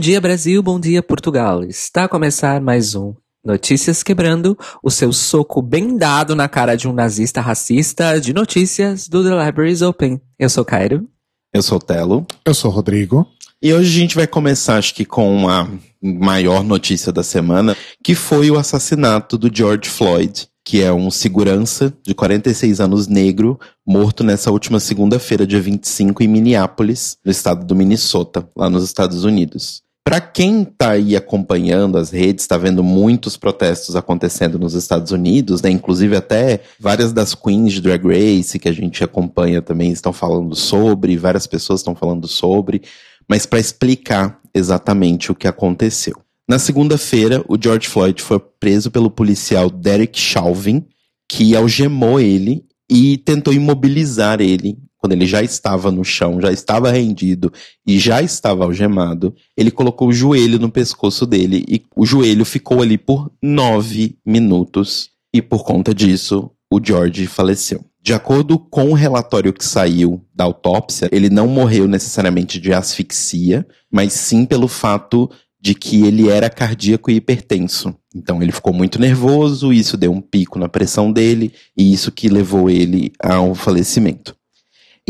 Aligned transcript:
Bom 0.00 0.02
dia, 0.02 0.18
Brasil. 0.18 0.62
Bom 0.62 0.80
dia, 0.80 1.02
Portugal. 1.02 1.62
Está 1.62 2.04
a 2.04 2.08
começar 2.08 2.58
mais 2.58 2.94
um 2.94 3.12
Notícias 3.44 4.02
Quebrando, 4.02 4.56
o 4.82 4.90
seu 4.90 5.12
soco 5.12 5.60
bem 5.60 5.94
dado 5.94 6.34
na 6.34 6.48
cara 6.48 6.74
de 6.74 6.88
um 6.88 6.92
nazista 6.94 7.42
racista 7.42 8.18
de 8.18 8.32
notícias 8.32 9.06
do 9.06 9.22
The 9.22 9.44
Libraries 9.44 9.82
Open. 9.82 10.18
Eu 10.38 10.48
sou 10.48 10.64
Cairo. 10.64 11.06
Eu 11.52 11.62
sou 11.62 11.76
o 11.76 11.82
Telo. 11.82 12.26
Eu 12.46 12.54
sou 12.54 12.70
o 12.70 12.74
Rodrigo. 12.74 13.26
E 13.62 13.74
hoje 13.74 13.94
a 13.94 14.00
gente 14.00 14.14
vai 14.14 14.26
começar, 14.26 14.78
acho 14.78 14.94
que, 14.94 15.04
com 15.04 15.46
a 15.50 15.68
maior 16.02 16.64
notícia 16.64 17.12
da 17.12 17.22
semana, 17.22 17.76
que 18.02 18.14
foi 18.14 18.50
o 18.50 18.58
assassinato 18.58 19.36
do 19.36 19.54
George 19.54 19.90
Floyd, 19.90 20.48
que 20.64 20.82
é 20.82 20.90
um 20.90 21.10
segurança 21.10 21.92
de 22.02 22.14
46 22.14 22.80
anos 22.80 23.06
negro, 23.06 23.60
morto 23.86 24.24
nessa 24.24 24.50
última 24.50 24.80
segunda-feira, 24.80 25.46
dia 25.46 25.60
25, 25.60 26.22
em 26.22 26.28
Minneapolis, 26.28 27.18
no 27.22 27.30
estado 27.30 27.66
do 27.66 27.76
Minnesota, 27.76 28.48
lá 28.56 28.70
nos 28.70 28.82
Estados 28.82 29.24
Unidos. 29.24 29.82
Para 30.10 30.20
quem 30.20 30.62
está 30.62 30.90
aí 30.90 31.14
acompanhando 31.14 31.96
as 31.96 32.10
redes, 32.10 32.42
está 32.42 32.58
vendo 32.58 32.82
muitos 32.82 33.36
protestos 33.36 33.94
acontecendo 33.94 34.58
nos 34.58 34.74
Estados 34.74 35.12
Unidos, 35.12 35.62
né? 35.62 35.70
Inclusive 35.70 36.16
até 36.16 36.62
várias 36.80 37.12
das 37.12 37.32
queens 37.32 37.74
de 37.74 37.80
Drag 37.80 38.02
Race 38.04 38.58
que 38.58 38.68
a 38.68 38.72
gente 38.72 39.04
acompanha 39.04 39.62
também 39.62 39.92
estão 39.92 40.12
falando 40.12 40.56
sobre, 40.56 41.16
várias 41.16 41.46
pessoas 41.46 41.78
estão 41.78 41.94
falando 41.94 42.26
sobre, 42.26 42.82
mas 43.28 43.46
para 43.46 43.60
explicar 43.60 44.40
exatamente 44.52 45.30
o 45.30 45.34
que 45.36 45.46
aconteceu. 45.46 46.20
Na 46.48 46.58
segunda-feira, 46.58 47.44
o 47.48 47.56
George 47.56 47.86
Floyd 47.86 48.20
foi 48.20 48.40
preso 48.58 48.90
pelo 48.90 49.12
policial 49.12 49.70
Derek 49.70 50.18
Chauvin, 50.18 50.84
que 51.28 51.54
algemou 51.54 52.18
ele 52.18 52.64
e 52.90 53.16
tentou 53.18 53.54
imobilizar 53.54 54.40
ele 54.40 54.76
quando 55.00 55.12
ele 55.12 55.26
já 55.26 55.42
estava 55.42 55.90
no 55.90 56.04
chão, 56.04 56.40
já 56.40 56.52
estava 56.52 56.90
rendido 56.90 57.50
e 57.86 57.98
já 57.98 58.20
estava 58.20 58.64
algemado. 58.64 59.34
Ele 59.56 59.70
colocou 59.70 60.08
o 60.08 60.12
joelho 60.12 60.58
no 60.58 60.70
pescoço 60.70 61.26
dele 61.26 61.64
e 61.66 61.82
o 61.96 62.04
joelho 62.04 62.44
ficou 62.44 62.82
ali 62.82 62.98
por 62.98 63.32
nove 63.42 64.18
minutos. 64.24 65.10
E 65.32 65.40
por 65.40 65.64
conta 65.64 65.94
disso, 65.94 66.50
o 66.70 66.78
George 66.84 67.26
faleceu. 67.26 67.84
De 68.02 68.12
acordo 68.12 68.58
com 68.58 68.90
o 68.90 68.94
relatório 68.94 69.52
que 69.52 69.64
saiu 69.64 70.22
da 70.34 70.44
autópsia, 70.44 71.08
ele 71.12 71.30
não 71.30 71.46
morreu 71.46 71.86
necessariamente 71.88 72.60
de 72.60 72.72
asfixia, 72.72 73.66
mas 73.90 74.12
sim 74.12 74.44
pelo 74.44 74.68
fato 74.68 75.30
de 75.60 75.74
que 75.74 76.04
ele 76.04 76.28
era 76.28 76.48
cardíaco 76.48 77.10
e 77.10 77.16
hipertenso. 77.16 77.94
Então 78.14 78.42
ele 78.42 78.52
ficou 78.52 78.72
muito 78.72 78.98
nervoso, 78.98 79.72
isso 79.72 79.96
deu 79.96 80.12
um 80.12 80.20
pico 80.20 80.58
na 80.58 80.68
pressão 80.68 81.12
dele 81.12 81.52
e 81.76 81.92
isso 81.92 82.10
que 82.10 82.28
levou 82.28 82.70
ele 82.70 83.12
ao 83.22 83.54
falecimento. 83.54 84.34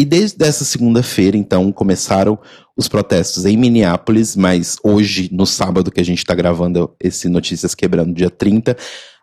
E 0.01 0.05
desde 0.07 0.43
essa 0.47 0.65
segunda-feira, 0.65 1.37
então, 1.37 1.71
começaram 1.71 2.39
os 2.75 2.89
protestos 2.89 3.45
em 3.45 3.55
Minneapolis, 3.55 4.35
mas 4.35 4.79
hoje, 4.83 5.29
no 5.31 5.45
sábado 5.45 5.91
que 5.91 6.01
a 6.01 6.03
gente 6.03 6.21
está 6.21 6.35
gravando 6.35 6.91
esse 6.99 7.29
Notícias 7.29 7.75
Quebrando, 7.75 8.15
dia 8.15 8.31
30, 8.31 8.75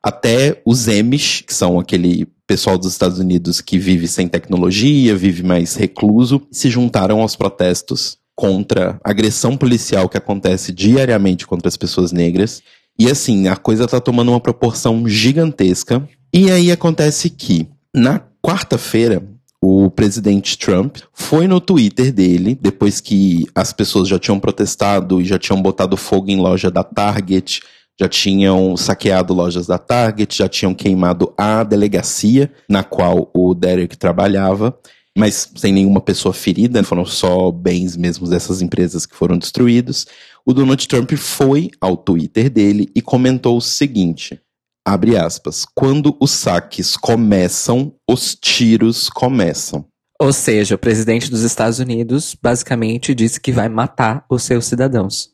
até 0.03 0.61
os 0.63 0.87
Amish, 0.87 1.41
que 1.41 1.51
são 1.51 1.79
aquele 1.79 2.27
pessoal 2.45 2.77
dos 2.77 2.91
Estados 2.91 3.17
Unidos 3.17 3.59
que 3.59 3.79
vive 3.79 4.07
sem 4.07 4.27
tecnologia, 4.27 5.15
vive 5.15 5.41
mais 5.41 5.73
recluso, 5.73 6.45
se 6.51 6.69
juntaram 6.69 7.21
aos 7.21 7.35
protestos 7.35 8.19
contra 8.35 8.99
a 9.03 9.09
agressão 9.09 9.57
policial 9.57 10.07
que 10.07 10.17
acontece 10.19 10.71
diariamente 10.71 11.47
contra 11.47 11.67
as 11.67 11.75
pessoas 11.75 12.11
negras. 12.11 12.61
E 12.99 13.09
assim, 13.09 13.47
a 13.47 13.55
coisa 13.55 13.87
tá 13.87 13.99
tomando 13.99 14.29
uma 14.29 14.39
proporção 14.39 15.07
gigantesca. 15.07 16.07
E 16.31 16.51
aí 16.51 16.71
acontece 16.71 17.31
que, 17.31 17.67
na 17.95 18.21
quarta-feira, 18.43 19.27
o 19.61 19.89
presidente 19.89 20.57
Trump 20.57 20.97
foi 21.13 21.47
no 21.47 21.59
Twitter 21.59 22.11
dele, 22.11 22.57
depois 22.59 23.01
que 23.01 23.47
as 23.55 23.73
pessoas 23.73 24.07
já 24.07 24.19
tinham 24.19 24.39
protestado 24.39 25.19
e 25.19 25.25
já 25.25 25.39
tinham 25.39 25.61
botado 25.61 25.97
fogo 25.97 26.29
em 26.29 26.39
loja 26.39 26.69
da 26.69 26.83
Target, 26.83 27.61
já 27.99 28.07
tinham 28.07 28.77
saqueado 28.77 29.33
lojas 29.33 29.65
da 29.65 29.77
Target, 29.77 30.37
já 30.37 30.47
tinham 30.47 30.73
queimado 30.73 31.33
a 31.37 31.63
delegacia 31.63 32.51
na 32.69 32.83
qual 32.83 33.31
o 33.33 33.55
Derek 33.55 33.97
trabalhava 33.97 34.77
mas 35.17 35.51
sem 35.55 35.73
nenhuma 35.73 35.99
pessoa 35.99 36.31
ferida, 36.31 36.83
foram 36.83 37.03
só 37.03 37.49
bens 37.49 37.97
mesmo 37.97 38.29
dessas 38.29 38.61
empresas 38.61 39.03
que 39.03 39.15
foram 39.15 39.35
destruídos. 39.35 40.05
O 40.45 40.53
Donald 40.53 40.87
Trump 40.87 41.11
foi 41.13 41.71
ao 41.81 41.97
Twitter 41.97 42.51
dele 42.51 42.87
e 42.95 43.01
comentou 43.01 43.57
o 43.57 43.61
seguinte: 43.61 44.39
abre 44.87 45.17
aspas, 45.17 45.65
quando 45.75 46.15
os 46.17 46.31
saques 46.31 46.95
começam, 46.95 47.93
os 48.09 48.33
tiros 48.33 49.09
começam. 49.09 49.85
Ou 50.17 50.31
seja, 50.31 50.75
o 50.75 50.77
presidente 50.77 51.29
dos 51.29 51.41
Estados 51.41 51.79
Unidos 51.79 52.33
basicamente 52.41 53.13
disse 53.13 53.39
que 53.39 53.51
vai 53.51 53.67
matar 53.67 54.25
os 54.29 54.43
seus 54.43 54.65
cidadãos. 54.65 55.29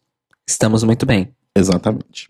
Estamos 0.49 0.83
muito 0.83 1.05
bem. 1.05 1.31
Exatamente. 1.55 2.29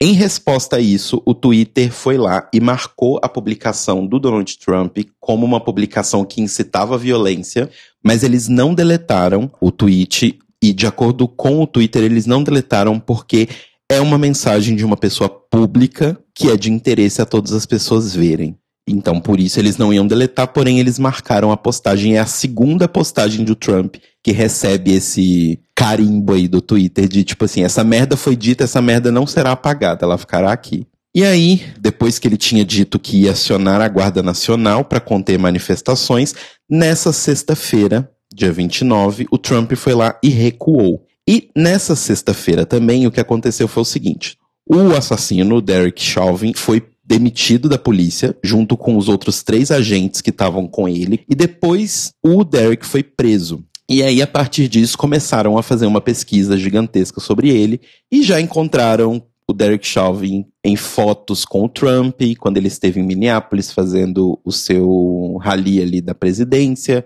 Em 0.00 0.14
resposta 0.14 0.76
a 0.76 0.80
isso, 0.80 1.22
o 1.26 1.34
Twitter 1.34 1.92
foi 1.92 2.16
lá 2.16 2.48
e 2.52 2.58
marcou 2.58 3.20
a 3.22 3.28
publicação 3.28 4.06
do 4.06 4.18
Donald 4.18 4.58
Trump 4.58 4.96
como 5.20 5.44
uma 5.44 5.60
publicação 5.60 6.24
que 6.24 6.40
incitava 6.40 6.96
violência, 6.96 7.68
mas 8.02 8.24
eles 8.24 8.48
não 8.48 8.74
deletaram 8.74 9.52
o 9.60 9.70
tweet 9.70 10.38
e, 10.60 10.72
de 10.72 10.86
acordo 10.86 11.28
com 11.28 11.62
o 11.62 11.66
Twitter, 11.66 12.02
eles 12.02 12.24
não 12.24 12.42
deletaram 12.42 12.98
porque 12.98 13.46
é 13.90 14.00
uma 14.00 14.16
mensagem 14.16 14.74
de 14.74 14.86
uma 14.86 14.96
pessoa 14.96 15.28
pública 15.28 16.18
que 16.34 16.50
é 16.50 16.56
de 16.56 16.70
interesse 16.70 17.20
a 17.20 17.26
todas 17.26 17.52
as 17.52 17.66
pessoas 17.66 18.14
verem. 18.14 18.56
Então, 18.86 19.20
por 19.20 19.38
isso, 19.38 19.60
eles 19.60 19.76
não 19.76 19.92
iam 19.92 20.06
deletar, 20.06 20.48
porém, 20.48 20.80
eles 20.80 20.98
marcaram 20.98 21.52
a 21.52 21.56
postagem. 21.56 22.16
É 22.16 22.20
a 22.20 22.26
segunda 22.26 22.88
postagem 22.88 23.44
do 23.44 23.54
Trump 23.54 23.96
que 24.22 24.32
recebe 24.32 24.92
esse 24.92 25.60
carimbo 25.74 26.32
aí 26.32 26.48
do 26.48 26.60
Twitter 26.60 27.06
de 27.08 27.22
tipo 27.22 27.44
assim: 27.44 27.62
essa 27.62 27.84
merda 27.84 28.16
foi 28.16 28.34
dita, 28.34 28.64
essa 28.64 28.82
merda 28.82 29.12
não 29.12 29.26
será 29.26 29.52
apagada, 29.52 30.04
ela 30.04 30.18
ficará 30.18 30.52
aqui. 30.52 30.86
E 31.14 31.24
aí, 31.24 31.62
depois 31.78 32.18
que 32.18 32.26
ele 32.26 32.38
tinha 32.38 32.64
dito 32.64 32.98
que 32.98 33.22
ia 33.22 33.32
acionar 33.32 33.82
a 33.82 33.88
Guarda 33.88 34.22
Nacional 34.22 34.82
para 34.82 34.98
conter 34.98 35.38
manifestações, 35.38 36.34
nessa 36.68 37.12
sexta-feira, 37.12 38.10
dia 38.34 38.50
29, 38.50 39.26
o 39.30 39.36
Trump 39.36 39.72
foi 39.74 39.94
lá 39.94 40.18
e 40.22 40.30
recuou. 40.30 41.04
E 41.28 41.50
nessa 41.54 41.94
sexta-feira 41.94 42.64
também, 42.64 43.06
o 43.06 43.10
que 43.10 43.20
aconteceu 43.20 43.68
foi 43.68 43.82
o 43.82 43.86
seguinte: 43.86 44.38
o 44.74 44.96
assassino, 44.96 45.60
Derek 45.60 46.02
Chauvin, 46.02 46.52
foi 46.54 46.82
demitido 47.04 47.68
da 47.68 47.78
polícia, 47.78 48.36
junto 48.42 48.76
com 48.76 48.96
os 48.96 49.08
outros 49.08 49.42
três 49.42 49.70
agentes 49.70 50.20
que 50.20 50.30
estavam 50.30 50.66
com 50.66 50.88
ele, 50.88 51.20
e 51.28 51.34
depois 51.34 52.12
o 52.22 52.44
Derek 52.44 52.86
foi 52.86 53.02
preso. 53.02 53.64
E 53.88 54.02
aí, 54.02 54.22
a 54.22 54.26
partir 54.26 54.68
disso, 54.68 54.96
começaram 54.96 55.58
a 55.58 55.62
fazer 55.62 55.86
uma 55.86 56.00
pesquisa 56.00 56.56
gigantesca 56.56 57.20
sobre 57.20 57.50
ele 57.50 57.80
e 58.10 58.22
já 58.22 58.40
encontraram 58.40 59.22
o 59.46 59.52
Derek 59.52 59.86
Chauvin 59.86 60.46
em 60.64 60.76
fotos 60.76 61.44
com 61.44 61.64
o 61.64 61.68
Trump, 61.68 62.20
quando 62.38 62.56
ele 62.56 62.68
esteve 62.68 63.00
em 63.00 63.02
Minneapolis 63.02 63.70
fazendo 63.70 64.38
o 64.44 64.52
seu 64.52 65.36
rally 65.42 65.82
ali 65.82 66.00
da 66.00 66.14
presidência. 66.14 67.04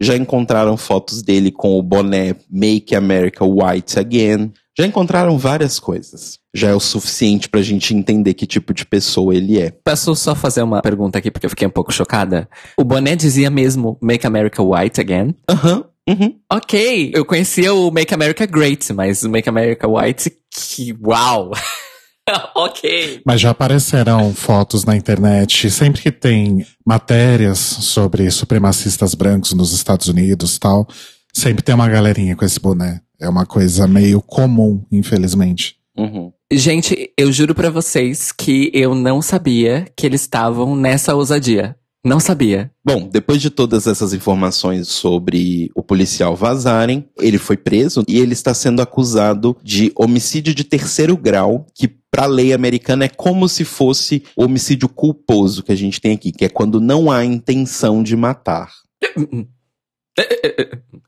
Já 0.00 0.16
encontraram 0.16 0.76
fotos 0.76 1.22
dele 1.22 1.50
com 1.50 1.76
o 1.76 1.82
boné 1.82 2.36
Make 2.48 2.94
America 2.94 3.44
White 3.44 3.98
Again. 3.98 4.52
Já 4.78 4.86
encontraram 4.86 5.36
várias 5.36 5.80
coisas. 5.80 6.38
Já 6.54 6.68
é 6.68 6.74
o 6.74 6.78
suficiente 6.78 7.48
pra 7.48 7.60
gente 7.62 7.94
entender 7.94 8.34
que 8.34 8.46
tipo 8.46 8.72
de 8.72 8.86
pessoa 8.86 9.34
ele 9.34 9.60
é. 9.60 9.70
Posso 9.70 10.14
só 10.14 10.34
fazer 10.34 10.62
uma 10.62 10.80
pergunta 10.80 11.18
aqui, 11.18 11.30
porque 11.30 11.46
eu 11.46 11.50
fiquei 11.50 11.66
um 11.66 11.70
pouu 11.70 11.90
chocada? 11.90 12.48
O 12.78 12.84
boné 12.84 13.16
dizia 13.16 13.50
mesmo 13.50 13.98
Make 14.00 14.26
America 14.26 14.62
White 14.62 15.00
Again? 15.00 15.34
Aham. 15.50 15.84
Uhum. 16.08 16.38
Ok, 16.50 17.10
eu 17.12 17.22
conhecia 17.24 17.74
o 17.74 17.90
Make 17.90 18.14
America 18.14 18.46
Great, 18.46 18.90
mas 18.94 19.24
o 19.24 19.28
Make 19.28 19.46
America 19.46 19.86
White, 19.86 20.32
que 20.50 20.96
uau! 21.04 21.50
ok. 22.54 23.20
Mas 23.26 23.40
já 23.40 23.50
aparecerão 23.50 24.32
fotos 24.32 24.84
na 24.84 24.96
internet, 24.96 25.70
sempre 25.70 26.00
que 26.00 26.10
tem 26.10 26.64
matérias 26.86 27.58
sobre 27.58 28.30
supremacistas 28.30 29.14
brancos 29.14 29.52
nos 29.52 29.72
Estados 29.72 30.08
Unidos 30.08 30.58
tal, 30.58 30.88
sempre 31.38 31.62
tem 31.62 31.74
uma 31.74 31.88
galerinha 31.88 32.36
com 32.36 32.44
esse 32.44 32.60
boné. 32.60 33.00
É 33.20 33.28
uma 33.28 33.46
coisa 33.46 33.86
meio 33.86 34.20
comum, 34.20 34.84
infelizmente. 34.90 35.76
Uhum. 35.96 36.32
Gente, 36.52 37.12
eu 37.16 37.32
juro 37.32 37.54
para 37.54 37.70
vocês 37.70 38.32
que 38.32 38.70
eu 38.72 38.94
não 38.94 39.20
sabia 39.20 39.86
que 39.96 40.06
eles 40.06 40.22
estavam 40.22 40.76
nessa 40.76 41.14
ousadia. 41.14 41.76
Não 42.04 42.20
sabia. 42.20 42.70
Bom, 42.84 43.08
depois 43.08 43.42
de 43.42 43.50
todas 43.50 43.86
essas 43.86 44.14
informações 44.14 44.88
sobre 44.88 45.70
o 45.74 45.82
policial 45.82 46.36
vazarem, 46.36 47.04
ele 47.18 47.38
foi 47.38 47.56
preso 47.56 48.04
e 48.06 48.18
ele 48.18 48.32
está 48.32 48.54
sendo 48.54 48.80
acusado 48.80 49.56
de 49.62 49.92
homicídio 49.96 50.54
de 50.54 50.64
terceiro 50.64 51.16
grau, 51.16 51.66
que 51.74 51.88
para 52.10 52.22
a 52.22 52.26
lei 52.26 52.52
americana 52.52 53.04
é 53.04 53.08
como 53.08 53.48
se 53.48 53.64
fosse 53.64 54.22
o 54.36 54.44
homicídio 54.44 54.88
culposo 54.88 55.62
que 55.62 55.72
a 55.72 55.76
gente 55.76 56.00
tem 56.00 56.12
aqui, 56.12 56.32
que 56.32 56.44
é 56.44 56.48
quando 56.48 56.80
não 56.80 57.10
há 57.10 57.24
intenção 57.24 58.02
de 58.02 58.16
matar. 58.16 58.70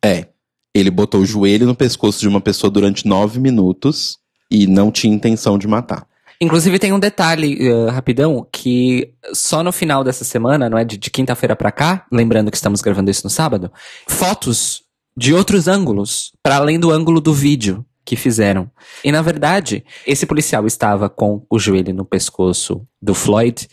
É. 0.02 0.26
Ele 0.74 0.90
botou 0.90 1.20
o 1.20 1.26
joelho 1.26 1.66
no 1.66 1.74
pescoço 1.74 2.20
de 2.20 2.28
uma 2.28 2.40
pessoa 2.40 2.70
durante 2.70 3.06
nove 3.06 3.40
minutos 3.40 4.18
e 4.50 4.66
não 4.66 4.90
tinha 4.90 5.14
intenção 5.14 5.58
de 5.58 5.66
matar. 5.66 6.06
Inclusive 6.40 6.78
tem 6.78 6.92
um 6.92 6.98
detalhe 6.98 7.70
uh, 7.70 7.90
rapidão 7.90 8.46
que 8.50 9.12
só 9.34 9.62
no 9.62 9.72
final 9.72 10.02
dessa 10.02 10.24
semana, 10.24 10.70
não 10.70 10.78
é 10.78 10.84
de, 10.84 10.96
de 10.96 11.10
quinta-feira 11.10 11.54
para 11.54 11.70
cá, 11.70 12.06
lembrando 12.10 12.50
que 12.50 12.56
estamos 12.56 12.80
gravando 12.80 13.10
isso 13.10 13.24
no 13.24 13.30
sábado, 13.30 13.70
fotos 14.08 14.82
de 15.16 15.34
outros 15.34 15.68
ângulos 15.68 16.32
para 16.42 16.56
além 16.56 16.78
do 16.78 16.90
ângulo 16.90 17.20
do 17.20 17.34
vídeo. 17.34 17.84
que 18.02 18.16
fizeram. 18.16 18.70
E 19.04 19.12
na 19.12 19.22
verdade, 19.22 19.84
esse 20.06 20.26
policial 20.26 20.66
estava 20.66 21.08
com 21.08 21.44
o 21.48 21.58
joelho 21.58 21.94
no 21.94 22.04
pescoço 22.04 22.84
do 23.00 23.14
Floyd, 23.14 23.68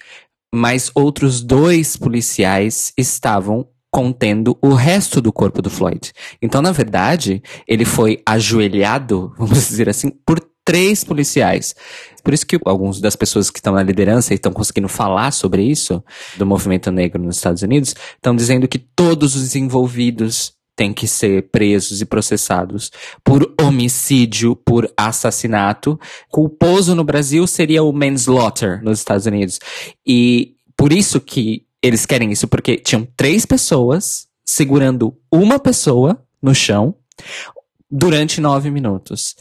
mas 0.53 0.91
outros 0.93 1.41
dois 1.41 1.95
policiais 1.95 2.93
estavam 2.97 3.67
contendo 3.91 4.57
o 4.61 4.73
resto 4.73 5.21
do 5.21 5.31
corpo 5.31 5.61
do 5.61 5.69
Floyd. 5.69 6.11
Então, 6.41 6.61
na 6.61 6.71
verdade, 6.71 7.41
ele 7.67 7.85
foi 7.85 8.21
ajoelhado, 8.25 9.33
vamos 9.37 9.67
dizer 9.67 9.89
assim, 9.89 10.09
por 10.25 10.39
três 10.65 11.03
policiais. 11.03 11.73
Por 12.23 12.33
isso 12.33 12.45
que 12.45 12.59
algumas 12.65 12.99
das 12.99 13.15
pessoas 13.15 13.49
que 13.49 13.59
estão 13.59 13.73
na 13.73 13.81
liderança 13.81 14.33
e 14.33 14.35
estão 14.35 14.51
conseguindo 14.51 14.89
falar 14.89 15.31
sobre 15.31 15.63
isso, 15.63 16.03
do 16.35 16.45
movimento 16.45 16.91
negro 16.91 17.23
nos 17.23 17.37
Estados 17.37 17.61
Unidos, 17.61 17.95
estão 18.15 18.35
dizendo 18.35 18.67
que 18.67 18.77
todos 18.77 19.35
os 19.35 19.55
envolvidos 19.55 20.57
têm 20.75 20.93
que 20.93 21.07
ser 21.07 21.49
presos 21.49 22.01
e 22.01 22.05
processados 22.05 22.91
por 23.23 23.51
homicídio, 23.59 24.55
por 24.55 24.91
assassinato. 24.95 25.99
Culposo 26.29 26.93
no 26.93 27.03
Brasil 27.03 27.47
seria 27.47 27.81
o 27.81 27.91
manslaughter 27.91 28.83
nos 28.83 28.99
Estados 28.99 29.25
Unidos. 29.25 29.59
E 30.05 30.55
por 30.77 30.93
isso 30.93 31.19
que 31.19 31.66
eles 31.81 32.05
querem 32.05 32.31
isso, 32.31 32.47
porque 32.47 32.77
tinham 32.77 33.07
três 33.15 33.45
pessoas 33.45 34.27
segurando 34.45 35.15
uma 35.31 35.59
pessoa 35.59 36.23
no 36.41 36.55
chão 36.55 36.95
durante 37.89 38.41
nove 38.41 38.69
minutos. 38.71 39.35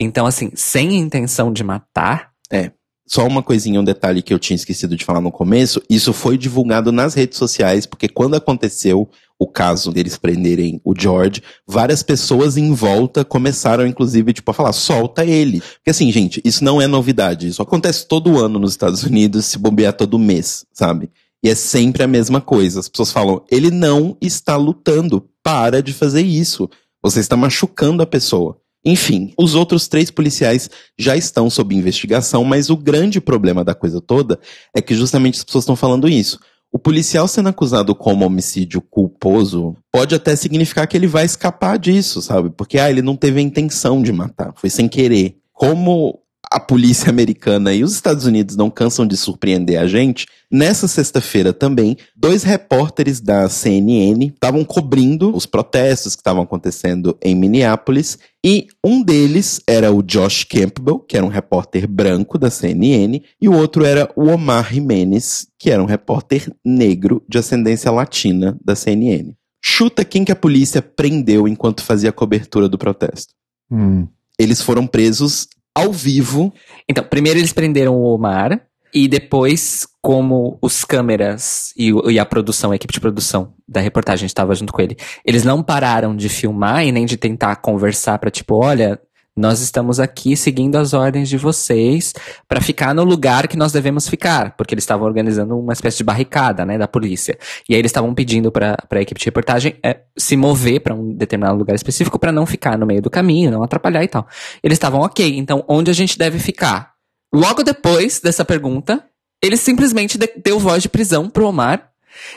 Então, 0.00 0.26
assim, 0.26 0.50
sem 0.54 0.96
intenção 0.96 1.52
de 1.52 1.62
matar. 1.62 2.30
É. 2.50 2.72
Só 3.06 3.26
uma 3.26 3.42
coisinha, 3.42 3.80
um 3.80 3.84
detalhe 3.84 4.22
que 4.22 4.32
eu 4.32 4.38
tinha 4.38 4.54
esquecido 4.54 4.96
de 4.96 5.04
falar 5.04 5.20
no 5.20 5.30
começo. 5.30 5.82
Isso 5.90 6.12
foi 6.12 6.38
divulgado 6.38 6.90
nas 6.90 7.14
redes 7.14 7.36
sociais, 7.36 7.84
porque 7.84 8.08
quando 8.08 8.34
aconteceu 8.34 9.08
o 9.38 9.46
caso 9.46 9.90
deles 9.90 10.16
prenderem 10.16 10.80
o 10.84 10.94
George, 10.96 11.42
várias 11.66 12.02
pessoas 12.02 12.56
em 12.56 12.72
volta 12.72 13.24
começaram, 13.24 13.84
inclusive, 13.84 14.32
tipo, 14.32 14.50
a 14.50 14.54
falar, 14.54 14.72
solta 14.72 15.26
ele. 15.26 15.60
Porque 15.60 15.90
assim, 15.90 16.10
gente, 16.12 16.40
isso 16.44 16.62
não 16.62 16.80
é 16.80 16.86
novidade. 16.86 17.48
Isso 17.48 17.60
acontece 17.60 18.06
todo 18.06 18.38
ano 18.38 18.58
nos 18.58 18.70
Estados 18.70 19.02
Unidos, 19.02 19.46
se 19.46 19.58
bombear 19.58 19.92
todo 19.92 20.18
mês, 20.18 20.64
sabe? 20.72 21.10
E 21.42 21.48
é 21.48 21.54
sempre 21.54 22.02
a 22.02 22.06
mesma 22.06 22.40
coisa. 22.40 22.80
As 22.80 22.88
pessoas 22.88 23.10
falam, 23.10 23.44
ele 23.50 23.70
não 23.70 24.16
está 24.20 24.56
lutando. 24.56 25.28
Para 25.42 25.82
de 25.82 25.92
fazer 25.92 26.22
isso. 26.22 26.70
Você 27.02 27.18
está 27.18 27.36
machucando 27.36 28.00
a 28.00 28.06
pessoa. 28.06 28.56
Enfim, 28.84 29.32
os 29.38 29.54
outros 29.54 29.88
três 29.88 30.10
policiais 30.10 30.70
já 30.98 31.16
estão 31.16 31.48
sob 31.48 31.74
investigação, 31.74 32.44
mas 32.44 32.70
o 32.70 32.76
grande 32.76 33.20
problema 33.20 33.64
da 33.64 33.74
coisa 33.74 34.00
toda 34.00 34.38
é 34.74 34.80
que 34.80 34.94
justamente 34.94 35.38
as 35.38 35.44
pessoas 35.44 35.62
estão 35.62 35.76
falando 35.76 36.08
isso. 36.08 36.38
O 36.72 36.78
policial 36.78 37.28
sendo 37.28 37.48
acusado 37.48 37.94
como 37.94 38.24
homicídio 38.24 38.80
culposo 38.80 39.76
pode 39.92 40.14
até 40.14 40.34
significar 40.34 40.86
que 40.86 40.96
ele 40.96 41.06
vai 41.06 41.24
escapar 41.24 41.78
disso, 41.78 42.22
sabe? 42.22 42.50
Porque 42.50 42.78
ah, 42.78 42.90
ele 42.90 43.02
não 43.02 43.14
teve 43.14 43.38
a 43.38 43.42
intenção 43.42 44.02
de 44.02 44.12
matar, 44.12 44.52
foi 44.56 44.70
sem 44.70 44.88
querer. 44.88 45.36
Como 45.52 46.21
a 46.52 46.60
polícia 46.60 47.08
americana 47.10 47.72
e 47.72 47.82
os 47.82 47.94
Estados 47.94 48.26
Unidos 48.26 48.56
não 48.56 48.70
cansam 48.70 49.06
de 49.06 49.16
surpreender 49.16 49.80
a 49.80 49.86
gente, 49.86 50.26
nessa 50.50 50.86
sexta-feira 50.86 51.52
também, 51.52 51.96
dois 52.14 52.42
repórteres 52.42 53.20
da 53.20 53.48
CNN 53.48 54.26
estavam 54.26 54.64
cobrindo 54.64 55.34
os 55.34 55.46
protestos 55.46 56.14
que 56.14 56.20
estavam 56.20 56.42
acontecendo 56.42 57.16
em 57.22 57.34
Minneapolis 57.34 58.18
e 58.44 58.66
um 58.84 59.02
deles 59.02 59.60
era 59.66 59.92
o 59.92 60.02
Josh 60.02 60.44
Campbell, 60.44 60.98
que 60.98 61.16
era 61.16 61.24
um 61.24 61.30
repórter 61.30 61.88
branco 61.88 62.36
da 62.36 62.50
CNN, 62.50 63.22
e 63.40 63.48
o 63.48 63.54
outro 63.54 63.84
era 63.84 64.10
o 64.16 64.26
Omar 64.26 64.72
Jimenez, 64.72 65.46
que 65.58 65.70
era 65.70 65.82
um 65.82 65.86
repórter 65.86 66.52
negro 66.64 67.22
de 67.28 67.38
ascendência 67.38 67.90
latina 67.90 68.58
da 68.64 68.74
CNN. 68.74 69.32
Chuta 69.64 70.04
quem 70.04 70.24
que 70.24 70.32
a 70.32 70.36
polícia 70.36 70.82
prendeu 70.82 71.46
enquanto 71.46 71.84
fazia 71.84 72.10
a 72.10 72.12
cobertura 72.12 72.68
do 72.68 72.76
protesto. 72.76 73.32
Hum. 73.70 74.08
Eles 74.36 74.60
foram 74.60 74.88
presos 74.88 75.46
ao 75.74 75.92
vivo. 75.92 76.52
Então, 76.88 77.04
primeiro 77.04 77.38
eles 77.38 77.52
prenderam 77.52 77.94
o 77.94 78.04
Omar. 78.04 78.60
E 78.94 79.08
depois, 79.08 79.86
como 80.02 80.58
os 80.60 80.84
câmeras 80.84 81.72
e, 81.78 81.90
e, 82.10 82.18
a 82.18 82.26
produção, 82.26 82.72
a 82.72 82.76
equipe 82.76 82.92
de 82.92 83.00
produção 83.00 83.54
da 83.66 83.80
reportagem 83.80 84.26
estava 84.26 84.54
junto 84.54 84.70
com 84.70 84.82
ele, 84.82 84.98
eles 85.24 85.44
não 85.44 85.62
pararam 85.62 86.14
de 86.14 86.28
filmar 86.28 86.84
e 86.84 86.92
nem 86.92 87.06
de 87.06 87.16
tentar 87.16 87.56
conversar 87.56 88.18
para 88.18 88.30
tipo, 88.30 88.54
olha, 88.54 89.00
nós 89.36 89.60
estamos 89.60 89.98
aqui 89.98 90.36
seguindo 90.36 90.76
as 90.76 90.92
ordens 90.92 91.28
de 91.28 91.38
vocês 91.38 92.12
para 92.46 92.60
ficar 92.60 92.94
no 92.94 93.02
lugar 93.02 93.48
que 93.48 93.56
nós 93.56 93.72
devemos 93.72 94.06
ficar, 94.06 94.54
porque 94.56 94.74
eles 94.74 94.84
estavam 94.84 95.06
organizando 95.06 95.58
uma 95.58 95.72
espécie 95.72 95.98
de 95.98 96.04
barricada, 96.04 96.66
né, 96.66 96.76
da 96.76 96.86
polícia. 96.86 97.38
E 97.68 97.74
aí 97.74 97.80
eles 97.80 97.90
estavam 97.90 98.14
pedindo 98.14 98.52
para 98.52 98.76
a 98.90 99.00
equipe 99.00 99.18
de 99.18 99.24
reportagem 99.24 99.76
é, 99.82 100.00
se 100.16 100.36
mover 100.36 100.80
para 100.80 100.94
um 100.94 101.14
determinado 101.14 101.56
lugar 101.56 101.74
específico 101.74 102.18
para 102.18 102.30
não 102.30 102.44
ficar 102.44 102.76
no 102.76 102.84
meio 102.84 103.00
do 103.00 103.08
caminho, 103.08 103.50
não 103.50 103.62
atrapalhar 103.62 104.04
e 104.04 104.08
tal. 104.08 104.26
Eles 104.62 104.76
estavam 104.76 105.00
ok. 105.00 105.38
Então, 105.38 105.64
onde 105.66 105.90
a 105.90 105.94
gente 105.94 106.18
deve 106.18 106.38
ficar? 106.38 106.92
Logo 107.34 107.62
depois 107.62 108.20
dessa 108.20 108.44
pergunta, 108.44 109.02
ele 109.42 109.56
simplesmente 109.56 110.18
deu 110.44 110.58
voz 110.58 110.82
de 110.82 110.90
prisão 110.90 111.30
pro 111.30 111.46
Omar 111.46 111.91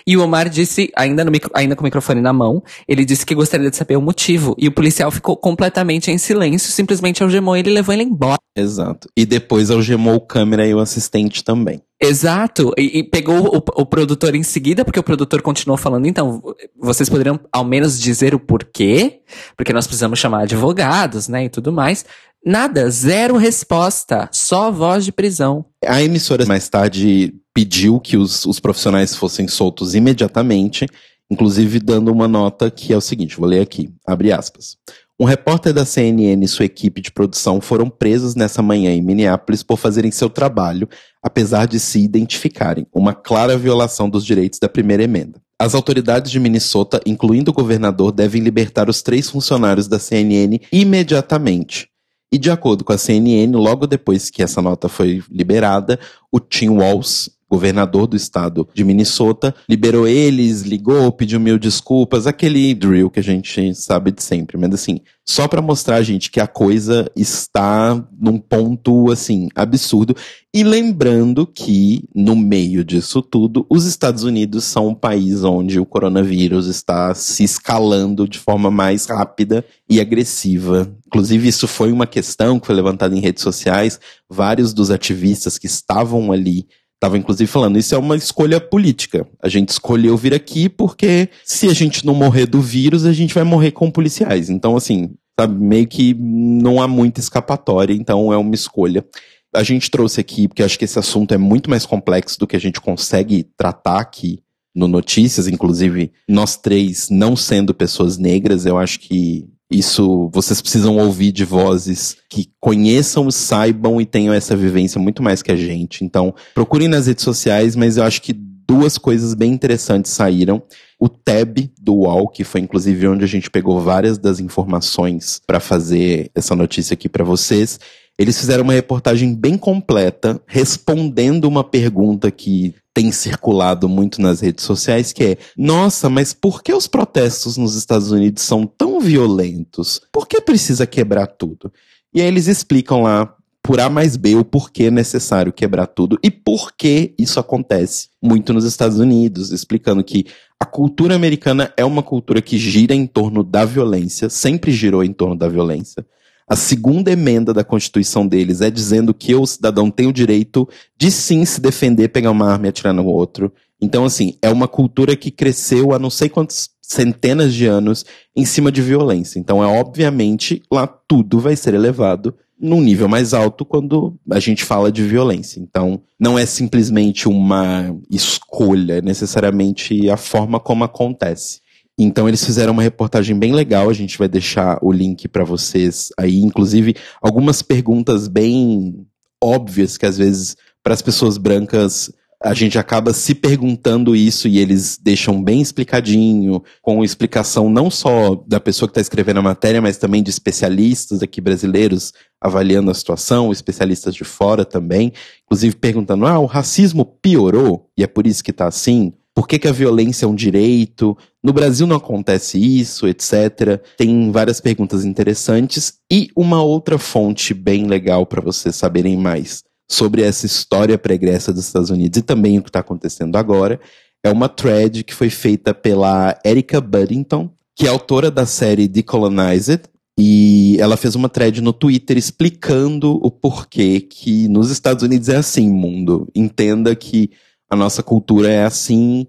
e 0.05 0.15
o 0.15 0.23
Omar 0.23 0.49
disse, 0.49 0.91
ainda, 0.95 1.23
no 1.23 1.31
micro, 1.31 1.51
ainda 1.53 1.75
com 1.75 1.81
o 1.81 1.85
microfone 1.85 2.21
na 2.21 2.33
mão, 2.33 2.63
ele 2.87 3.05
disse 3.05 3.25
que 3.25 3.35
gostaria 3.35 3.69
de 3.69 3.75
saber 3.75 3.97
o 3.97 4.01
motivo. 4.01 4.55
E 4.57 4.67
o 4.67 4.71
policial 4.71 5.11
ficou 5.11 5.35
completamente 5.37 6.11
em 6.11 6.17
silêncio, 6.17 6.71
simplesmente 6.71 7.23
algemou 7.23 7.55
ele 7.55 7.69
e 7.69 7.73
levou 7.73 7.93
ele 7.93 8.03
embora. 8.03 8.44
Exato. 8.55 9.09
E 9.17 9.25
depois 9.25 9.69
algemou 9.69 10.15
o 10.15 10.21
câmera 10.21 10.65
e 10.65 10.73
o 10.73 10.79
assistente 10.79 11.43
também. 11.43 11.81
Exato. 12.01 12.71
E, 12.77 12.99
e 12.99 13.03
pegou 13.03 13.55
o, 13.55 13.57
o, 13.57 13.85
produtor 13.85 14.33
em 14.33 14.43
seguida, 14.43 14.85
porque 14.85 14.99
o 14.99 15.03
produtor 15.03 15.41
continuou 15.41 15.77
falando, 15.77 16.05
então, 16.05 16.41
vocês 16.79 17.09
poderiam 17.09 17.39
ao 17.51 17.65
menos 17.65 17.99
dizer 17.99 18.33
o 18.33 18.39
porquê, 18.39 19.21
porque 19.57 19.73
nós 19.73 19.85
precisamos 19.85 20.19
chamar 20.19 20.43
advogados, 20.43 21.27
né, 21.27 21.45
e 21.45 21.49
tudo 21.49 21.73
mais. 21.73 22.05
Nada, 22.45 22.89
zero 22.89 23.37
resposta, 23.37 24.29
só 24.31 24.71
voz 24.71 25.03
de 25.03 25.11
prisão. 25.11 25.65
A 25.83 26.01
emissora 26.01 26.45
mais 26.45 26.69
tarde 26.69 27.33
pediu 27.53 27.99
que 27.99 28.15
os, 28.17 28.45
os 28.45 28.59
profissionais 28.59 29.15
fossem 29.15 29.47
soltos 29.47 29.95
imediatamente, 29.95 30.85
inclusive 31.29 31.79
dando 31.79 32.11
uma 32.11 32.27
nota 32.27 32.69
que 32.69 32.93
é 32.93 32.97
o 32.97 33.01
seguinte, 33.01 33.37
vou 33.37 33.49
ler 33.49 33.61
aqui, 33.61 33.89
abre 34.05 34.31
aspas. 34.31 34.77
Um 35.17 35.23
repórter 35.23 35.73
da 35.73 35.85
CNN 35.85 36.43
e 36.43 36.47
sua 36.47 36.65
equipe 36.65 36.99
de 36.99 37.09
produção 37.09 37.61
foram 37.61 37.89
presos 37.89 38.35
nessa 38.35 38.61
manhã 38.61 38.91
em 38.91 39.01
Minneapolis 39.01 39.63
por 39.63 39.77
fazerem 39.77 40.11
seu 40.11 40.29
trabalho, 40.29 40.89
apesar 41.23 41.67
de 41.67 41.79
se 41.79 42.03
identificarem, 42.03 42.85
uma 42.93 43.13
clara 43.13 43.57
violação 43.57 44.09
dos 44.09 44.25
direitos 44.25 44.59
da 44.59 44.67
primeira 44.67 45.03
emenda. 45.03 45.41
As 45.57 45.73
autoridades 45.73 46.29
de 46.29 46.37
Minnesota, 46.37 46.99
incluindo 47.05 47.51
o 47.51 47.53
governador, 47.53 48.11
devem 48.11 48.41
libertar 48.41 48.89
os 48.89 49.01
três 49.01 49.29
funcionários 49.29 49.87
da 49.87 49.97
CNN 49.99 50.59
imediatamente. 50.69 51.87
E 52.29 52.37
de 52.37 52.51
acordo 52.51 52.83
com 52.83 52.91
a 52.91 52.97
CNN, 52.97 53.53
logo 53.55 53.87
depois 53.87 54.29
que 54.29 54.43
essa 54.43 54.61
nota 54.61 54.89
foi 54.89 55.23
liberada, 55.31 55.97
o 56.29 56.41
Tim 56.41 56.71
Walls, 56.71 57.29
governador 57.49 58.07
do 58.07 58.15
estado 58.15 58.67
de 58.73 58.83
Minnesota, 58.83 59.53
liberou 59.69 60.07
eles, 60.07 60.61
ligou, 60.61 61.11
pediu 61.11 61.39
mil 61.39 61.57
desculpas, 61.57 62.27
aquele 62.27 62.73
drill 62.73 63.09
que 63.09 63.19
a 63.19 63.23
gente 63.23 63.73
sabe 63.75 64.11
de 64.11 64.23
sempre, 64.23 64.57
mas 64.57 64.73
assim, 64.73 64.99
só 65.27 65.47
para 65.47 65.61
mostrar, 65.61 66.03
gente, 66.03 66.29
que 66.29 66.39
a 66.39 66.45
coisa 66.45 67.11
está 67.15 68.07
num 68.15 68.37
ponto, 68.37 69.11
assim, 69.11 69.49
absurdo. 69.55 70.15
E 70.53 70.63
lembrando 70.63 71.47
que, 71.47 72.07
no 72.13 72.35
meio 72.35 72.85
disso 72.85 73.23
tudo, 73.23 73.65
os 73.67 73.85
Estados 73.85 74.23
Unidos 74.23 74.65
são 74.65 74.89
um 74.89 74.93
país 74.93 75.43
onde 75.43 75.79
o 75.79 75.85
coronavírus 75.85 76.67
está 76.67 77.15
se 77.15 77.43
escalando 77.43 78.27
de 78.27 78.37
forma 78.37 78.69
mais 78.69 79.07
rápida 79.07 79.65
e 79.89 79.99
agressiva. 79.99 80.95
Inclusive, 81.07 81.47
isso 81.47 81.67
foi 81.67 81.91
uma 81.91 82.05
questão 82.05 82.59
que 82.59 82.67
foi 82.67 82.75
levantada 82.75 83.15
em 83.15 83.19
redes 83.19 83.41
sociais. 83.41 83.99
Vários 84.29 84.75
dos 84.75 84.91
ativistas 84.91 85.57
que 85.57 85.65
estavam 85.65 86.31
ali 86.31 86.67
Tava 86.99 87.17
inclusive 87.17 87.49
falando, 87.49 87.77
isso 87.77 87.93
é 87.93 87.97
uma 87.97 88.15
escolha 88.15 88.59
política. 88.59 89.27
A 89.41 89.49
gente 89.49 89.69
escolheu 89.69 90.15
vir 90.15 90.33
aqui 90.33 90.69
porque 90.69 91.29
se 91.43 91.67
a 91.67 91.73
gente 91.73 92.05
não 92.05 92.15
morrer 92.15 92.45
do 92.45 92.61
vírus, 92.61 93.05
a 93.05 93.13
gente 93.13 93.33
vai 93.33 93.43
morrer 93.43 93.71
com 93.71 93.91
policiais. 93.91 94.49
Então, 94.49 94.75
assim, 94.75 95.13
sabe, 95.39 95.61
meio 95.61 95.87
que 95.87 96.13
não 96.13 96.81
há 96.81 96.87
muita 96.87 97.19
escapatória, 97.19 97.93
então 97.93 98.31
é 98.31 98.37
uma 98.37 98.55
escolha. 98.55 99.05
A 99.53 99.63
gente 99.63 99.91
trouxe 99.91 100.19
aqui, 100.19 100.47
porque 100.47 100.63
acho 100.63 100.79
que 100.79 100.85
esse 100.85 100.99
assunto 100.99 101.33
é 101.33 101.37
muito 101.37 101.69
mais 101.69 101.85
complexo 101.85 102.39
do 102.39 102.47
que 102.47 102.55
a 102.55 102.59
gente 102.59 102.81
consegue 102.81 103.45
tratar 103.57 103.99
aqui 103.99 104.39
no 104.75 104.87
Notícias, 104.87 105.47
inclusive 105.47 106.11
nós 106.27 106.57
três 106.57 107.09
não 107.09 107.35
sendo 107.35 107.73
pessoas 107.73 108.17
negras, 108.17 108.65
eu 108.65 108.77
acho 108.77 108.99
que 108.99 109.47
isso 109.69 110.29
vocês 110.31 110.61
precisam 110.61 110.97
ouvir 110.97 111.31
de 111.31 111.43
vozes 111.43 112.17
que 112.29 112.49
conheçam, 112.59 113.29
saibam 113.31 113.99
e 113.99 114.05
tenham 114.05 114.33
essa 114.33 114.55
vivência 114.55 114.99
muito 114.99 115.23
mais 115.23 115.41
que 115.41 115.51
a 115.51 115.55
gente. 115.55 116.03
Então, 116.03 116.33
procurem 116.53 116.87
nas 116.87 117.07
redes 117.07 117.23
sociais, 117.23 117.75
mas 117.75 117.97
eu 117.97 118.03
acho 118.03 118.21
que 118.21 118.33
duas 118.33 118.97
coisas 118.97 119.33
bem 119.33 119.51
interessantes 119.51 120.11
saíram. 120.11 120.61
O 120.99 121.09
tab 121.09 121.57
do 121.79 121.93
UOL, 121.95 122.27
que 122.27 122.43
foi 122.43 122.61
inclusive 122.61 123.07
onde 123.07 123.23
a 123.23 123.27
gente 123.27 123.49
pegou 123.49 123.79
várias 123.79 124.17
das 124.17 124.39
informações 124.39 125.41
para 125.45 125.59
fazer 125.59 126.31
essa 126.33 126.55
notícia 126.55 126.93
aqui 126.93 127.09
para 127.09 127.23
vocês. 127.23 127.79
Eles 128.17 128.39
fizeram 128.39 128.63
uma 128.63 128.73
reportagem 128.73 129.33
bem 129.35 129.57
completa, 129.57 130.41
respondendo 130.47 131.45
uma 131.45 131.63
pergunta 131.63 132.31
que 132.31 132.73
tem 132.93 133.11
circulado 133.11 133.89
muito 133.89 134.21
nas 134.21 134.39
redes 134.39 134.63
sociais, 134.63 135.11
que 135.11 135.23
é: 135.23 135.37
nossa, 135.57 136.09
mas 136.09 136.33
por 136.33 136.63
que 136.63 136.73
os 136.73 136.87
protestos 136.87 137.57
nos 137.57 137.75
Estados 137.75 138.11
Unidos 138.11 138.43
são 138.43 138.65
tão 138.65 139.01
violentos? 139.01 140.01
Por 140.13 140.27
que 140.27 140.39
precisa 140.39 140.87
quebrar 140.87 141.27
tudo? 141.27 141.71
E 142.13 142.21
aí 142.21 142.27
eles 142.27 142.47
explicam 142.47 143.01
lá 143.01 143.35
por 143.61 143.79
A 143.79 143.89
mais 143.89 144.15
B 144.15 144.35
o 144.35 144.45
porquê 144.45 144.85
é 144.85 144.91
necessário 144.91 145.51
quebrar 145.51 145.87
tudo 145.87 146.19
e 146.23 146.29
por 146.29 146.71
que 146.71 147.15
isso 147.17 147.39
acontece 147.39 148.09
muito 148.21 148.53
nos 148.53 148.63
Estados 148.63 148.99
Unidos, 148.99 149.51
explicando 149.51 150.03
que 150.03 150.27
a 150.59 150.65
cultura 150.65 151.15
americana 151.15 151.73
é 151.75 151.83
uma 151.83 152.03
cultura 152.03 152.41
que 152.41 152.57
gira 152.57 152.93
em 152.93 153.07
torno 153.07 153.43
da 153.43 153.65
violência, 153.65 154.29
sempre 154.29 154.71
girou 154.71 155.03
em 155.03 155.11
torno 155.11 155.35
da 155.35 155.49
violência. 155.49 156.05
A 156.47 156.55
segunda 156.55 157.11
emenda 157.11 157.53
da 157.53 157.63
Constituição 157.63 158.27
deles 158.27 158.61
é 158.61 158.69
dizendo 158.69 159.13
que 159.13 159.33
o 159.33 159.45
cidadão 159.45 159.89
tem 159.89 160.07
o 160.07 160.13
direito 160.13 160.67
de 160.97 161.09
sim 161.09 161.43
se 161.43 161.59
defender, 161.59 162.09
pegar 162.09 162.29
uma 162.29 162.51
arma 162.51 162.67
e 162.67 162.69
atirar 162.69 162.93
no 162.93 163.05
outro. 163.07 163.51
Então, 163.81 164.05
assim, 164.05 164.35
é 164.41 164.49
uma 164.49 164.67
cultura 164.67 165.15
que 165.15 165.31
cresceu 165.31 165.91
há 165.91 165.99
não 165.99 166.09
sei 166.09 166.29
quantas 166.29 166.69
centenas 166.81 167.53
de 167.53 167.65
anos 167.65 168.05
em 168.35 168.45
cima 168.45 168.71
de 168.71 168.81
violência. 168.81 169.39
Então, 169.39 169.63
é 169.63 169.67
obviamente, 169.67 170.61
lá 170.71 170.85
tudo 170.85 171.39
vai 171.39 171.55
ser 171.55 171.73
elevado 171.73 172.35
num 172.59 172.79
nível 172.79 173.09
mais 173.09 173.33
alto 173.33 173.65
quando 173.65 174.15
a 174.31 174.39
gente 174.39 174.63
fala 174.63 174.91
de 174.91 175.03
violência. 175.03 175.59
Então, 175.59 176.01
não 176.19 176.37
é 176.37 176.45
simplesmente 176.45 177.27
uma 177.27 177.95
escolha, 178.09 178.99
é 178.99 179.01
necessariamente 179.01 180.09
a 180.09 180.17
forma 180.17 180.59
como 180.59 180.83
acontece. 180.83 181.59
Então 181.97 182.27
eles 182.27 182.43
fizeram 182.43 182.73
uma 182.73 182.83
reportagem 182.83 183.37
bem 183.37 183.53
legal, 183.53 183.89
a 183.89 183.93
gente 183.93 184.17
vai 184.17 184.27
deixar 184.27 184.77
o 184.81 184.91
link 184.91 185.27
para 185.27 185.45
vocês 185.45 186.09
aí, 186.17 186.39
inclusive 186.39 186.95
algumas 187.21 187.61
perguntas 187.61 188.27
bem 188.27 189.07
óbvias 189.41 189.97
que 189.97 190.05
às 190.05 190.17
vezes 190.17 190.57
para 190.83 190.93
as 190.93 191.01
pessoas 191.01 191.37
brancas 191.37 192.11
a 192.43 192.53
gente 192.53 192.77
acaba 192.77 193.13
se 193.13 193.33
perguntando 193.33 194.15
isso 194.15 194.47
e 194.47 194.59
eles 194.59 194.99
deixam 195.01 195.41
bem 195.41 195.61
explicadinho, 195.61 196.61
com 196.81 197.03
explicação 197.03 197.69
não 197.69 197.89
só 197.89 198.35
da 198.45 198.59
pessoa 198.59 198.87
que 198.87 198.91
está 198.91 199.01
escrevendo 199.01 199.39
a 199.39 199.41
matéria, 199.41 199.81
mas 199.81 199.97
também 199.97 200.21
de 200.21 200.29
especialistas 200.29 201.23
aqui 201.23 201.41
brasileiros 201.41 202.13
avaliando 202.39 202.91
a 202.91 202.93
situação, 202.93 203.51
especialistas 203.51 204.13
de 204.13 204.23
fora 204.23 204.63
também, 204.63 205.11
inclusive 205.45 205.75
perguntando: 205.75 206.27
ah, 206.27 206.37
o 206.37 206.45
racismo 206.45 207.05
piorou? 207.05 207.89
E 207.97 208.03
é 208.03 208.07
por 208.07 208.27
isso 208.27 208.43
que 208.43 208.51
está 208.51 208.67
assim? 208.67 209.13
Por 209.35 209.49
que, 209.49 209.59
que 209.59 209.67
a 209.67 209.73
violência 209.73 210.25
é 210.25 210.29
um 210.29 210.33
direito? 210.33 211.17
No 211.43 211.51
Brasil 211.51 211.85
não 211.85 211.97
acontece 211.97 212.57
isso, 212.57 213.05
etc. 213.05 213.81
Tem 213.97 214.31
várias 214.31 214.61
perguntas 214.61 215.03
interessantes 215.03 215.95
e 216.09 216.29
uma 216.35 216.63
outra 216.63 216.97
fonte 216.97 217.53
bem 217.53 217.85
legal 217.85 218.25
para 218.25 218.41
vocês 218.41 218.77
saberem 218.77 219.17
mais 219.17 219.61
sobre 219.91 220.21
essa 220.21 220.45
história 220.45 220.97
pregressa 220.97 221.51
dos 221.51 221.65
Estados 221.65 221.89
Unidos 221.89 222.17
e 222.17 222.21
também 222.21 222.57
o 222.57 222.63
que 222.63 222.69
está 222.69 222.79
acontecendo 222.79 223.35
agora, 223.35 223.79
é 224.23 224.31
uma 224.31 224.49
thread 224.49 225.03
que 225.03 225.13
foi 225.13 225.29
feita 225.29 225.73
pela 225.73 226.35
Erica 226.43 226.81
Buddington, 226.81 227.51
que 227.75 227.85
é 227.85 227.89
autora 227.89 228.31
da 228.31 228.45
série 228.45 228.87
Decolonized, 228.87 229.81
e 230.17 230.77
ela 230.79 230.97
fez 230.97 231.13
uma 231.13 231.29
thread 231.29 231.61
no 231.61 231.73
Twitter 231.73 232.17
explicando 232.17 233.19
o 233.21 233.29
porquê 233.29 233.99
que 233.99 234.47
nos 234.47 234.71
Estados 234.71 235.03
Unidos 235.03 235.29
é 235.29 235.35
assim, 235.35 235.69
mundo. 235.69 236.27
Entenda 236.33 236.95
que 236.95 237.29
a 237.69 237.75
nossa 237.75 238.03
cultura 238.03 238.49
é 238.49 238.65
assim, 238.65 239.27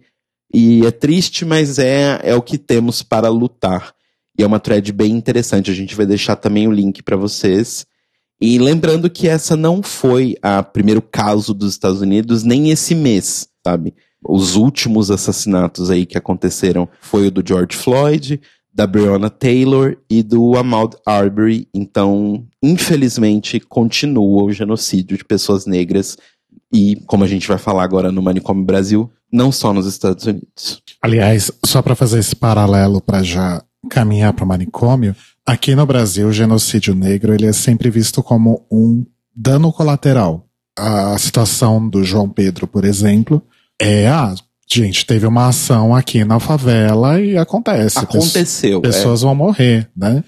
e 0.52 0.87
é 0.87 0.90
triste, 0.90 1.45
mas 1.45 1.78
é, 1.78 2.21
é 2.23 2.35
o 2.35 2.43
que 2.43 2.59
temos 2.59 3.02
para 3.02 3.28
lutar. 3.28 3.95
E 4.38 4.43
é 4.43 4.47
uma 4.47 4.61
thread 4.61 4.93
bem 4.93 5.12
interessante. 5.12 5.71
A 5.71 5.75
gente 5.75 5.95
vai 5.95 6.07
deixar 6.07 6.37
também 6.37 6.69
o 6.69 6.73
link 6.73 7.02
para 7.02 7.16
vocês. 7.16 7.87
E 8.40 8.59
lembrando 8.59 9.09
que 9.09 9.28
essa 9.28 9.57
não 9.57 9.83
foi 9.83 10.37
a 10.43 10.62
primeiro 10.62 11.00
caso 11.00 11.55
dos 11.55 11.73
Estados 11.73 12.02
Unidos, 12.02 12.43
nem 12.43 12.71
esse 12.71 12.95
mês, 12.95 13.49
sabe? 13.66 13.95
Os 14.23 14.57
últimos 14.57 15.11
assassinatos 15.11 15.90
aí 15.90 16.05
que 16.05 16.19
aconteceram 16.19 16.88
foi 17.00 17.28
o 17.28 17.31
do 17.31 17.43
George 17.47 17.76
Floyd, 17.76 18.40
da 18.75 18.87
Breonna 18.87 19.31
Taylor 19.31 19.97
e 20.11 20.23
do 20.23 20.55
Ahmaud 20.55 20.97
Arbery. 21.07 21.66
Então, 21.73 22.47
infelizmente, 22.62 23.59
continua 23.59 24.45
o 24.45 24.52
genocídio 24.52 25.16
de 25.16 25.25
pessoas 25.25 25.64
negras 25.64 26.19
e, 26.73 26.96
como 27.06 27.25
a 27.25 27.26
gente 27.26 27.46
vai 27.46 27.58
falar 27.58 27.85
agora 27.85 28.11
no 28.11 28.23
Manicômio 28.23 28.64
Brasil, 28.64 29.11
não 29.32 29.50
só 29.50 29.73
nos 29.73 29.87
Estados 29.87 30.25
Unidos. 30.25 30.82
Aliás, 31.02 31.50
só 31.64 31.82
para 31.82 31.94
fazer 31.94 32.18
esse 32.18 32.35
paralelo 32.35 33.00
para 33.00 33.23
já 33.23 33.62
caminhar 33.88 34.32
para 34.32 34.44
o 34.44 34.49
manicômio, 34.49 35.14
Aqui 35.46 35.76
no 35.76 35.87
Brasil, 35.87 36.26
o 36.26 36.32
genocídio 36.32 36.92
negro 36.92 37.32
ele 37.32 37.46
é 37.46 37.52
sempre 37.52 37.88
visto 37.88 38.20
como 38.20 38.66
um 38.70 39.06
dano 39.35 39.73
colateral. 39.73 40.44
A 40.76 41.16
situação 41.18 41.88
do 41.88 42.02
João 42.02 42.28
Pedro, 42.28 42.66
por 42.66 42.85
exemplo, 42.85 43.40
é 43.80 44.08
a 44.08 44.25
ah, 44.25 44.35
gente 44.68 45.06
teve 45.06 45.25
uma 45.25 45.46
ação 45.46 45.94
aqui 45.94 46.25
na 46.25 46.40
favela 46.40 47.20
e 47.20 47.38
acontece. 47.38 48.00
Aconteceu. 48.00 48.80
Pessoas 48.80 49.23
é. 49.23 49.25
vão 49.25 49.37
morrer, 49.37 49.88
né? 49.96 50.25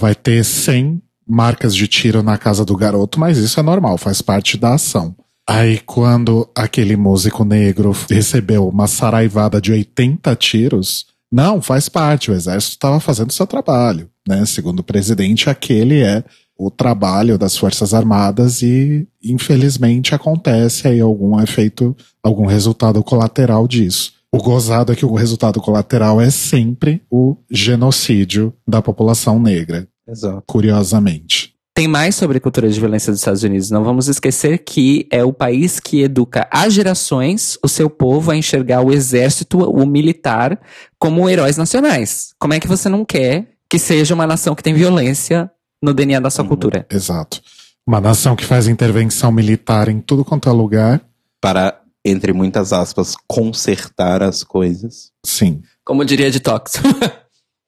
Vai 0.00 0.16
ter 0.16 0.44
100 0.44 1.00
marcas 1.26 1.74
de 1.74 1.86
tiro 1.86 2.20
na 2.20 2.36
casa 2.36 2.64
do 2.64 2.76
garoto, 2.76 3.20
mas 3.20 3.38
isso 3.38 3.60
é 3.60 3.62
normal, 3.62 3.96
faz 3.96 4.20
parte 4.20 4.58
da 4.58 4.74
ação. 4.74 5.14
Aí 5.48 5.78
quando 5.78 6.48
aquele 6.54 6.96
músico 6.96 7.44
negro 7.44 7.92
recebeu 8.10 8.68
uma 8.68 8.86
saraivada 8.86 9.60
de 9.60 9.72
80 9.72 10.34
tiros, 10.36 11.06
não, 11.30 11.62
faz 11.62 11.88
parte, 11.88 12.30
o 12.30 12.34
exército 12.34 12.72
estava 12.72 12.98
fazendo 13.00 13.32
seu 13.32 13.46
trabalho 13.46 14.10
né? 14.26 14.44
Segundo 14.44 14.80
o 14.80 14.84
presidente, 14.84 15.48
aquele 15.48 16.02
é 16.02 16.24
o 16.58 16.70
trabalho 16.70 17.38
das 17.38 17.56
Forças 17.56 17.94
Armadas 17.94 18.62
e, 18.62 19.06
infelizmente, 19.22 20.14
acontece 20.14 20.88
aí 20.88 21.00
algum 21.00 21.38
efeito, 21.40 21.94
algum 22.22 22.46
resultado 22.46 23.02
colateral 23.04 23.68
disso. 23.68 24.14
O 24.32 24.38
gozado 24.38 24.92
é 24.92 24.96
que 24.96 25.06
o 25.06 25.14
resultado 25.14 25.60
colateral 25.60 26.20
é 26.20 26.30
sempre 26.30 27.02
o 27.10 27.36
genocídio 27.50 28.52
da 28.66 28.82
população 28.82 29.38
negra. 29.38 29.86
Exato. 30.08 30.42
Curiosamente. 30.46 31.54
Tem 31.76 31.86
mais 31.86 32.14
sobre 32.14 32.38
a 32.38 32.40
cultura 32.40 32.70
de 32.70 32.80
violência 32.80 33.12
dos 33.12 33.20
Estados 33.20 33.42
Unidos. 33.42 33.70
Não 33.70 33.84
vamos 33.84 34.08
esquecer 34.08 34.60
que 34.60 35.06
é 35.12 35.22
o 35.22 35.30
país 35.30 35.78
que 35.78 36.00
educa 36.00 36.48
há 36.50 36.66
gerações 36.70 37.58
o 37.62 37.68
seu 37.68 37.90
povo 37.90 38.30
a 38.30 38.36
enxergar 38.36 38.80
o 38.80 38.90
exército, 38.90 39.58
o 39.58 39.84
militar, 39.84 40.58
como 40.98 41.28
heróis 41.28 41.58
nacionais. 41.58 42.32
Como 42.40 42.54
é 42.54 42.60
que 42.60 42.66
você 42.66 42.88
não 42.88 43.04
quer 43.04 43.50
que 43.68 43.78
seja 43.78 44.14
uma 44.14 44.26
nação 44.26 44.54
que 44.54 44.62
tem 44.62 44.72
violência 44.72 45.50
no 45.82 45.92
DNA 45.92 46.18
da 46.18 46.30
sua 46.30 46.44
uhum, 46.44 46.48
cultura. 46.48 46.86
Exato. 46.90 47.42
Uma 47.86 48.00
nação 48.00 48.34
que 48.34 48.46
faz 48.46 48.68
intervenção 48.68 49.30
militar 49.30 49.90
em 49.90 50.00
tudo 50.00 50.24
quanto 50.24 50.48
é 50.48 50.52
lugar. 50.52 51.02
Para, 51.42 51.78
entre 52.02 52.32
muitas 52.32 52.72
aspas, 52.72 53.14
consertar 53.28 54.22
as 54.22 54.42
coisas. 54.42 55.12
Sim. 55.22 55.60
Como 55.84 56.06
diria 56.06 56.30
de 56.30 56.40
Tox. 56.40 56.80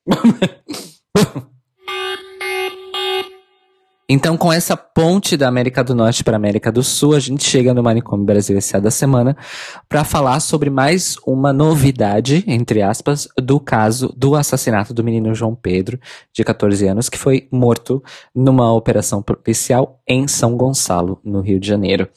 Então, 4.10 4.38
com 4.38 4.50
essa 4.50 4.74
ponte 4.74 5.36
da 5.36 5.48
América 5.48 5.84
do 5.84 5.94
Norte 5.94 6.24
para 6.24 6.34
a 6.34 6.38
América 6.38 6.72
do 6.72 6.82
Sul, 6.82 7.14
a 7.14 7.20
gente 7.20 7.44
chega 7.44 7.74
no 7.74 7.82
Manicômio 7.82 8.24
Brasil 8.24 8.56
S.A. 8.56 8.80
da 8.80 8.90
semana 8.90 9.36
para 9.86 10.02
falar 10.02 10.40
sobre 10.40 10.70
mais 10.70 11.18
uma 11.26 11.52
novidade, 11.52 12.42
entre 12.46 12.80
aspas, 12.80 13.28
do 13.36 13.60
caso 13.60 14.10
do 14.16 14.34
assassinato 14.34 14.94
do 14.94 15.04
menino 15.04 15.34
João 15.34 15.54
Pedro, 15.54 16.00
de 16.32 16.42
14 16.42 16.86
anos, 16.86 17.10
que 17.10 17.18
foi 17.18 17.48
morto 17.52 18.02
numa 18.34 18.72
operação 18.72 19.20
policial 19.20 20.00
em 20.08 20.26
São 20.26 20.56
Gonçalo, 20.56 21.20
no 21.22 21.42
Rio 21.42 21.60
de 21.60 21.68
Janeiro. 21.68 22.08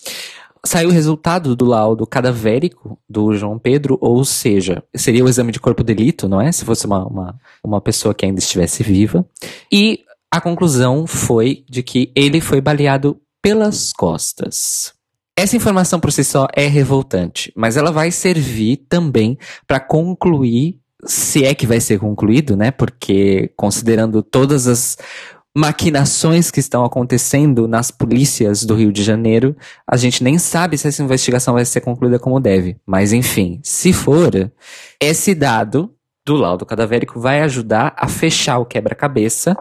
Saiu 0.66 0.88
o 0.88 0.94
resultado 0.94 1.58
do 1.58 1.66
laudo 1.66 2.08
cadavérico 2.08 2.98
do 3.10 3.34
João 3.34 3.60
Pedro, 3.60 3.98
ou 4.00 4.24
seja, 4.24 4.82
seria 4.96 5.26
o 5.26 5.28
exame 5.28 5.52
de 5.52 5.60
corpo 5.60 5.84
de 5.84 5.94
delito, 5.94 6.30
não 6.30 6.40
é? 6.40 6.54
Se 6.54 6.64
fosse 6.64 6.86
uma, 6.86 7.06
uma, 7.06 7.36
uma 7.62 7.82
pessoa 7.82 8.14
que 8.14 8.26
ainda 8.26 8.40
estivesse 8.40 8.82
viva. 8.82 9.26
E 9.70 10.06
a 10.32 10.40
conclusão 10.40 11.06
foi 11.06 11.66
de 11.70 11.84
que 11.84 12.12
ele 12.16 12.40
foi 12.40 12.62
baleado 12.62 13.20
pelas 13.42 13.92
costas. 13.92 14.94
Essa 15.38 15.58
informação 15.58 16.00
por 16.00 16.12
si 16.12 16.24
só 16.24 16.48
é 16.56 16.68
revoltante, 16.68 17.52
mas 17.56 17.76
ela 17.76 17.92
vai 17.92 18.12
servir 18.12 18.86
também 18.88 19.38
para 19.68 19.80
concluir, 19.80 20.80
se 21.06 21.44
é 21.44 21.54
que 21.54 21.68
vai 21.68 21.82
ser 21.82 22.00
concluído, 22.00 22.56
né? 22.56 22.72
Porque 22.72 23.52
considerando 23.58 24.22
todas 24.22 24.68
as 24.68 24.98
maquinações 25.56 26.50
que 26.50 26.62
estão 26.62 26.86
acontecendo 26.86 27.68
nas 27.68 27.92
polícias 27.92 28.64
do 28.64 28.76
Rio 28.76 28.92
de 28.92 29.04
Janeiro, 29.04 29.56
a 29.86 29.98
gente 29.98 30.24
nem 30.24 30.38
sabe 30.38 30.78
se 30.78 30.88
essa 30.88 31.04
investigação 31.04 31.56
vai 31.56 31.66
ser 31.66 31.82
concluída 31.82 32.20
como 32.20 32.40
deve. 32.40 32.78
Mas 32.86 33.12
enfim, 33.12 33.60
se 33.64 33.92
for, 33.92 34.32
esse 35.02 35.36
dado 35.36 35.94
do 36.26 36.36
laudo 36.36 36.66
cadavérico 36.66 37.20
vai 37.20 37.42
ajudar 37.42 37.94
a 37.98 38.08
fechar 38.08 38.60
o 38.60 38.66
quebra-cabeça 38.66 39.58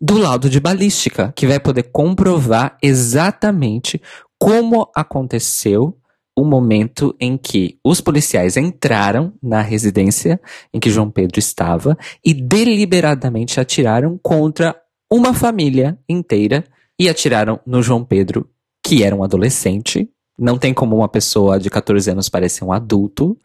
do 0.00 0.18
laudo 0.18 0.48
de 0.48 0.60
balística, 0.60 1.32
que 1.34 1.46
vai 1.46 1.60
poder 1.60 1.84
comprovar 1.84 2.76
exatamente 2.82 4.00
como 4.38 4.90
aconteceu 4.94 5.96
o 6.36 6.44
momento 6.44 7.14
em 7.20 7.36
que 7.36 7.78
os 7.84 8.00
policiais 8.00 8.56
entraram 8.56 9.32
na 9.42 9.60
residência 9.60 10.40
em 10.72 10.80
que 10.80 10.90
João 10.90 11.10
Pedro 11.10 11.38
estava 11.38 11.96
e 12.24 12.34
deliberadamente 12.34 13.60
atiraram 13.60 14.18
contra 14.20 14.74
uma 15.10 15.32
família 15.32 15.98
inteira 16.08 16.64
e 16.98 17.08
atiraram 17.08 17.60
no 17.64 17.82
João 17.82 18.04
Pedro, 18.04 18.48
que 18.84 19.04
era 19.04 19.14
um 19.14 19.22
adolescente. 19.22 20.08
Não 20.36 20.58
tem 20.58 20.74
como 20.74 20.96
uma 20.96 21.08
pessoa 21.08 21.58
de 21.58 21.70
14 21.70 22.10
anos 22.10 22.28
parecer 22.28 22.64
um 22.64 22.72
adulto. 22.72 23.38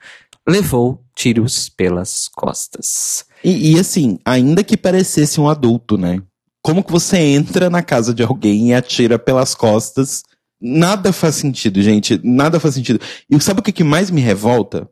Levou 0.48 1.04
tiros 1.16 1.70
pelas 1.70 2.28
costas. 2.28 3.26
E, 3.44 3.74
e 3.74 3.80
assim, 3.80 4.18
ainda 4.26 4.64
que 4.64 4.76
parecesse 4.76 5.40
um 5.40 5.48
adulto, 5.48 5.96
né? 5.96 6.22
Como 6.62 6.84
que 6.84 6.92
você 6.92 7.18
entra 7.18 7.70
na 7.70 7.82
casa 7.82 8.14
de 8.14 8.24
alguém 8.24 8.70
e 8.70 8.74
atira 8.74 9.18
pelas 9.18 9.56
costas? 9.56 10.24
Nada 10.62 11.14
faz 11.14 11.36
sentido, 11.36 11.82
gente. 11.82 12.20
Nada 12.24 12.60
faz 12.60 12.76
sentido. 12.76 13.00
E 13.30 13.40
sabe 13.40 13.62
o 13.62 13.64
que, 13.64 13.72
que 13.72 13.84
mais 13.84 14.12
me 14.12 14.20
revolta? 14.20 14.90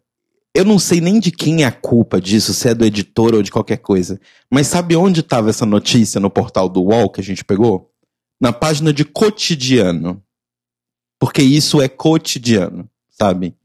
Eu 0.56 0.64
não 0.66 0.80
sei 0.80 1.02
nem 1.02 1.20
de 1.20 1.32
quem 1.32 1.64
é 1.64 1.66
a 1.66 1.72
culpa 1.72 2.20
disso, 2.20 2.54
se 2.54 2.70
é 2.70 2.74
do 2.74 2.86
editor 2.86 3.36
ou 3.36 3.44
de 3.44 3.52
qualquer 3.52 3.78
coisa. 3.78 4.20
Mas 4.52 4.68
sabe 4.68 4.96
onde 4.96 5.20
estava 5.20 5.50
essa 5.50 5.66
notícia 5.66 6.20
no 6.20 6.32
portal 6.32 6.68
do 6.70 6.82
UOL 6.82 7.12
que 7.12 7.22
a 7.22 7.24
gente 7.24 7.44
pegou? 7.44 7.92
Na 8.42 8.54
página 8.54 8.94
de 8.94 9.06
cotidiano. 9.06 10.24
Porque 11.20 11.42
isso 11.42 11.82
é 11.82 11.88
cotidiano, 11.88 12.90
sabe? 13.10 13.56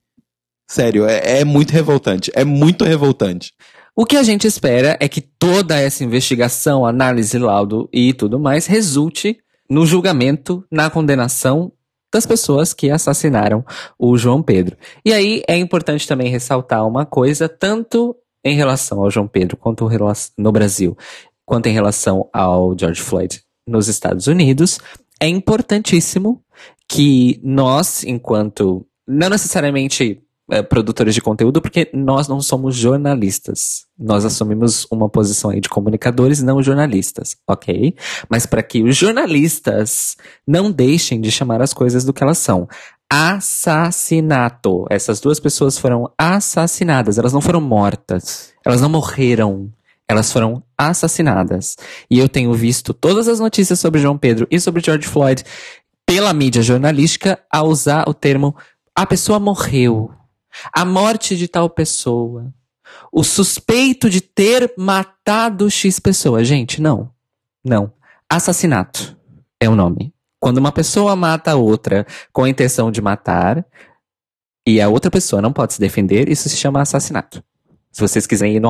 Sério, 0.69 1.07
é, 1.07 1.41
é 1.41 1.45
muito 1.45 1.71
revoltante. 1.71 2.31
É 2.35 2.45
muito 2.45 2.85
revoltante. 2.85 3.53
O 3.95 4.07
que 4.07 4.17
a 4.17 4.23
gente 4.23 4.47
espera 4.47 4.97
é 5.01 5.07
que 5.07 5.21
toda 5.21 5.79
essa 5.79 6.03
investigação, 6.03 6.87
análise, 6.87 7.39
laudo 7.39 7.91
e 7.93 8.15
tudo 8.15 8.41
mais 8.41 8.65
resulte 8.65 9.37
no 9.69 9.85
julgamento, 9.85 10.65
na 10.71 10.89
condenação 10.89 11.71
das 12.11 12.25
pessoas 12.25 12.73
que 12.73 12.91
assassinaram 12.91 13.63
o 13.99 14.17
João 14.17 14.43
Pedro. 14.43 14.79
E 15.05 15.13
aí 15.13 15.43
é 15.47 15.59
importante 15.59 16.09
também 16.09 16.31
ressaltar 16.31 16.87
uma 16.87 17.05
coisa, 17.05 17.51
tanto 17.51 18.17
em 18.43 18.57
relação 18.57 19.05
ao 19.05 19.11
João 19.11 19.29
Pedro 19.29 19.59
quanto 19.59 19.87
no 20.39 20.53
Brasil, 20.53 20.97
quanto 21.45 21.67
em 21.67 21.73
relação 21.73 22.31
ao 22.33 22.75
George 22.79 23.03
Floyd 23.03 23.43
nos 23.67 23.89
Estados 23.89 24.27
Unidos, 24.27 24.79
é 25.21 25.29
importantíssimo 25.29 26.43
que 26.89 27.39
nós, 27.45 28.05
enquanto 28.05 28.87
não 29.07 29.29
necessariamente 29.29 30.22
é, 30.51 30.63
produtores 30.63 31.15
de 31.15 31.21
conteúdo, 31.21 31.61
porque 31.61 31.91
nós 31.95 32.29
não 32.29 32.41
somos 32.41 32.77
jornalistas. 32.77 33.87
Nós 33.99 34.25
assumimos 34.25 34.87
uma 34.91 35.09
posição 35.09 35.51
aí 35.51 35.61
de 35.61 35.69
comunicadores, 35.69 36.43
não 36.43 36.63
jornalistas, 36.63 37.37
ok? 37.47 37.95
Mas 38.29 38.47
para 38.47 38.63
que 38.63 38.83
os 38.83 38.97
jornalistas 38.97 40.17
não 40.47 40.71
deixem 40.71 41.21
de 41.21 41.31
chamar 41.31 41.63
as 41.63 41.73
coisas 41.73 42.05
do 42.05 42.13
que 42.13 42.23
elas 42.23 42.39
são. 42.39 42.69
Assassinato. 43.09 44.87
Essas 44.91 45.21
duas 45.21 45.39
pessoas 45.39 45.79
foram 45.79 46.11
assassinadas, 46.19 47.19
elas 47.19 47.33
não 47.33 47.41
foram 47.41 47.61
mortas. 47.61 48.53
Elas 48.65 48.81
não 48.81 48.89
morreram. 48.89 49.71
Elas 50.09 50.33
foram 50.33 50.63
assassinadas. 50.77 51.77
E 52.11 52.19
eu 52.19 52.29
tenho 52.29 52.53
visto 52.53 52.93
todas 52.93 53.29
as 53.29 53.41
notícias 53.41 53.81
sobre 53.81 54.01
João 54.01 54.19
Pedro 54.19 54.47
e 54.51 54.59
sobre 54.61 54.83
George 54.83 55.07
Floyd 55.07 55.45
pela 56.05 56.33
mídia 56.35 56.61
jornalística 56.63 57.39
a 57.51 57.63
usar 57.63 58.09
o 58.09 58.13
termo 58.13 58.55
a 58.95 59.07
pessoa 59.07 59.41
morreu. 59.41 60.11
A 60.73 60.85
morte 60.85 61.37
de 61.37 61.49
tal 61.49 61.69
pessoa. 61.69 62.53
O 63.11 63.25
suspeito 63.25 64.11
de 64.11 64.21
ter 64.21 64.73
matado 64.77 65.71
X 65.71 65.99
pessoa. 65.99 66.45
Gente, 66.45 66.81
não. 66.81 67.11
Não. 67.65 67.93
Assassinato 68.29 69.17
é 69.61 69.69
o 69.69 69.77
nome. 69.77 70.13
Quando 70.41 70.59
uma 70.59 70.73
pessoa 70.73 71.15
mata 71.15 71.53
a 71.53 71.57
outra 71.57 72.07
com 72.33 72.45
a 72.45 72.49
intenção 72.49 72.91
de 72.91 73.01
matar 73.01 73.65
e 74.67 74.81
a 74.81 74.89
outra 74.89 75.11
pessoa 75.11 75.41
não 75.41 75.53
pode 75.53 75.75
se 75.75 75.81
defender, 75.81 76.29
isso 76.29 76.49
se 76.49 76.57
chama 76.57 76.81
assassinato. 76.81 77.43
Se 77.93 78.01
vocês 78.01 78.27
quiserem 78.27 78.57
ir 78.57 78.61
no, 78.61 78.69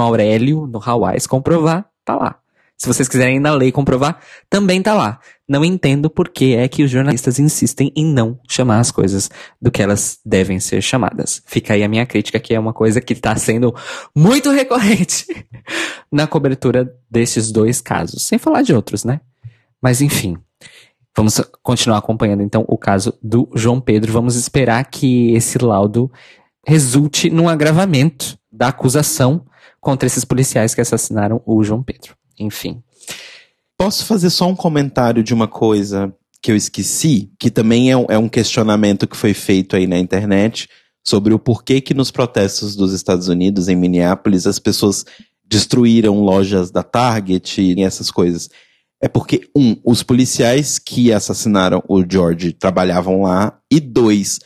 Aurélio, 0.00 0.66
no 0.66 0.80
Hawaii, 0.82 1.20
comprovar, 1.28 1.90
tá 2.04 2.14
lá. 2.16 2.39
Se 2.80 2.86
vocês 2.86 3.06
quiserem 3.06 3.36
ir 3.36 3.40
na 3.40 3.52
lei 3.52 3.70
comprovar, 3.70 4.18
também 4.48 4.80
tá 4.80 4.94
lá. 4.94 5.20
Não 5.46 5.62
entendo 5.62 6.08
por 6.08 6.30
que 6.30 6.54
é 6.54 6.66
que 6.66 6.82
os 6.82 6.90
jornalistas 6.90 7.38
insistem 7.38 7.92
em 7.94 8.06
não 8.06 8.40
chamar 8.48 8.80
as 8.80 8.90
coisas 8.90 9.28
do 9.60 9.70
que 9.70 9.82
elas 9.82 10.18
devem 10.24 10.58
ser 10.58 10.80
chamadas. 10.80 11.42
Fica 11.44 11.74
aí 11.74 11.84
a 11.84 11.88
minha 11.88 12.06
crítica, 12.06 12.40
que 12.40 12.54
é 12.54 12.58
uma 12.58 12.72
coisa 12.72 12.98
que 12.98 13.12
está 13.12 13.36
sendo 13.36 13.74
muito 14.16 14.48
recorrente 14.50 15.26
na 16.10 16.26
cobertura 16.26 16.90
desses 17.10 17.52
dois 17.52 17.82
casos. 17.82 18.22
Sem 18.22 18.38
falar 18.38 18.62
de 18.62 18.72
outros, 18.72 19.04
né? 19.04 19.20
Mas 19.82 20.00
enfim. 20.00 20.38
Vamos 21.14 21.38
continuar 21.62 21.98
acompanhando 21.98 22.42
então 22.42 22.64
o 22.66 22.78
caso 22.78 23.12
do 23.22 23.46
João 23.54 23.78
Pedro. 23.78 24.10
Vamos 24.10 24.36
esperar 24.36 24.82
que 24.86 25.34
esse 25.34 25.58
laudo 25.58 26.10
resulte 26.66 27.28
num 27.28 27.46
agravamento 27.46 28.38
da 28.50 28.68
acusação 28.68 29.44
contra 29.82 30.06
esses 30.06 30.24
policiais 30.24 30.74
que 30.74 30.80
assassinaram 30.80 31.42
o 31.44 31.62
João 31.62 31.82
Pedro 31.82 32.18
enfim. 32.40 32.82
Posso 33.78 34.04
fazer 34.04 34.30
só 34.30 34.48
um 34.48 34.56
comentário 34.56 35.22
de 35.22 35.32
uma 35.32 35.48
coisa 35.48 36.14
que 36.42 36.50
eu 36.50 36.56
esqueci, 36.56 37.30
que 37.38 37.50
também 37.50 37.92
é, 37.92 37.94
é 38.08 38.18
um 38.18 38.28
questionamento 38.28 39.06
que 39.06 39.16
foi 39.16 39.34
feito 39.34 39.76
aí 39.76 39.86
na 39.86 39.98
internet 39.98 40.68
sobre 41.06 41.34
o 41.34 41.38
porquê 41.38 41.80
que 41.80 41.94
nos 41.94 42.10
protestos 42.10 42.76
dos 42.76 42.92
Estados 42.92 43.28
Unidos, 43.28 43.68
em 43.68 43.76
Minneapolis, 43.76 44.46
as 44.46 44.58
pessoas 44.58 45.04
destruíram 45.44 46.20
lojas 46.20 46.70
da 46.70 46.82
Target 46.82 47.60
e 47.60 47.82
essas 47.82 48.10
coisas. 48.10 48.48
É 49.02 49.08
porque, 49.08 49.48
um, 49.56 49.76
os 49.84 50.02
policiais 50.02 50.78
que 50.78 51.12
assassinaram 51.12 51.82
o 51.88 52.04
George 52.08 52.52
trabalhavam 52.52 53.22
lá, 53.22 53.58
e 53.70 53.80
dois, 53.80 54.38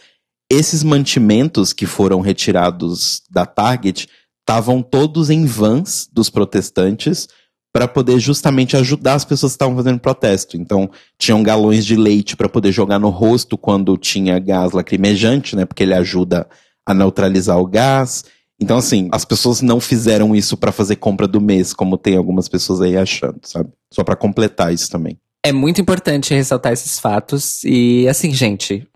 esses 0.51 0.83
mantimentos 0.83 1.73
que 1.73 1.87
foram 1.87 2.21
retirados 2.21 3.23
da 3.31 3.45
Target 3.45 4.09
estavam 4.41 4.83
todos 4.83 5.29
em 5.31 5.45
vans 5.45 6.09
dos 6.13 6.31
protestantes, 6.31 7.29
para 7.75 7.89
poder 7.89 8.21
justamente 8.21 8.77
ajudar 8.77 9.15
as 9.15 9.25
pessoas 9.25 9.51
que 9.51 9.57
estavam 9.57 9.75
fazendo 9.75 9.99
protesto. 9.99 10.57
Então, 10.57 10.89
tinham 11.19 11.43
galões 11.43 11.85
de 11.85 11.97
leite 11.97 12.37
para 12.37 12.49
poder 12.49 12.71
jogar 12.71 13.01
no 13.01 13.09
rosto 13.09 13.59
quando 13.59 13.99
tinha 13.99 14.39
gás 14.39 14.71
lacrimejante, 14.71 15.57
né? 15.57 15.65
Porque 15.65 15.83
ele 15.83 15.93
ajuda 15.93 16.49
a 16.87 16.95
neutralizar 16.95 17.59
o 17.59 17.67
gás. 17.67 18.25
Então, 18.61 18.77
assim, 18.77 19.09
as 19.11 19.25
pessoas 19.25 19.61
não 19.61 19.81
fizeram 19.81 20.37
isso 20.37 20.57
para 20.57 20.71
fazer 20.71 20.95
compra 20.95 21.27
do 21.27 21.41
mês, 21.41 21.75
como 21.75 21.99
tem 21.99 22.17
algumas 22.17 22.49
pessoas 22.49 22.81
aí 22.81 22.97
achando, 22.97 23.41
sabe? 23.43 23.69
Só 23.93 24.05
para 24.05 24.15
completar 24.15 24.73
isso 24.73 24.89
também. 24.89 25.19
É 25.45 25.51
muito 25.51 25.81
importante 25.81 26.33
ressaltar 26.33 26.73
esses 26.73 27.01
fatos 27.01 27.65
e, 27.65 28.07
assim, 28.07 28.33
gente, 28.33 28.87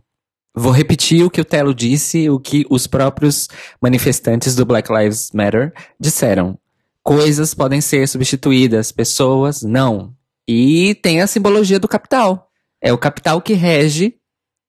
Vou 0.57 0.73
repetir 0.73 1.25
o 1.25 1.31
que 1.31 1.41
o 1.41 1.45
Telo 1.45 1.73
disse, 1.73 2.29
o 2.29 2.41
que 2.41 2.67
os 2.69 2.89
próprios 2.89 3.49
manifestantes 3.81 4.57
do 4.57 4.67
Black 4.67 4.93
Lives 4.93 5.31
Matter 5.33 5.73
disseram. 6.01 6.59
Coisas 7.09 7.55
podem 7.55 7.81
ser 7.81 8.07
substituídas, 8.07 8.93
pessoas 8.93 9.63
não. 9.63 10.15
E 10.47 10.95
tem 10.97 11.23
a 11.23 11.27
simbologia 11.27 11.81
do 11.81 11.89
capital. 11.89 12.51
É 12.83 12.93
o 12.93 12.99
capital 12.99 13.41
que 13.41 13.55
rege 13.55 14.17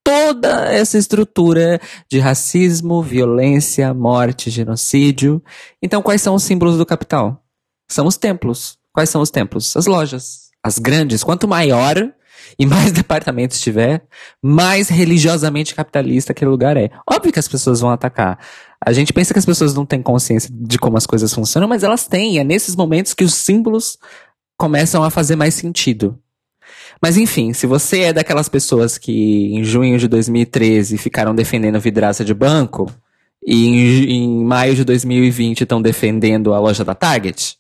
toda 0.02 0.72
essa 0.72 0.98
estrutura 0.98 1.82
de 2.10 2.18
racismo, 2.18 3.04
violência, 3.04 3.94
morte, 3.94 4.50
genocídio. 4.50 5.44
Então, 5.84 6.02
quais 6.02 6.22
são 6.22 6.34
os 6.34 6.44
símbolos 6.44 6.78
do 6.78 6.86
capital? 6.86 7.44
São 7.92 8.08
os 8.08 8.16
templos. 8.16 8.78
Quais 8.94 9.10
são 9.10 9.20
os 9.20 9.30
templos? 9.30 9.76
As 9.76 9.86
lojas. 9.86 10.50
As 10.64 10.80
grandes. 10.80 11.26
Quanto 11.26 11.46
maior, 11.46 12.10
e 12.58 12.66
mais 12.66 12.92
departamentos 12.94 13.60
tiver, 13.60 14.04
mais 14.42 14.90
religiosamente 14.90 15.76
capitalista 15.76 16.32
aquele 16.32 16.50
lugar 16.52 16.78
é. 16.78 16.90
Óbvio 17.10 17.32
que 17.32 17.40
as 17.40 17.48
pessoas 17.48 17.82
vão 17.82 17.92
atacar. 17.92 18.40
A 18.84 18.94
gente 18.94 19.12
pensa 19.12 19.34
que 19.34 19.40
as 19.40 19.46
pessoas 19.46 19.74
não 19.74 19.86
têm 19.86 20.02
consciência 20.02 20.50
de 20.54 20.80
como 20.80 20.98
as 20.98 21.06
coisas 21.06 21.34
funcionam, 21.34 21.68
mas 21.68 21.84
elas 21.84 22.08
têm. 22.08 22.36
E 22.36 22.40
é 22.40 22.44
nesses 22.44 22.76
momentos 22.76 23.14
que 23.14 23.24
os 23.24 23.34
símbolos 23.34 23.98
começam 24.58 25.04
a 25.04 25.10
fazer 25.10 25.36
mais 25.36 25.54
sentido. 25.54 26.18
Mas 27.02 27.18
enfim, 27.18 27.54
se 27.54 27.66
você 27.66 28.02
é 28.02 28.14
daquelas 28.14 28.50
pessoas 28.50 28.98
que 28.98 29.54
em 29.54 29.64
junho 29.64 29.98
de 29.98 30.08
2013 30.08 30.98
ficaram 30.98 31.34
defendendo 31.34 31.80
vidraça 31.80 32.26
de 32.26 32.34
banco 32.34 32.92
e 33.46 33.68
em, 33.68 34.12
em 34.12 34.44
maio 34.44 34.76
de 34.76 34.84
2020 34.84 35.62
estão 35.62 35.82
defendendo 35.82 36.54
a 36.54 36.60
loja 36.60 36.84
da 36.84 36.94
Target, 36.94 37.58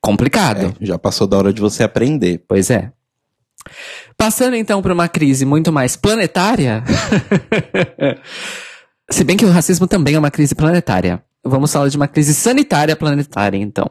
complicado. 0.00 0.76
É, 0.80 0.86
já 0.86 0.98
passou 0.98 1.26
da 1.26 1.38
hora 1.38 1.52
de 1.52 1.60
você 1.60 1.82
aprender. 1.82 2.44
Pois 2.46 2.70
é. 2.70 2.92
Passando 4.16 4.56
então 4.56 4.82
para 4.82 4.94
uma 4.94 5.08
crise 5.08 5.44
muito 5.44 5.72
mais 5.72 5.96
planetária. 5.96 6.82
Se 9.10 9.22
bem 9.22 9.36
que 9.36 9.44
o 9.44 9.50
racismo 9.50 9.86
também 9.86 10.14
é 10.14 10.18
uma 10.18 10.30
crise 10.30 10.54
planetária. 10.54 11.22
Vamos 11.44 11.72
falar 11.72 11.88
de 11.88 11.96
uma 11.96 12.08
crise 12.08 12.34
sanitária 12.34 12.96
planetária, 12.96 13.56
então. 13.56 13.88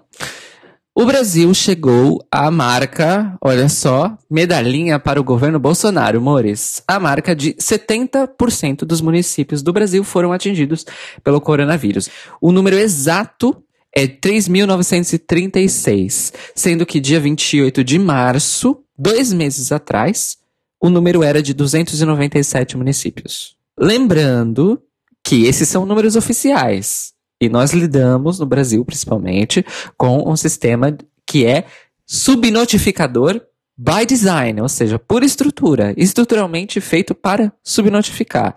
O 0.97 1.05
Brasil 1.05 1.53
chegou 1.53 2.25
à 2.31 2.49
marca, 2.49 3.37
olha 3.41 3.67
só, 3.67 4.17
medalhinha 4.31 4.97
para 4.97 5.19
o 5.19 5.25
governo 5.25 5.59
Bolsonaro, 5.59 6.21
Mores. 6.21 6.81
A 6.87 6.97
marca 7.01 7.35
de 7.35 7.53
70% 7.55 8.85
dos 8.85 9.01
municípios 9.01 9.61
do 9.61 9.73
Brasil 9.73 10.05
foram 10.05 10.31
atingidos 10.31 10.85
pelo 11.21 11.41
coronavírus. 11.41 12.09
O 12.39 12.49
número 12.49 12.77
exato 12.77 13.61
é 13.93 14.07
3.936, 14.07 16.33
sendo 16.55 16.85
que 16.85 17.01
dia 17.01 17.19
28 17.19 17.83
de 17.83 17.99
março 17.99 18.77
Dois 18.97 19.33
meses 19.33 19.71
atrás, 19.71 20.37
o 20.79 20.89
número 20.89 21.23
era 21.23 21.41
de 21.41 21.53
297 21.53 22.77
municípios. 22.77 23.55
Lembrando 23.77 24.81
que 25.23 25.45
esses 25.45 25.67
são 25.67 25.85
números 25.85 26.15
oficiais. 26.15 27.13
E 27.41 27.49
nós 27.49 27.73
lidamos, 27.73 28.39
no 28.39 28.45
Brasil 28.45 28.83
principalmente, 28.85 29.65
com 29.97 30.29
um 30.29 30.37
sistema 30.37 30.95
que 31.25 31.45
é 31.45 31.65
subnotificador 32.05 33.41
by 33.77 34.05
design, 34.05 34.61
ou 34.61 34.69
seja, 34.69 34.97
por 34.97 35.23
estrutura, 35.23 35.93
estruturalmente 35.97 36.79
feito 36.79 37.13
para 37.13 37.51
subnotificar. 37.61 38.55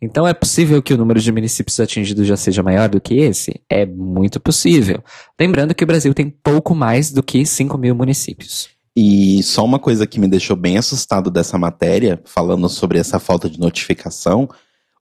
Então 0.00 0.26
é 0.26 0.32
possível 0.32 0.82
que 0.82 0.94
o 0.94 0.96
número 0.96 1.20
de 1.20 1.32
municípios 1.32 1.78
atingidos 1.80 2.26
já 2.26 2.36
seja 2.36 2.62
maior 2.62 2.88
do 2.88 3.00
que 3.00 3.14
esse? 3.14 3.60
É 3.68 3.84
muito 3.84 4.40
possível. 4.40 5.02
Lembrando 5.38 5.74
que 5.74 5.84
o 5.84 5.86
Brasil 5.86 6.14
tem 6.14 6.30
pouco 6.30 6.74
mais 6.74 7.10
do 7.10 7.22
que 7.22 7.44
5 7.44 7.76
mil 7.76 7.94
municípios. 7.94 8.68
E 8.96 9.42
só 9.42 9.64
uma 9.64 9.78
coisa 9.78 10.06
que 10.06 10.20
me 10.20 10.28
deixou 10.28 10.56
bem 10.56 10.78
assustado 10.78 11.30
dessa 11.30 11.58
matéria, 11.58 12.20
falando 12.24 12.68
sobre 12.68 12.98
essa 12.98 13.18
falta 13.18 13.50
de 13.50 13.58
notificação, 13.58 14.48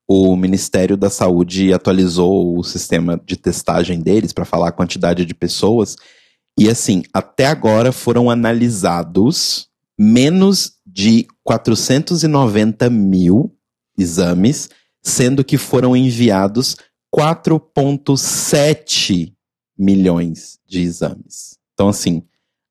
o 0.08 0.36
Ministério 0.36 0.98
da 0.98 1.10
Saúde 1.10 1.72
atualizou 1.72 2.58
o 2.58 2.64
sistema 2.64 3.22
de 3.24 3.38
testagem 3.38 4.00
deles 4.00 4.34
para 4.34 4.46
falar 4.46 4.70
a 4.70 4.74
quantidade 4.74 5.26
de 5.26 5.34
pessoas. 5.34 5.96
E 6.58 6.70
assim, 6.70 7.04
até 7.14 7.46
agora 7.46 7.92
foram 7.92 8.30
analisados 8.30 9.70
menos 9.98 10.74
de 10.86 11.26
490 11.44 12.90
mil 12.90 13.56
exames, 13.98 14.70
sendo 15.02 15.44
que 15.44 15.58
foram 15.58 15.96
enviados 15.96 16.78
4,7 17.16 19.34
milhões 19.78 20.60
de 20.68 20.82
exames. 20.82 21.58
Então, 21.74 21.90
assim, 21.90 22.24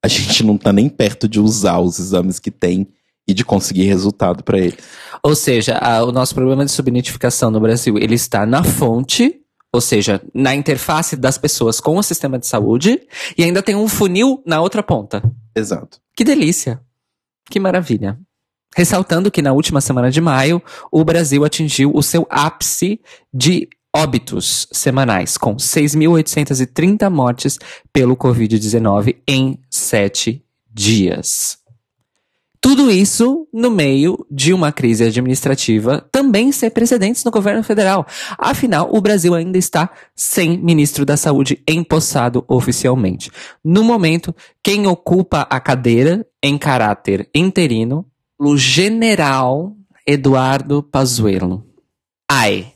a 0.02 0.08
gente 0.08 0.44
não 0.44 0.56
está 0.56 0.72
nem 0.72 0.88
perto 0.88 1.28
de 1.28 1.38
usar 1.38 1.78
os 1.78 1.98
exames 1.98 2.38
que 2.38 2.50
tem 2.50 2.88
e 3.26 3.32
de 3.32 3.44
conseguir 3.44 3.84
resultado 3.84 4.42
para 4.42 4.58
eles. 4.58 4.78
Ou 5.22 5.34
seja, 5.34 5.78
a, 5.78 6.02
o 6.02 6.10
nosso 6.10 6.34
problema 6.34 6.64
de 6.64 6.72
subnotificação 6.72 7.50
no 7.50 7.60
Brasil, 7.60 7.96
ele 7.96 8.16
está 8.16 8.44
na 8.44 8.64
fonte, 8.64 9.40
ou 9.72 9.80
seja, 9.80 10.20
na 10.34 10.54
interface 10.54 11.16
das 11.16 11.38
pessoas 11.38 11.78
com 11.78 11.96
o 11.96 12.02
sistema 12.02 12.38
de 12.38 12.46
saúde, 12.46 13.00
e 13.38 13.44
ainda 13.44 13.62
tem 13.62 13.76
um 13.76 13.88
funil 13.88 14.42
na 14.44 14.60
outra 14.60 14.82
ponta. 14.82 15.22
Exato. 15.54 16.00
Que 16.16 16.24
delícia. 16.24 16.80
Que 17.48 17.60
maravilha. 17.60 18.18
Ressaltando 18.74 19.30
que 19.30 19.42
na 19.42 19.52
última 19.52 19.80
semana 19.80 20.10
de 20.10 20.20
maio, 20.20 20.60
o 20.90 21.04
Brasil 21.04 21.44
atingiu 21.44 21.92
o 21.94 22.02
seu 22.02 22.26
ápice 22.28 23.00
de 23.32 23.68
óbitos 23.94 24.66
semanais, 24.72 25.36
com 25.36 25.56
6.830 25.56 27.10
mortes 27.10 27.58
pelo 27.92 28.16
Covid-19 28.16 29.16
em 29.26 29.58
sete 29.70 30.44
dias. 30.72 31.62
Tudo 32.64 32.92
isso 32.92 33.48
no 33.52 33.72
meio 33.72 34.24
de 34.30 34.54
uma 34.54 34.70
crise 34.70 35.02
administrativa 35.02 36.08
também 36.12 36.52
sem 36.52 36.70
precedentes 36.70 37.24
no 37.24 37.30
governo 37.32 37.64
federal. 37.64 38.06
Afinal, 38.38 38.88
o 38.92 39.00
Brasil 39.00 39.34
ainda 39.34 39.58
está 39.58 39.90
sem 40.14 40.56
ministro 40.58 41.04
da 41.04 41.16
Saúde 41.16 41.60
empossado 41.68 42.44
oficialmente. 42.46 43.32
No 43.64 43.82
momento, 43.82 44.32
quem 44.62 44.86
ocupa 44.86 45.40
a 45.50 45.58
cadeira 45.58 46.24
em 46.40 46.56
caráter 46.56 47.28
interino, 47.34 48.06
o 48.38 48.56
general 48.56 49.76
Eduardo 50.06 50.84
Pazuello. 50.84 51.66
Ai, 52.30 52.71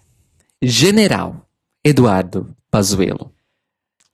general 0.67 1.49
Eduardo 1.85 2.55
Pazuello. 2.71 3.33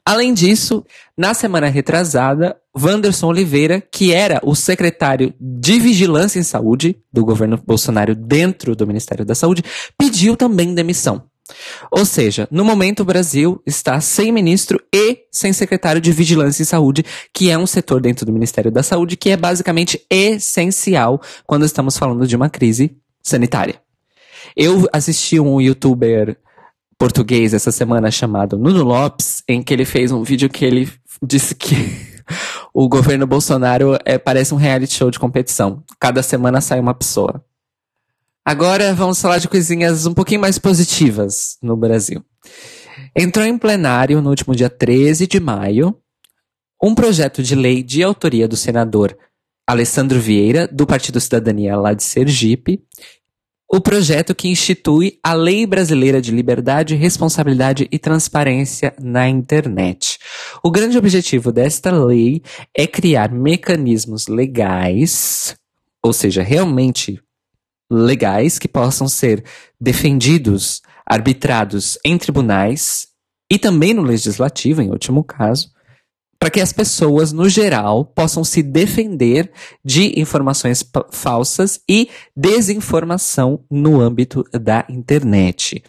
Além 0.05 0.35
disso, 0.35 0.85
na 1.17 1.33
semana 1.33 1.69
retrasada, 1.69 2.57
Wanderson 2.77 3.29
Oliveira, 3.29 3.81
que 3.81 4.13
era 4.13 4.41
o 4.43 4.55
secretário 4.55 5.33
de 5.41 5.79
Vigilância 5.79 6.41
em 6.41 6.43
Saúde 6.43 6.97
do 7.13 7.25
governo 7.25 7.57
Bolsonaro 7.57 8.15
dentro 8.15 8.75
do 8.75 8.87
Ministério 8.87 9.25
da 9.25 9.35
Saúde, 9.35 9.63
pediu 9.97 10.37
também 10.37 10.75
demissão. 10.75 11.25
Ou 11.91 12.05
seja, 12.05 12.49
no 12.51 12.65
momento 12.65 13.01
o 13.01 13.05
Brasil 13.05 13.63
está 13.67 14.01
sem 14.01 14.33
ministro 14.33 14.81
e 14.93 15.21
sem 15.31 15.53
secretário 15.53 16.01
de 16.01 16.13
Vigilância 16.13 16.63
em 16.63 16.67
Saúde, 16.67 17.05
que 17.33 17.51
é 17.51 17.57
um 17.57 17.67
setor 17.67 18.01
dentro 18.01 18.27
do 18.27 18.33
Ministério 18.33 18.71
da 18.71 18.83
Saúde 18.83 19.17
que 19.17 19.31
é 19.31 19.37
basicamente 19.37 20.05
essencial 20.11 21.21
quando 21.47 21.65
estamos 21.65 21.97
falando 21.97 22.27
de 22.27 22.37
uma 22.37 22.51
crise 22.51 22.97
sanitária. 23.23 23.81
Eu 24.57 24.87
assisti 24.93 25.41
um 25.41 25.61
youtuber 25.61 26.37
português 26.99 27.53
essa 27.53 27.73
semana 27.73 28.11
chamado 28.11 28.57
Nuno 28.59 28.85
Lopes, 28.85 29.43
em 29.49 29.63
que 29.63 29.75
ele 29.75 29.85
fez 29.85 30.13
um 30.13 30.23
vídeo 30.23 30.49
que 30.49 30.65
ele 30.65 30.91
disse 31.23 31.55
que 31.55 31.75
o 32.73 32.89
governo 32.89 33.27
Bolsonaro 33.27 33.99
é, 34.05 34.19
parece 34.19 34.55
um 34.55 34.57
reality 34.57 34.95
show 34.95 35.11
de 35.11 35.19
competição. 35.19 35.83
Cada 35.99 36.23
semana 36.23 36.61
sai 36.61 36.79
uma 36.79 36.95
pessoa. 36.95 37.45
Agora 38.45 38.93
vamos 38.95 39.21
falar 39.21 39.39
de 39.39 39.49
coisinhas 39.49 40.07
um 40.07 40.15
pouquinho 40.15 40.41
mais 40.41 40.59
positivas 40.59 41.57
no 41.63 41.77
Brasil. 41.77 42.25
Entrou 43.17 43.47
em 43.47 43.57
plenário 43.57 44.21
no 44.21 44.31
último 44.31 44.55
dia 44.55 44.69
13 44.69 45.27
de 45.27 45.39
maio 45.39 45.97
um 46.83 46.95
projeto 46.95 47.43
de 47.43 47.55
lei 47.55 47.83
de 47.83 48.03
autoria 48.03 48.49
do 48.49 48.57
senador 48.57 49.17
Alessandro 49.65 50.19
Vieira, 50.19 50.67
do 50.67 50.85
Partido 50.85 51.21
Cidadania 51.21 51.77
lá 51.77 51.95
de 51.95 52.03
Sergipe, 52.03 52.83
o 53.75 53.81
projeto 53.81 54.35
que 54.35 54.49
institui 54.49 55.19
a 55.23 55.33
Lei 55.33 55.65
Brasileira 55.65 56.21
de 56.21 56.31
Liberdade, 56.31 56.95
Responsabilidade 56.95 57.89
e 57.91 57.99
Transparência 57.99 58.95
na 59.01 59.27
Internet. 59.27 60.19
O 60.63 60.71
grande 60.71 60.99
objetivo 60.99 61.51
desta 61.51 61.91
lei 61.91 62.43
é 62.77 62.87
criar 62.87 63.33
mecanismos 63.33 64.27
legais, 64.29 65.57
ou 66.05 66.13
seja, 66.13 66.43
realmente 66.43 67.19
legais, 67.91 68.59
que 68.59 68.69
possam 68.69 69.09
ser 69.09 69.43
defendidos, 69.81 70.83
arbitrados 71.07 71.99
em 72.05 72.19
tribunais 72.19 73.07
e 73.51 73.59
também 73.59 73.95
no 73.95 74.03
legislativo, 74.03 74.83
em 74.83 74.91
último 74.91 75.25
caso, 75.25 75.72
para 76.43 76.51
que 76.51 76.61
as 76.61 76.73
pessoas, 76.73 77.31
no 77.31 77.49
geral, 77.49 78.05
possam 78.05 78.43
se 78.43 78.65
defender 78.65 79.49
de 79.85 80.19
informações 80.21 80.85
falsas 81.13 81.79
e 81.89 82.09
desinformação 82.37 83.61
no 83.71 84.01
âmbito 84.01 84.43
da 84.53 84.85
internet. 84.91 85.85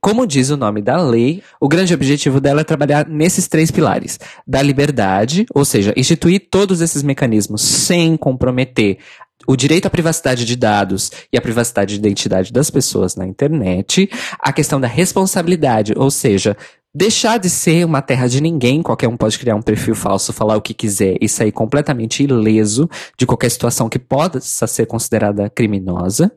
Como 0.00 0.26
diz 0.26 0.50
o 0.50 0.56
nome 0.56 0.82
da 0.82 1.00
lei, 1.00 1.40
o 1.60 1.68
grande 1.68 1.94
objetivo 1.94 2.40
dela 2.40 2.62
é 2.62 2.64
trabalhar 2.64 3.06
nesses 3.08 3.46
três 3.46 3.70
pilares: 3.70 4.18
da 4.44 4.60
liberdade, 4.60 5.46
ou 5.54 5.64
seja, 5.64 5.94
instituir 5.96 6.48
todos 6.50 6.80
esses 6.80 7.04
mecanismos 7.04 7.62
sem 7.62 8.16
comprometer 8.16 8.98
o 9.46 9.56
direito 9.56 9.86
à 9.86 9.90
privacidade 9.90 10.44
de 10.44 10.56
dados 10.56 11.10
e 11.32 11.38
à 11.38 11.40
privacidade 11.40 11.94
de 11.94 12.00
identidade 12.00 12.52
das 12.52 12.70
pessoas 12.70 13.14
na 13.14 13.24
internet, 13.24 14.10
a 14.40 14.52
questão 14.52 14.80
da 14.80 14.88
responsabilidade, 14.88 15.94
ou 15.96 16.10
seja, 16.10 16.56
deixar 16.94 17.38
de 17.38 17.50
ser 17.50 17.84
uma 17.84 18.02
terra 18.02 18.26
de 18.26 18.40
ninguém, 18.40 18.82
qualquer 18.82 19.08
um 19.08 19.16
pode 19.16 19.38
criar 19.38 19.54
um 19.54 19.62
perfil 19.62 19.94
falso, 19.94 20.32
falar 20.32 20.56
o 20.56 20.62
que 20.62 20.74
quiser 20.74 21.16
e 21.20 21.28
sair 21.28 21.52
completamente 21.52 22.22
ileso 22.22 22.88
de 23.16 23.26
qualquer 23.26 23.50
situação 23.50 23.88
que 23.88 23.98
possa 23.98 24.66
ser 24.66 24.86
considerada 24.86 25.50
criminosa, 25.50 26.32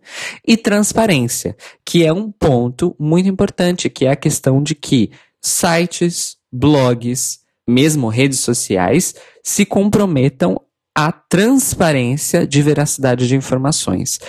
e 0.45 0.57
transparência, 0.57 1.55
que 1.85 2.05
é 2.05 2.11
um 2.11 2.31
ponto 2.31 2.95
muito 2.99 3.29
importante, 3.29 3.89
que 3.89 4.05
é 4.05 4.11
a 4.11 4.15
questão 4.15 4.61
de 4.61 4.75
que 4.75 5.11
sites, 5.41 6.37
blogs, 6.51 7.39
mesmo 7.67 8.09
redes 8.09 8.39
sociais, 8.39 9.15
se 9.43 9.65
comprometam 9.65 10.61
à 10.95 11.11
transparência 11.11 12.45
de 12.45 12.61
veracidade 12.61 13.27
de 13.27 13.35
informações, 13.35 14.19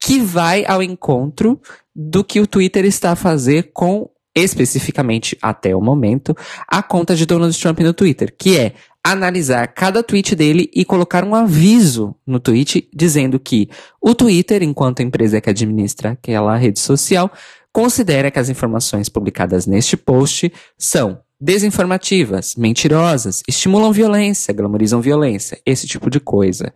que 0.00 0.20
vai 0.20 0.64
ao 0.66 0.82
encontro 0.82 1.60
do 1.94 2.22
que 2.22 2.40
o 2.40 2.46
Twitter 2.46 2.84
está 2.84 3.12
a 3.12 3.16
fazer 3.16 3.70
com 3.72 4.10
especificamente 4.38 5.36
até 5.40 5.74
o 5.74 5.80
momento, 5.80 6.36
a 6.66 6.82
conta 6.82 7.14
de 7.14 7.26
Donald 7.26 7.58
Trump 7.58 7.80
no 7.80 7.92
Twitter, 7.92 8.34
que 8.36 8.56
é 8.56 8.74
analisar 9.02 9.66
cada 9.68 10.02
tweet 10.02 10.34
dele 10.34 10.70
e 10.74 10.84
colocar 10.84 11.24
um 11.24 11.34
aviso 11.34 12.14
no 12.26 12.38
tweet 12.38 12.88
dizendo 12.94 13.40
que 13.40 13.68
o 14.00 14.14
Twitter, 14.14 14.62
enquanto 14.62 15.02
empresa 15.02 15.40
que 15.40 15.48
administra 15.48 16.10
aquela 16.10 16.56
rede 16.56 16.78
social, 16.78 17.30
considera 17.72 18.30
que 18.30 18.38
as 18.38 18.48
informações 18.48 19.08
publicadas 19.08 19.66
neste 19.66 19.96
post 19.96 20.52
são 20.76 21.20
desinformativas, 21.40 22.54
mentirosas, 22.56 23.42
estimulam 23.48 23.92
violência, 23.92 24.52
glamorizam 24.52 25.00
violência, 25.00 25.58
esse 25.64 25.86
tipo 25.86 26.10
de 26.10 26.18
coisa. 26.18 26.72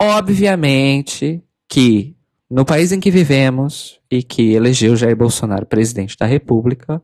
Obviamente 0.00 1.42
que 1.68 2.15
no 2.50 2.64
país 2.64 2.92
em 2.92 3.00
que 3.00 3.10
vivemos 3.10 4.00
e 4.10 4.22
que 4.22 4.52
elegeu 4.52 4.96
Jair 4.96 5.16
Bolsonaro 5.16 5.66
presidente 5.66 6.16
da 6.18 6.26
República, 6.26 7.02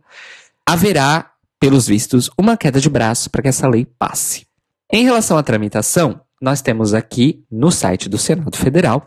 haverá, 0.66 1.30
pelos 1.60 1.86
vistos, 1.86 2.30
uma 2.38 2.56
queda 2.56 2.80
de 2.80 2.88
braço 2.88 3.30
para 3.30 3.42
que 3.42 3.48
essa 3.48 3.68
lei 3.68 3.86
passe. 3.98 4.46
Em 4.92 5.04
relação 5.04 5.36
à 5.36 5.42
tramitação, 5.42 6.20
nós 6.40 6.60
temos 6.60 6.92
aqui 6.92 7.44
no 7.50 7.70
site 7.70 8.08
do 8.08 8.18
Senado 8.18 8.56
Federal 8.56 9.04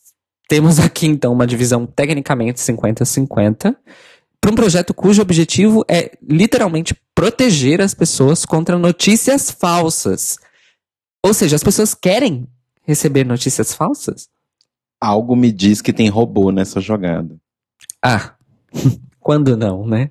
temos 0.49 0.79
aqui 0.79 1.07
então 1.07 1.31
uma 1.31 1.47
divisão 1.47 1.85
tecnicamente 1.85 2.59
50-50 2.59 3.77
para 4.41 4.51
um 4.51 4.55
projeto 4.55 4.95
cujo 4.95 5.21
objetivo 5.21 5.85
é 5.89 6.17
literalmente 6.23 6.95
proteger 7.15 7.81
as 7.81 7.93
pessoas 7.93 8.47
contra 8.47 8.79
notícias 8.79 9.51
falsas. 9.51 10.39
Ou 11.25 11.35
seja, 11.35 11.57
as 11.57 11.63
pessoas 11.63 11.95
querem 11.95 12.49
receber 12.83 13.25
notícias 13.25 13.75
falsas? 13.75 14.29
Algo 15.01 15.37
me 15.37 15.53
diz 15.53 15.83
que 15.83 15.93
tem 15.93 16.09
robô 16.09 16.51
nessa 16.51 16.81
jogada. 16.81 17.37
Ah, 18.03 18.35
quando 19.21 19.57
não, 19.57 19.87
né? 19.87 20.11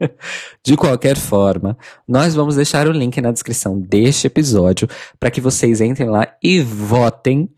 De 0.64 0.76
qualquer 0.76 1.16
forma, 1.16 1.76
nós 2.06 2.34
vamos 2.34 2.56
deixar 2.56 2.88
o 2.88 2.92
link 2.92 3.20
na 3.20 3.30
descrição 3.30 3.78
deste 3.78 4.26
episódio 4.26 4.88
para 5.20 5.30
que 5.30 5.40
vocês 5.40 5.80
entrem 5.80 6.08
lá 6.08 6.26
e 6.42 6.60
votem 6.62 7.50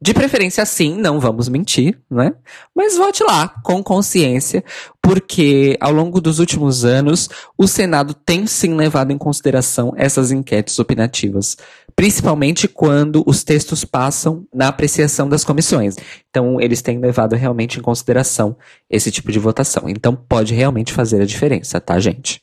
de 0.00 0.12
preferência, 0.12 0.64
sim, 0.66 0.94
não 0.94 1.18
vamos 1.18 1.48
mentir, 1.48 1.98
né? 2.10 2.34
Mas 2.74 2.98
vote 2.98 3.24
lá, 3.24 3.48
com 3.64 3.82
consciência, 3.82 4.62
porque 5.00 5.74
ao 5.80 5.90
longo 5.90 6.20
dos 6.20 6.38
últimos 6.38 6.84
anos, 6.84 7.30
o 7.56 7.66
Senado 7.66 8.12
tem 8.12 8.46
sim 8.46 8.74
levado 8.74 9.10
em 9.10 9.16
consideração 9.16 9.94
essas 9.96 10.30
enquetes 10.30 10.78
opinativas, 10.78 11.56
principalmente 11.94 12.68
quando 12.68 13.22
os 13.26 13.42
textos 13.42 13.86
passam 13.86 14.46
na 14.52 14.68
apreciação 14.68 15.30
das 15.30 15.44
comissões. 15.44 15.96
Então, 16.28 16.60
eles 16.60 16.82
têm 16.82 16.98
levado 16.98 17.34
realmente 17.34 17.78
em 17.78 17.82
consideração 17.82 18.54
esse 18.90 19.10
tipo 19.10 19.32
de 19.32 19.38
votação. 19.38 19.88
Então, 19.88 20.14
pode 20.14 20.52
realmente 20.54 20.92
fazer 20.92 21.22
a 21.22 21.26
diferença, 21.26 21.80
tá, 21.80 21.98
gente? 21.98 22.42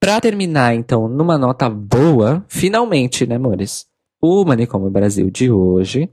Para 0.00 0.20
terminar, 0.20 0.74
então, 0.74 1.06
numa 1.06 1.38
nota 1.38 1.70
boa, 1.70 2.44
finalmente, 2.48 3.24
né, 3.24 3.36
amores? 3.36 3.86
O 4.20 4.44
Manicômio 4.44 4.90
Brasil 4.90 5.30
de 5.30 5.48
hoje 5.48 6.10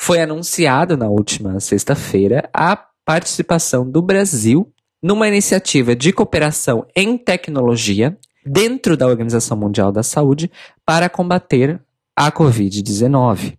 foi 0.00 0.22
anunciado 0.22 0.96
na 0.96 1.10
última 1.10 1.60
sexta-feira 1.60 2.48
a 2.54 2.74
participação 3.04 3.88
do 3.88 4.00
Brasil 4.00 4.72
numa 5.02 5.28
iniciativa 5.28 5.94
de 5.94 6.10
cooperação 6.10 6.86
em 6.96 7.18
tecnologia 7.18 8.16
dentro 8.44 8.96
da 8.96 9.06
Organização 9.06 9.58
Mundial 9.58 9.92
da 9.92 10.02
Saúde 10.02 10.50
para 10.86 11.10
combater 11.10 11.78
a 12.16 12.32
Covid-19. 12.32 13.58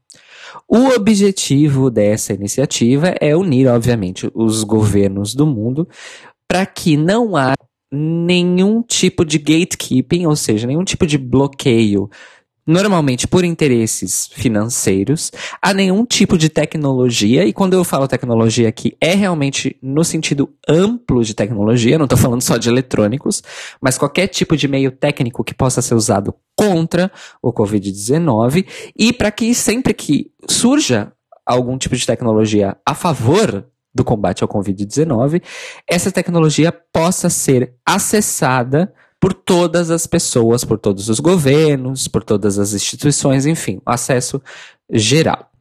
O 0.68 0.88
objetivo 0.96 1.92
dessa 1.92 2.34
iniciativa 2.34 3.14
é 3.22 3.36
unir, 3.36 3.68
obviamente, 3.68 4.28
os 4.34 4.64
governos 4.64 5.36
do 5.36 5.46
mundo 5.46 5.88
para 6.48 6.66
que 6.66 6.98
não 6.98 7.38
há 7.38 7.54
nenhum 7.92 8.82
tipo 8.82 9.24
de 9.24 9.38
gatekeeping, 9.38 10.26
ou 10.26 10.36
seja, 10.36 10.66
nenhum 10.66 10.84
tipo 10.84 11.06
de 11.06 11.20
bloqueio 11.20 12.10
normalmente 12.72 13.28
por 13.28 13.44
interesses 13.44 14.30
financeiros, 14.34 15.32
a 15.62 15.74
nenhum 15.74 16.06
tipo 16.06 16.38
de 16.38 16.50
tecnologia, 16.50 17.46
e 17.46 17.52
quando 17.52 17.74
eu 17.74 17.84
falo 17.84 18.08
tecnologia 18.08 18.70
aqui, 18.70 18.96
é 19.00 19.14
realmente 19.14 19.78
no 19.82 20.04
sentido 20.04 20.50
amplo 20.68 21.24
de 21.24 21.34
tecnologia, 21.34 21.98
não 21.98 22.06
estou 22.06 22.18
falando 22.18 22.42
só 22.42 22.58
de 22.58 22.70
eletrônicos, 22.70 23.44
mas 23.82 23.98
qualquer 23.98 24.28
tipo 24.28 24.56
de 24.56 24.68
meio 24.68 24.92
técnico 24.92 25.44
que 25.44 25.54
possa 25.54 25.82
ser 25.82 25.96
usado 25.96 26.34
contra 26.58 27.12
o 27.42 27.52
Covid-19, 27.52 28.66
e 28.98 29.12
para 29.12 29.32
que 29.32 29.54
sempre 29.54 29.94
que 29.94 30.32
surja 30.48 31.12
algum 31.46 31.78
tipo 31.78 31.96
de 31.96 32.06
tecnologia 32.06 32.78
a 32.86 32.96
favor 32.96 33.66
do 33.94 34.06
combate 34.06 34.42
ao 34.42 34.48
Covid-19, 34.48 35.42
essa 35.86 36.12
tecnologia 36.12 36.72
possa 36.72 37.30
ser 37.30 37.74
acessada 37.86 38.94
por 39.22 39.36
todas 39.36 39.92
as 39.92 40.08
pessoas, 40.08 40.66
por 40.66 40.80
todos 40.80 41.08
os 41.08 41.20
governos, 41.20 42.08
por 42.08 42.24
todas 42.24 42.58
as 42.58 42.74
instituições, 42.74 43.46
enfim, 43.46 43.80
acesso 43.86 44.42
geral. 44.92 45.52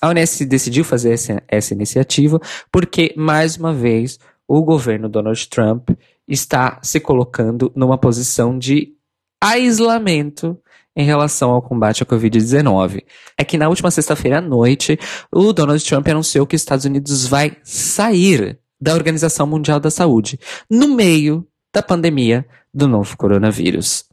A 0.00 0.08
Unesco 0.08 0.46
decidiu 0.46 0.84
fazer 0.84 1.12
essa, 1.12 1.42
essa 1.46 1.74
iniciativa 1.74 2.40
porque, 2.72 3.14
mais 3.14 3.58
uma 3.58 3.74
vez, 3.74 4.18
o 4.48 4.62
governo 4.62 5.06
Donald 5.06 5.48
Trump 5.48 5.90
está 6.26 6.80
se 6.82 6.98
colocando 6.98 7.70
numa 7.76 7.98
posição 7.98 8.58
de 8.58 8.94
aislamento 9.42 10.58
em 10.96 11.04
relação 11.04 11.50
ao 11.50 11.62
combate 11.62 12.02
à 12.02 12.06
Covid-19. 12.06 13.04
É 13.36 13.44
que 13.44 13.58
na 13.58 13.68
última 13.68 13.90
sexta-feira 13.90 14.38
à 14.38 14.40
noite, 14.40 14.98
o 15.30 15.52
Donald 15.52 15.84
Trump 15.84 16.08
anunciou 16.08 16.46
que 16.46 16.56
os 16.56 16.62
Estados 16.62 16.86
Unidos 16.86 17.26
vai 17.26 17.56
sair 17.62 18.58
da 18.80 18.94
Organização 18.94 19.46
Mundial 19.46 19.78
da 19.78 19.90
Saúde 19.90 20.38
no 20.70 20.88
meio 20.88 21.46
da 21.72 21.82
pandemia 21.82 22.46
do 22.72 22.88
novo 22.88 23.16
coronavírus. 23.16 24.04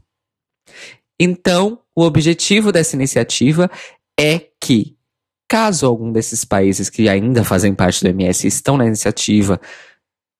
Então, 1.18 1.80
o 1.94 2.02
objetivo 2.02 2.70
dessa 2.70 2.94
iniciativa 2.94 3.70
é 4.18 4.48
que, 4.60 4.96
caso 5.48 5.86
algum 5.86 6.12
desses 6.12 6.44
países 6.44 6.90
que 6.90 7.08
ainda 7.08 7.42
fazem 7.44 7.74
parte 7.74 8.02
do 8.02 8.08
MS 8.10 8.46
estão 8.46 8.76
na 8.76 8.86
iniciativa 8.86 9.60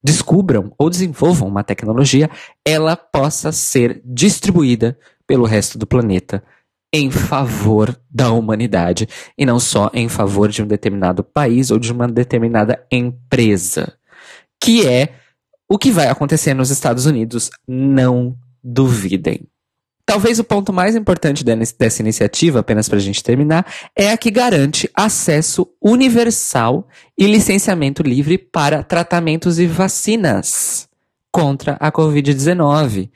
descubram 0.04 0.72
ou 0.78 0.88
desenvolvam 0.88 1.48
uma 1.48 1.64
tecnologia, 1.64 2.30
ela 2.64 2.96
possa 2.96 3.50
ser 3.50 4.00
distribuída 4.04 4.96
pelo 5.26 5.44
resto 5.44 5.76
do 5.76 5.86
planeta 5.86 6.44
em 6.92 7.10
favor 7.10 7.98
da 8.08 8.30
humanidade 8.30 9.08
e 9.36 9.44
não 9.44 9.58
só 9.58 9.90
em 9.92 10.08
favor 10.08 10.48
de 10.48 10.62
um 10.62 10.66
determinado 10.66 11.24
país 11.24 11.70
ou 11.70 11.78
de 11.78 11.92
uma 11.92 12.06
determinada 12.06 12.86
empresa, 12.90 13.98
que 14.60 14.86
é 14.86 15.14
o 15.68 15.78
que 15.78 15.90
vai 15.90 16.08
acontecer 16.08 16.54
nos 16.54 16.70
Estados 16.70 17.06
Unidos, 17.06 17.50
não 17.66 18.36
duvidem. 18.62 19.46
Talvez 20.04 20.38
o 20.38 20.44
ponto 20.44 20.72
mais 20.72 20.94
importante 20.94 21.44
dessa 21.44 22.00
iniciativa, 22.00 22.60
apenas 22.60 22.88
para 22.88 22.98
a 22.98 23.00
gente 23.00 23.24
terminar, 23.24 23.66
é 23.94 24.12
a 24.12 24.16
que 24.16 24.30
garante 24.30 24.88
acesso 24.94 25.66
universal 25.82 26.86
e 27.18 27.26
licenciamento 27.26 28.04
livre 28.04 28.38
para 28.38 28.84
tratamentos 28.84 29.58
e 29.58 29.66
vacinas 29.66 30.88
contra 31.32 31.76
a 31.80 31.90
Covid-19, 31.90 33.10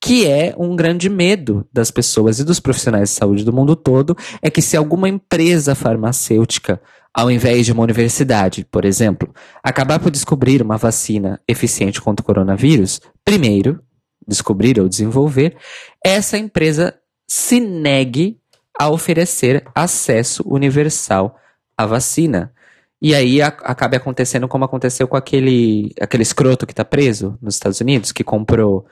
que 0.00 0.28
é 0.28 0.54
um 0.56 0.76
grande 0.76 1.08
medo 1.08 1.66
das 1.72 1.90
pessoas 1.90 2.38
e 2.38 2.44
dos 2.44 2.60
profissionais 2.60 3.10
de 3.10 3.16
saúde 3.16 3.44
do 3.44 3.52
mundo 3.52 3.74
todo, 3.74 4.16
é 4.40 4.48
que 4.48 4.62
se 4.62 4.76
alguma 4.76 5.08
empresa 5.08 5.74
farmacêutica 5.74 6.80
ao 7.12 7.30
invés 7.30 7.66
de 7.66 7.72
uma 7.72 7.82
universidade, 7.82 8.64
por 8.70 8.84
exemplo, 8.84 9.32
acabar 9.62 9.98
por 9.98 10.10
descobrir 10.10 10.62
uma 10.62 10.76
vacina 10.76 11.40
eficiente 11.48 12.00
contra 12.00 12.22
o 12.22 12.26
coronavírus, 12.26 13.00
primeiro, 13.24 13.80
descobrir 14.26 14.78
ou 14.78 14.88
desenvolver, 14.88 15.56
essa 16.04 16.36
empresa 16.36 16.94
se 17.26 17.60
negue 17.60 18.38
a 18.78 18.88
oferecer 18.88 19.64
acesso 19.74 20.44
universal 20.46 21.36
à 21.76 21.86
vacina. 21.86 22.52
E 23.00 23.14
aí 23.14 23.40
a, 23.40 23.48
acabe 23.48 23.96
acontecendo 23.96 24.46
como 24.46 24.64
aconteceu 24.64 25.08
com 25.08 25.16
aquele, 25.16 25.92
aquele 26.00 26.22
escroto 26.22 26.66
que 26.66 26.72
está 26.72 26.84
preso 26.84 27.38
nos 27.40 27.54
Estados 27.54 27.80
Unidos, 27.80 28.12
que 28.12 28.22
comprou 28.22 28.86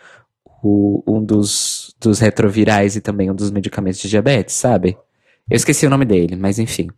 o, 0.62 1.02
um 1.07 1.24
dos, 1.24 1.94
dos 2.00 2.18
retrovirais 2.18 2.96
e 2.96 3.00
também 3.00 3.31
um 3.31 3.35
dos 3.35 3.50
medicamentos 3.50 4.00
de 4.00 4.09
diabetes, 4.09 4.55
sabe? 4.55 4.96
Eu 5.48 5.57
esqueci 5.57 5.87
o 5.87 5.90
nome 5.90 6.05
dele, 6.05 6.35
mas 6.35 6.59
enfim. 6.59 6.88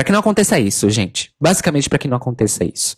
Para 0.00 0.04
que 0.06 0.12
não 0.12 0.20
aconteça 0.20 0.58
isso, 0.58 0.88
gente. 0.88 1.30
Basicamente 1.38 1.86
para 1.86 1.98
que 1.98 2.08
não 2.08 2.16
aconteça 2.16 2.64
isso. 2.64 2.96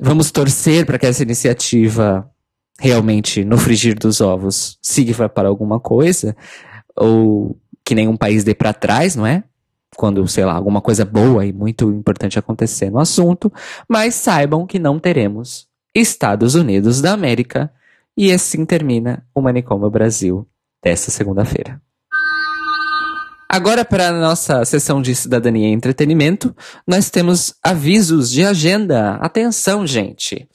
Vamos 0.00 0.30
torcer 0.30 0.86
para 0.86 0.98
que 0.98 1.04
essa 1.04 1.22
iniciativa 1.22 2.26
realmente, 2.80 3.44
no 3.44 3.58
frigir 3.58 3.94
dos 3.94 4.22
ovos, 4.22 4.78
sirva 4.80 5.28
para 5.28 5.46
alguma 5.46 5.78
coisa, 5.78 6.34
ou 6.96 7.60
que 7.84 7.94
nenhum 7.94 8.16
país 8.16 8.44
dê 8.44 8.54
para 8.54 8.72
trás, 8.72 9.14
não 9.14 9.26
é? 9.26 9.44
Quando, 9.94 10.26
sei 10.26 10.46
lá, 10.46 10.54
alguma 10.54 10.80
coisa 10.80 11.04
boa 11.04 11.44
e 11.44 11.52
muito 11.52 11.90
importante 11.90 12.38
acontecer 12.38 12.88
no 12.88 12.98
assunto, 12.98 13.52
mas 13.86 14.14
saibam 14.14 14.66
que 14.66 14.78
não 14.78 14.98
teremos 14.98 15.68
Estados 15.94 16.54
Unidos 16.54 17.02
da 17.02 17.12
América, 17.12 17.70
e 18.16 18.32
assim 18.32 18.64
termina 18.64 19.22
o 19.34 19.42
Manicômio 19.42 19.90
Brasil 19.90 20.48
dessa 20.82 21.10
segunda-feira. 21.10 21.78
Agora, 23.48 23.84
para 23.84 24.08
a 24.08 24.12
nossa 24.12 24.64
sessão 24.64 25.00
de 25.00 25.14
cidadania 25.14 25.68
e 25.68 25.72
entretenimento, 25.72 26.54
nós 26.86 27.10
temos 27.10 27.54
avisos 27.62 28.30
de 28.30 28.44
agenda. 28.44 29.14
Atenção, 29.16 29.86
gente! 29.86 30.48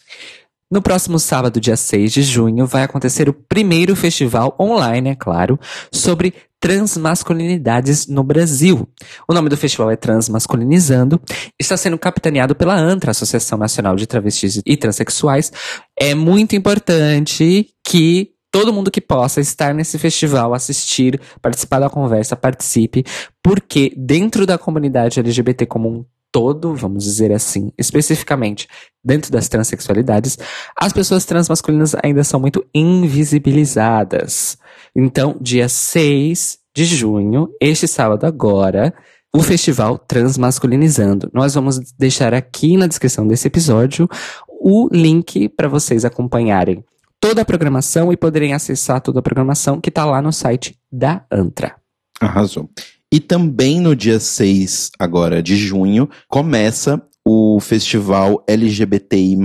No 0.72 0.84
próximo 0.84 1.18
sábado, 1.18 1.60
dia 1.60 1.76
6 1.76 2.12
de 2.12 2.22
junho, 2.22 2.68
vai 2.68 2.84
acontecer 2.84 3.28
o 3.28 3.34
primeiro 3.34 3.96
festival 3.96 4.56
online, 4.60 5.10
é 5.10 5.16
claro, 5.16 5.60
sobre 5.92 6.34
transmasculinidades 6.60 8.06
no 8.06 8.24
Brasil. 8.24 8.88
O 9.28 9.34
nome 9.34 9.50
do 9.50 9.58
festival 9.58 9.90
é 9.90 9.96
Transmasculinizando. 9.96 11.20
Está 11.58 11.76
sendo 11.76 11.98
capitaneado 11.98 12.54
pela 12.54 12.76
ANTRA, 12.76 13.12
Associação 13.12 13.58
Nacional 13.58 13.96
de 13.96 14.06
Travestis 14.06 14.62
e 14.64 14.78
Transsexuais. 14.78 15.52
É 15.98 16.14
muito 16.14 16.56
importante 16.56 17.70
que 17.84 18.32
todo 18.52 18.74
mundo 18.74 18.92
que 18.92 19.02
possa 19.02 19.40
estar 19.40 19.74
nesse 19.74 19.98
festival, 19.98 20.54
assistir, 20.54 21.20
participar 21.42 21.80
da 21.80 21.90
conversa, 21.90 22.36
participe, 22.36 23.06
porque 23.44 23.94
dentro 23.96 24.46
da 24.46 24.58
comunidade 24.58 25.20
LGBT 25.20 25.66
como 25.66 25.90
um 25.90 26.06
todo, 26.32 26.76
vamos 26.76 27.04
dizer 27.04 27.32
assim, 27.32 27.72
especificamente 27.78 28.68
dentro 29.04 29.32
das 29.32 29.48
transexualidades, 29.48 30.38
as 30.76 30.94
pessoas 30.94 31.26
transmasculinas 31.26 31.96
ainda 32.04 32.24
são 32.24 32.40
muito 32.40 32.66
invisibilizadas. 32.74 34.58
Então, 34.96 35.36
dia 35.42 35.68
6 35.68 36.60
de 36.76 36.86
junho, 36.86 37.50
este 37.60 37.88
sábado 37.88 38.26
agora, 38.26 38.94
o 39.36 39.42
festival 39.42 39.98
Transmasculinizando. 39.98 41.30
Nós 41.34 41.54
vamos 41.54 41.80
deixar 41.98 42.34
aqui 42.34 42.78
na 42.78 42.88
descrição 42.88 43.28
desse 43.28 43.48
episódio 43.48 44.08
o 44.48 44.90
link 44.92 45.50
para 45.50 45.68
vocês 45.68 46.04
acompanharem 46.04 46.84
toda 47.20 47.42
a 47.42 47.46
programação 47.46 48.12
e 48.12 48.18
poderem 48.18 48.54
acessar 48.54 49.02
toda 49.02 49.20
a 49.20 49.24
programação 49.24 49.80
que 49.80 49.90
está 49.90 50.06
lá 50.06 50.22
no 50.22 50.32
site 50.32 50.78
da 50.92 51.26
Antra. 51.32 51.76
Arrasou. 52.20 52.70
E 53.12 53.20
também 53.20 53.80
no 53.80 53.96
dia 53.96 54.20
6 54.20 54.92
agora 55.00 55.42
de 55.42 55.56
junho 55.56 56.10
começa 56.28 57.02
o 57.26 57.60
festival 57.60 58.44
LGBTI+, 58.48 59.38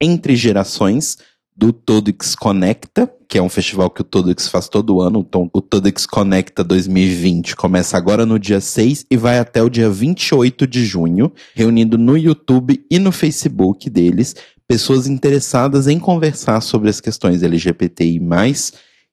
Entre 0.00 0.36
Gerações, 0.36 1.18
do 1.54 1.72
Todix 1.72 2.34
Conecta, 2.34 3.12
que 3.28 3.38
é 3.38 3.42
um 3.42 3.48
festival 3.48 3.90
que 3.90 4.00
o 4.00 4.04
Todix 4.04 4.48
faz 4.48 4.68
todo 4.68 5.00
ano. 5.00 5.24
Então, 5.26 5.50
o 5.52 5.60
Todix 5.60 6.06
Conecta 6.06 6.64
2020 6.64 7.54
começa 7.56 7.96
agora 7.96 8.24
no 8.24 8.38
dia 8.38 8.60
6 8.60 9.06
e 9.10 9.16
vai 9.16 9.38
até 9.38 9.62
o 9.62 9.68
dia 9.68 9.88
28 9.88 10.66
de 10.66 10.84
junho, 10.84 11.30
reunindo 11.54 11.98
no 11.98 12.16
YouTube 12.16 12.84
e 12.90 12.98
no 12.98 13.12
Facebook 13.12 13.88
deles 13.88 14.34
pessoas 14.72 15.06
interessadas 15.06 15.86
em 15.86 15.98
conversar 15.98 16.62
sobre 16.62 16.88
as 16.88 16.98
questões 16.98 17.42
LGBTI+, 17.42 18.18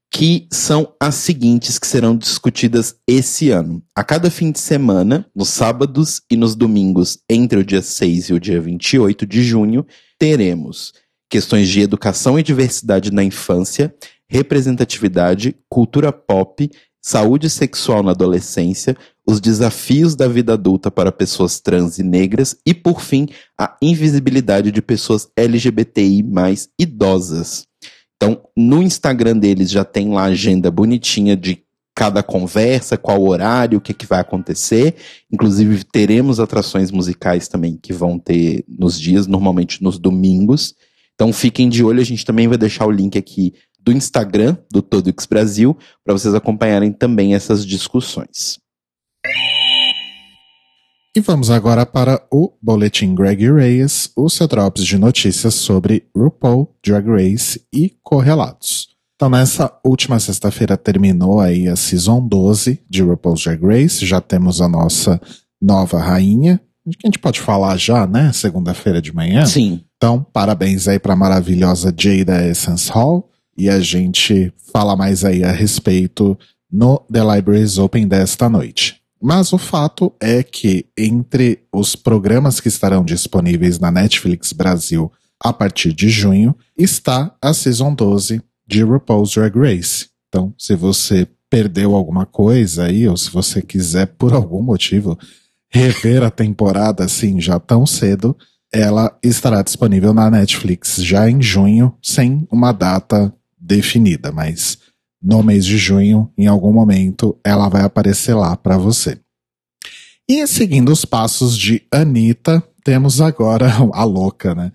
que 0.10 0.48
são 0.50 0.94
as 0.98 1.16
seguintes 1.16 1.78
que 1.78 1.86
serão 1.86 2.16
discutidas 2.16 2.96
esse 3.06 3.50
ano. 3.50 3.84
A 3.94 4.02
cada 4.02 4.32
fim 4.32 4.54
de 4.54 4.60
semana, 4.60 5.26
nos 5.36 5.50
sábados 5.50 6.22
e 6.32 6.38
nos 6.38 6.56
domingos, 6.56 7.20
entre 7.30 7.60
o 7.60 7.66
dia 7.66 7.82
6 7.82 8.30
e 8.30 8.34
o 8.34 8.40
dia 8.40 8.62
28 8.62 9.26
de 9.26 9.44
junho, 9.44 9.86
teremos 10.18 10.94
questões 11.30 11.68
de 11.68 11.82
educação 11.82 12.40
e 12.40 12.44
diversidade 12.44 13.12
na 13.12 13.22
infância, 13.22 13.94
representatividade, 14.30 15.58
cultura 15.68 16.14
pop, 16.14 16.72
saúde 17.02 17.50
sexual 17.50 18.04
na 18.04 18.12
adolescência, 18.12 18.96
os 19.26 19.40
desafios 19.40 20.16
da 20.16 20.28
vida 20.28 20.54
adulta 20.54 20.90
para 20.90 21.12
pessoas 21.12 21.60
trans 21.60 22.00
e 22.00 22.04
negras 22.04 22.58
e, 22.66 22.74
por 22.74 23.02
fim, 23.02 23.28
a 23.58 23.76
invisibilidade 23.82 24.72
de 24.72 24.82
pessoas 24.82 25.30
LGBTI 25.36 26.24
mais 26.24 26.70
idosas. 26.80 27.68
Então, 28.16 28.42
no 28.58 28.82
Instagram 28.82 29.38
deles 29.38 29.70
já 29.70 29.86
tem 29.86 30.10
lá 30.10 30.24
a 30.24 30.26
agenda 30.26 30.70
bonitinha 30.70 31.38
de 31.38 31.64
cada 31.96 32.24
conversa, 32.24 32.98
qual 32.98 33.22
horário, 33.22 33.78
o 33.78 33.82
que, 33.82 33.94
que 33.94 34.06
vai 34.06 34.20
acontecer. 34.20 34.96
Inclusive, 35.32 35.84
teremos 35.84 36.40
atrações 36.40 36.92
musicais 36.92 37.48
também 37.48 37.78
que 37.82 37.94
vão 37.94 38.18
ter 38.18 38.64
nos 38.68 39.00
dias, 39.00 39.28
normalmente 39.28 39.84
nos 39.84 40.00
domingos. 40.00 40.76
Então, 41.14 41.34
fiquem 41.34 41.68
de 41.68 41.84
olho, 41.84 42.00
a 42.00 42.06
gente 42.06 42.26
também 42.26 42.48
vai 42.48 42.58
deixar 42.58 42.86
o 42.86 42.92
link 42.92 43.18
aqui 43.18 43.54
do 43.90 43.92
Instagram 43.92 44.56
do 44.72 44.84
Todux 44.84 45.26
Brasil 45.26 45.76
para 46.06 46.14
vocês 46.14 46.36
acompanharem 46.36 46.92
também 46.94 47.34
essas 47.34 47.66
discussões. 47.66 48.60
E 51.16 51.20
vamos 51.20 51.50
agora 51.50 51.88
para 51.88 52.24
o 52.32 52.54
Boletim 52.62 53.16
Greg 53.16 53.52
Reyes, 53.52 54.12
o 54.16 54.30
seu 54.30 54.48
drops 54.48 54.86
de 54.86 54.96
notícias 55.00 55.56
sobre 55.56 56.08
RuPaul, 56.16 56.72
Drag 56.86 57.08
Race 57.10 57.66
e 57.74 57.98
correlatos. 58.04 58.90
Então, 59.16 59.28
nessa 59.28 59.76
última 59.84 60.20
sexta-feira 60.20 60.78
terminou 60.78 61.40
aí 61.40 61.68
a 61.68 61.76
Season 61.76 62.26
12 62.26 62.84
de 62.88 63.02
RuPaul's 63.02 63.44
Drag 63.44 63.66
Race, 63.66 64.06
já 64.06 64.22
temos 64.22 64.62
a 64.62 64.70
nossa 64.70 65.20
nova 65.60 66.00
rainha, 66.00 66.62
que 66.92 67.06
a 67.06 67.08
gente 67.08 67.20
pode 67.20 67.40
falar 67.40 67.76
já, 67.78 68.06
né? 68.08 68.32
Segunda-feira 68.34 69.02
de 69.02 69.14
manhã. 69.14 69.46
Sim. 69.46 69.84
Então, 69.98 70.24
parabéns 70.32 70.88
aí 70.88 71.00
para 71.00 71.14
a 71.14 71.18
maravilhosa 71.18 71.94
Jada 71.96 72.48
Essence 72.48 72.90
Hall, 72.92 73.30
e 73.60 73.70
a 73.70 73.82
gente 73.82 74.54
fala 74.72 74.96
mais 74.96 75.26
aí 75.26 75.44
a 75.44 75.52
respeito 75.52 76.40
no 76.72 77.00
The 77.12 77.36
Libraries 77.36 77.78
Open 77.78 78.08
desta 78.08 78.48
noite. 78.48 79.02
Mas 79.22 79.52
o 79.52 79.58
fato 79.58 80.14
é 80.18 80.42
que 80.42 80.86
entre 80.98 81.60
os 81.74 81.94
programas 81.94 82.62
que 82.62 82.70
estarão 82.70 83.04
disponíveis 83.04 83.78
na 83.78 83.92
Netflix 83.92 84.54
Brasil 84.54 85.12
a 85.44 85.52
partir 85.52 85.92
de 85.92 86.10
junho 86.10 86.56
está 86.78 87.36
a 87.42 87.54
Season 87.54 87.94
12 87.94 88.42
de 88.66 88.82
RuPaul's 88.82 89.34
Drag 89.34 89.54
Race. 89.58 90.08
Então, 90.30 90.54
se 90.58 90.74
você 90.74 91.28
perdeu 91.50 91.96
alguma 91.96 92.26
coisa 92.26 92.86
aí, 92.86 93.10
ou 93.10 93.18
se 93.18 93.30
você 93.30 93.62
quiser 93.62 94.06
por 94.06 94.34
algum 94.34 94.62
motivo 94.62 95.18
rever 95.70 96.24
a 96.24 96.32
temporada 96.32 97.04
assim 97.04 97.42
já 97.42 97.60
tão 97.60 97.86
cedo, 97.86 98.38
ela 98.72 99.18
estará 99.22 99.62
disponível 99.62 100.14
na 100.14 100.30
Netflix 100.30 100.96
já 101.04 101.30
em 101.30 101.42
junho, 101.42 101.94
sem 102.02 102.48
uma 102.52 102.72
data 102.72 103.34
definida, 103.70 104.32
mas 104.32 104.80
no 105.22 105.44
mês 105.44 105.64
de 105.64 105.78
junho, 105.78 106.32
em 106.36 106.48
algum 106.48 106.74
momento, 106.74 107.38
ela 107.44 107.70
vai 107.70 107.84
aparecer 107.84 108.34
lá 108.34 108.58
para 108.58 108.78
você. 108.78 109.20
E 110.28 110.46
seguindo 110.48 110.92
os 110.92 111.06
passos 111.06 111.58
de 111.58 111.84
Anitta, 111.92 112.64
temos 112.84 113.22
agora 113.22 113.68
a 113.94 114.04
louca, 114.04 114.56
né? 114.56 114.72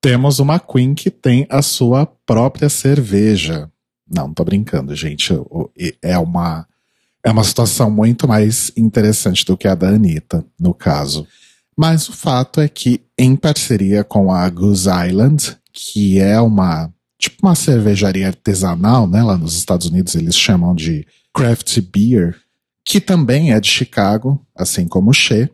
Temos 0.00 0.38
uma 0.38 0.60
Queen 0.60 0.94
que 0.94 1.10
tem 1.10 1.46
a 1.50 1.60
sua 1.60 2.06
própria 2.06 2.68
cerveja. 2.68 3.70
Não, 4.08 4.32
tô 4.32 4.44
brincando, 4.44 4.94
gente. 4.94 5.34
É 6.00 6.16
uma, 6.16 6.66
é 7.24 7.30
uma 7.30 7.42
situação 7.42 7.90
muito 7.90 8.28
mais 8.28 8.70
interessante 8.76 9.44
do 9.44 9.56
que 9.56 9.66
a 9.66 9.74
da 9.74 9.88
Anitta, 9.88 10.44
no 10.58 10.72
caso. 10.72 11.26
Mas 11.76 12.08
o 12.08 12.12
fato 12.12 12.60
é 12.60 12.68
que, 12.68 13.02
em 13.18 13.34
parceria 13.34 14.04
com 14.04 14.32
a 14.32 14.48
Goose 14.48 14.88
Island, 14.88 15.56
que 15.72 16.20
é 16.20 16.40
uma 16.40 16.92
tipo 17.18 17.46
uma 17.46 17.54
cervejaria 17.54 18.28
artesanal, 18.28 19.06
né? 19.06 19.22
Lá 19.22 19.36
nos 19.36 19.56
Estados 19.56 19.86
Unidos 19.88 20.14
eles 20.14 20.36
chamam 20.36 20.74
de 20.74 21.06
craft 21.34 21.80
beer, 21.80 22.36
que 22.84 23.00
também 23.00 23.52
é 23.52 23.60
de 23.60 23.68
Chicago, 23.68 24.44
assim 24.54 24.86
como 24.86 25.12
She, 25.12 25.50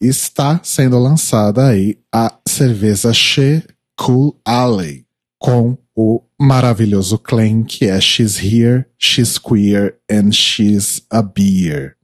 está 0.00 0.60
sendo 0.62 0.98
lançada 0.98 1.66
aí 1.66 1.98
a 2.12 2.32
cerveja 2.48 3.12
She 3.12 3.62
Cool 3.96 4.40
Alley, 4.44 5.04
com 5.38 5.76
o 5.94 6.22
maravilhoso 6.40 7.18
claim 7.18 7.62
que 7.62 7.84
é 7.84 8.00
She's 8.00 8.42
Here, 8.42 8.86
She's 8.98 9.36
Queer 9.36 9.98
and 10.10 10.32
She's 10.32 11.02
a 11.10 11.20
Beer. 11.20 11.96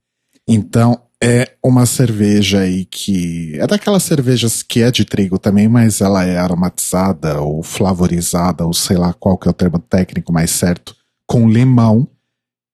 Então, 0.47 1.01
é 1.21 1.55
uma 1.63 1.85
cerveja 1.85 2.61
aí 2.61 2.85
que 2.85 3.57
é 3.59 3.65
daquelas 3.65 4.03
cervejas 4.03 4.61
que 4.61 4.81
é 4.81 4.91
de 4.91 5.03
trigo 5.03 5.39
também, 5.39 5.67
mas 5.67 5.99
ela 5.99 6.23
é 6.23 6.37
aromatizada 6.37 7.41
ou 7.41 7.63
flavorizada, 7.63 8.65
ou 8.65 8.73
sei 8.73 8.97
lá 8.97 9.13
qual 9.13 9.37
que 9.37 9.47
é 9.47 9.51
o 9.51 9.53
termo 9.53 9.79
técnico 9.79 10.31
mais 10.31 10.51
certo, 10.51 10.95
com 11.25 11.49
limão. 11.49 12.07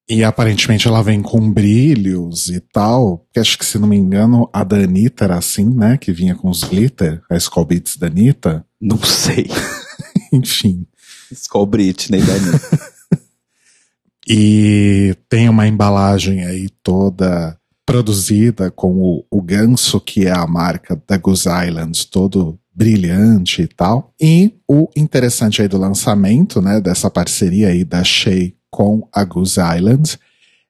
E 0.10 0.22
aparentemente 0.22 0.86
ela 0.86 1.02
vem 1.02 1.22
com 1.22 1.50
brilhos 1.50 2.50
e 2.50 2.60
tal. 2.60 3.20
Porque 3.20 3.39
acho 3.39 3.58
que, 3.58 3.66
se 3.66 3.80
não 3.80 3.88
me 3.88 3.96
engano, 3.96 4.50
a 4.52 4.62
da 4.64 4.76
Anitta 4.76 5.24
era 5.24 5.38
assim, 5.38 5.74
né? 5.74 5.98
Que 5.98 6.12
vinha 6.12 6.36
com 6.36 6.50
os 6.50 6.62
glitter, 6.66 7.22
a 7.32 7.38
Skull 7.38 7.66
Beats 7.66 7.96
da 7.96 8.08
Anitta. 8.08 8.66
Não 8.82 9.02
sei. 9.02 9.48
Enfim. 10.34 10.86
Skull 11.32 11.66
Britney 11.66 12.22
da 12.22 12.34
Anitta. 12.34 12.91
e 14.28 15.16
tem 15.30 15.48
uma 15.48 15.68
embalagem 15.68 16.44
aí 16.44 16.68
toda 16.84 17.58
produzida 17.86 18.72
com 18.72 18.94
o, 18.96 19.26
o 19.30 19.42
ganso, 19.42 20.00
que 20.00 20.26
é 20.26 20.32
a 20.32 20.48
marca 20.48 21.02
da 21.08 21.18
Goose 21.18 21.50
Island, 21.50 22.08
todo 22.08 22.58
brilhante 22.74 23.62
e 23.62 23.68
tal. 23.68 24.14
E 24.20 24.54
o 24.68 24.90
interessante 24.96 25.62
aí 25.62 25.68
do 25.68 25.78
lançamento, 25.78 26.62
né, 26.62 26.82
dessa 26.82 27.10
parceria 27.10 27.70
aí 27.70 27.84
da 27.84 28.04
Shea 28.04 28.54
com 28.72 29.08
a 29.14 29.24
Goose 29.24 29.60
Island, 29.60 30.18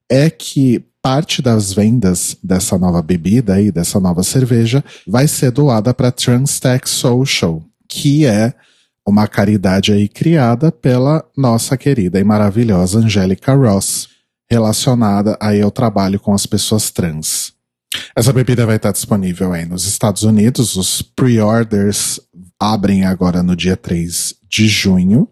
é 0.09 0.29
que 0.29 0.83
parte 1.01 1.41
das 1.41 1.73
vendas 1.73 2.37
dessa 2.43 2.77
nova 2.77 3.01
bebida 3.01 3.55
aí, 3.55 3.71
dessa 3.71 3.99
nova 3.99 4.23
cerveja, 4.23 4.83
vai 5.07 5.27
ser 5.27 5.51
doada 5.51 5.93
para 5.93 6.11
Transtech 6.11 6.89
Social, 6.89 7.61
que 7.87 8.25
é 8.25 8.53
uma 9.05 9.27
caridade 9.27 9.91
aí 9.91 10.07
criada 10.07 10.71
pela 10.71 11.23
nossa 11.37 11.75
querida 11.75 12.19
e 12.19 12.23
maravilhosa 12.23 12.99
Angélica 12.99 13.53
Ross 13.53 14.12
relacionada 14.53 15.35
aí 15.41 15.61
ao 15.61 15.71
trabalho 15.71 16.19
com 16.19 16.31
as 16.33 16.45
pessoas 16.45 16.91
trans. 16.91 17.53
Essa 18.15 18.31
bebida 18.31 18.65
vai 18.65 18.75
estar 18.75 18.91
disponível 18.91 19.51
aí 19.51 19.65
nos 19.65 19.85
Estados 19.85 20.23
Unidos, 20.23 20.75
os 20.75 21.01
pre-orders 21.01 22.19
abrem 22.59 23.03
agora 23.03 23.41
no 23.41 23.55
dia 23.55 23.75
3 23.75 24.35
de 24.47 24.67
junho 24.67 25.27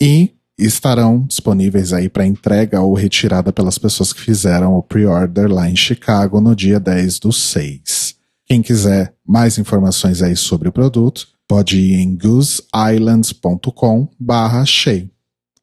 e 0.00 0.32
estarão 0.58 1.20
disponíveis 1.20 1.92
aí 1.92 2.08
para 2.08 2.26
entrega 2.26 2.80
ou 2.80 2.94
retirada 2.94 3.52
pelas 3.52 3.78
pessoas 3.78 4.12
que 4.12 4.20
fizeram 4.20 4.74
o 4.74 4.82
pre-order 4.82 5.50
lá 5.50 5.70
em 5.70 5.76
Chicago 5.76 6.40
no 6.40 6.56
dia 6.56 6.80
10 6.80 7.20
do 7.20 7.32
6. 7.32 8.16
Quem 8.44 8.60
quiser 8.60 9.14
mais 9.26 9.56
informações 9.56 10.20
aí 10.20 10.34
sobre 10.34 10.68
o 10.68 10.72
produto, 10.72 11.28
pode 11.46 11.78
ir 11.78 11.94
em 12.00 12.16
gooseislands.com 12.16 14.08
barra 14.18 14.66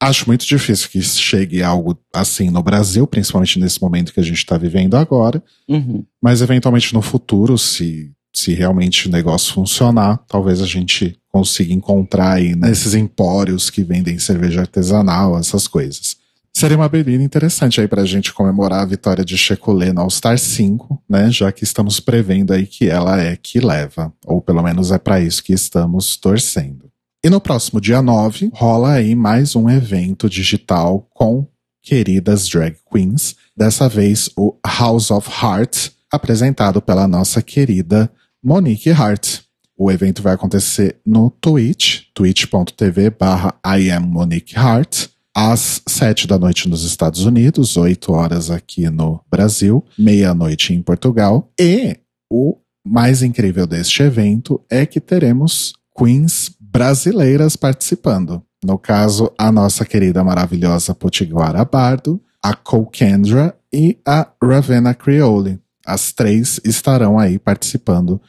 Acho 0.06 0.28
muito 0.28 0.45
difícil 0.45 0.88
que 0.88 1.01
chegue 1.01 1.64
algo 1.64 1.97
assim 2.14 2.51
no 2.51 2.62
Brasil, 2.62 3.08
principalmente 3.08 3.60
nesse 3.60 3.82
momento 3.82 4.14
que 4.14 4.20
a 4.20 4.24
gente 4.24 4.38
está 4.38 4.56
vivendo 4.56 4.95
agora. 4.95 5.43
Uhum. 5.68 6.06
Mas 6.22 6.43
eventualmente 6.43 6.93
no 6.93 7.01
futuro, 7.01 7.58
se, 7.58 8.12
se 8.32 8.53
realmente 8.53 9.08
o 9.08 9.12
negócio 9.12 9.51
funcionar, 9.51 10.20
talvez 10.28 10.62
a 10.62 10.66
gente 10.68 11.18
consiga 11.32 11.74
encontrar 11.74 12.34
aí 12.34 12.56
nesses 12.56 12.93
empórios 12.93 13.72
que 13.72 13.84
vendem 13.84 14.20
cerveja 14.20 14.62
artesanal, 14.62 15.39
essas 15.39 15.68
coisas. 15.68 16.18
Seria 16.53 16.78
uma 16.78 16.88
bebida 16.88 17.24
interessante 17.24 17.82
aí 17.82 17.88
pra 17.88 18.06
gente 18.06 18.32
comemorar 18.32 18.84
a 18.84 18.86
vitória 18.86 19.26
de 19.26 19.38
Checolê 19.38 19.91
no 19.91 20.01
All-Star 20.01 20.38
5, 20.38 21.03
né? 21.10 21.32
Já 21.32 21.51
que 21.51 21.64
estamos 21.64 21.99
prevendo 21.99 22.53
aí 22.53 22.68
que 22.68 22.88
ela 22.88 23.20
é 23.20 23.36
que 23.36 23.60
leva. 23.60 24.14
Ou 24.24 24.39
pelo 24.39 24.62
menos 24.62 24.91
é 24.91 24.99
para 24.99 25.20
isso 25.20 25.43
que 25.43 25.51
estamos 25.51 26.16
torcendo. 26.16 26.84
E 27.26 27.30
no 27.30 27.41
próximo 27.41 27.82
dia 27.82 28.03
9, 28.03 28.51
rola 28.53 28.91
aí 28.91 29.15
mais 29.15 29.55
um 29.55 29.67
evento 29.67 30.30
digital 30.30 31.07
com 31.11 31.47
queridas 31.82 32.47
drag 32.47 32.78
queens. 32.88 33.36
Dessa 33.57 33.89
vez 33.89 34.30
o 34.38 34.55
House 34.63 35.09
of 35.09 35.28
Heart, 35.28 35.89
apresentado 36.11 36.84
pela 36.84 37.07
nossa 37.07 37.41
querida 37.41 38.11
Monique 38.43 38.91
Hart. 38.91 39.39
O 39.76 39.91
evento 39.91 40.21
vai 40.21 40.36
acontecer 40.36 40.99
no 41.03 41.32
Twitch, 41.32 42.03
twitch.tv 42.13 43.09
barra 43.09 43.55
Hart, 44.55 45.07
às 45.36 45.82
sete 45.88 46.28
da 46.28 46.38
noite 46.38 46.69
nos 46.69 46.84
Estados 46.84 47.26
Unidos, 47.26 47.76
oito 47.76 48.13
horas 48.13 48.51
aqui 48.51 48.88
no 48.88 49.19
Brasil, 49.32 49.84
meia-noite 49.97 50.76
em 50.76 50.82
Portugal. 50.84 51.51
E 51.59 51.97
o 52.32 52.55
mais 52.86 53.23
incrível 53.23 53.65
deste 53.65 54.03
evento 54.03 54.63
é 54.69 54.86
que 54.86 54.99
teremos 54.99 55.73
queens 55.97 56.55
brasileiras 56.76 57.55
participando. 57.55 58.43
No 58.61 58.78
caso, 58.78 59.32
a 59.38 59.49
nossa 59.49 59.86
querida 59.86 60.21
maravilhosa 60.26 60.93
Potiguara 60.93 61.63
Bardo, 61.63 62.21
a 62.43 62.53
Cole 62.53 62.89
Kendra 62.91 63.57
e 63.71 63.97
a 64.05 64.28
Ravenna 64.43 64.93
Creole. 64.93 65.57
As 65.86 66.11
três 66.11 66.59
estarão 66.65 67.17
aí 67.17 67.39
participando 67.39 68.19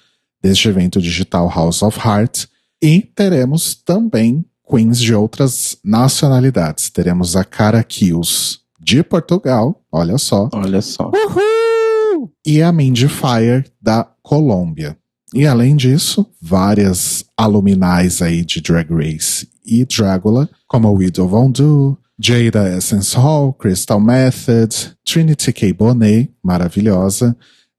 deste 0.40 0.68
evento 0.68 1.03
digital 1.03 1.49
House 1.49 1.82
of 1.82 1.99
Heart. 1.99 2.47
E 2.80 3.01
teremos 3.16 3.74
também 3.74 4.44
queens 4.64 5.01
de 5.01 5.12
outras 5.12 5.76
nacionalidades. 5.84 6.88
Teremos 6.88 7.34
a 7.34 7.42
Cara 7.42 7.82
Kills 7.82 8.61
de 8.78 9.03
Portugal, 9.03 9.82
olha 9.90 10.18
só. 10.18 10.49
Olha 10.53 10.80
só. 10.80 11.11
Uhul! 11.11 12.30
E 12.47 12.62
a 12.62 12.70
Mindy 12.70 13.09
Fire 13.09 13.64
da 13.82 14.09
Colômbia. 14.22 14.97
E 15.35 15.47
além 15.47 15.74
disso, 15.74 16.27
várias 16.41 17.24
aluminais 17.37 18.22
aí 18.22 18.45
de 18.45 18.61
Drag 18.61 18.89
Race 18.93 19.49
e 19.64 19.85
Dragula, 19.85 20.49
como 20.68 20.93
Widow 20.93 21.29
Von 21.29 21.51
Du, 21.51 21.99
Jada 22.18 22.77
Essence 22.77 23.16
Hall, 23.16 23.53
Crystal 23.53 24.01
Method, 24.01 24.97
Trinity 25.05 25.53
K. 25.53 25.72
Bonet, 25.72 26.31
maravilhosa, 26.43 27.37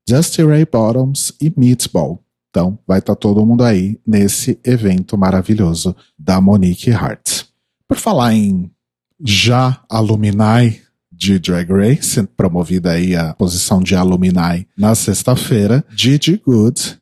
Dusty 0.08 0.44
Ray 0.44 0.66
Bottoms 0.66 1.34
e 1.42 1.52
Meatball. 1.56 2.22
Então, 2.50 2.78
vai 2.86 3.00
estar 3.00 3.16
tá 3.16 3.20
todo 3.20 3.46
mundo 3.46 3.64
aí 3.64 4.00
nesse 4.06 4.60
evento 4.64 5.18
maravilhoso 5.18 5.96
da 6.20 6.42
Monique 6.42 6.92
Hart. 6.92 7.44
Por 7.88 7.98
falar 7.98 8.34
em 8.34 8.70
já 9.24 9.82
alumni 9.90 10.82
de 11.12 11.40
Drag 11.40 11.72
Race, 11.72 12.22
promovida 12.36 12.92
aí 12.92 13.16
a 13.16 13.34
posição 13.34 13.82
de 13.82 13.96
alumni 13.96 14.68
na 14.78 14.94
sexta-feira, 14.94 15.84
Gigi 15.96 16.38
Good 16.46 17.00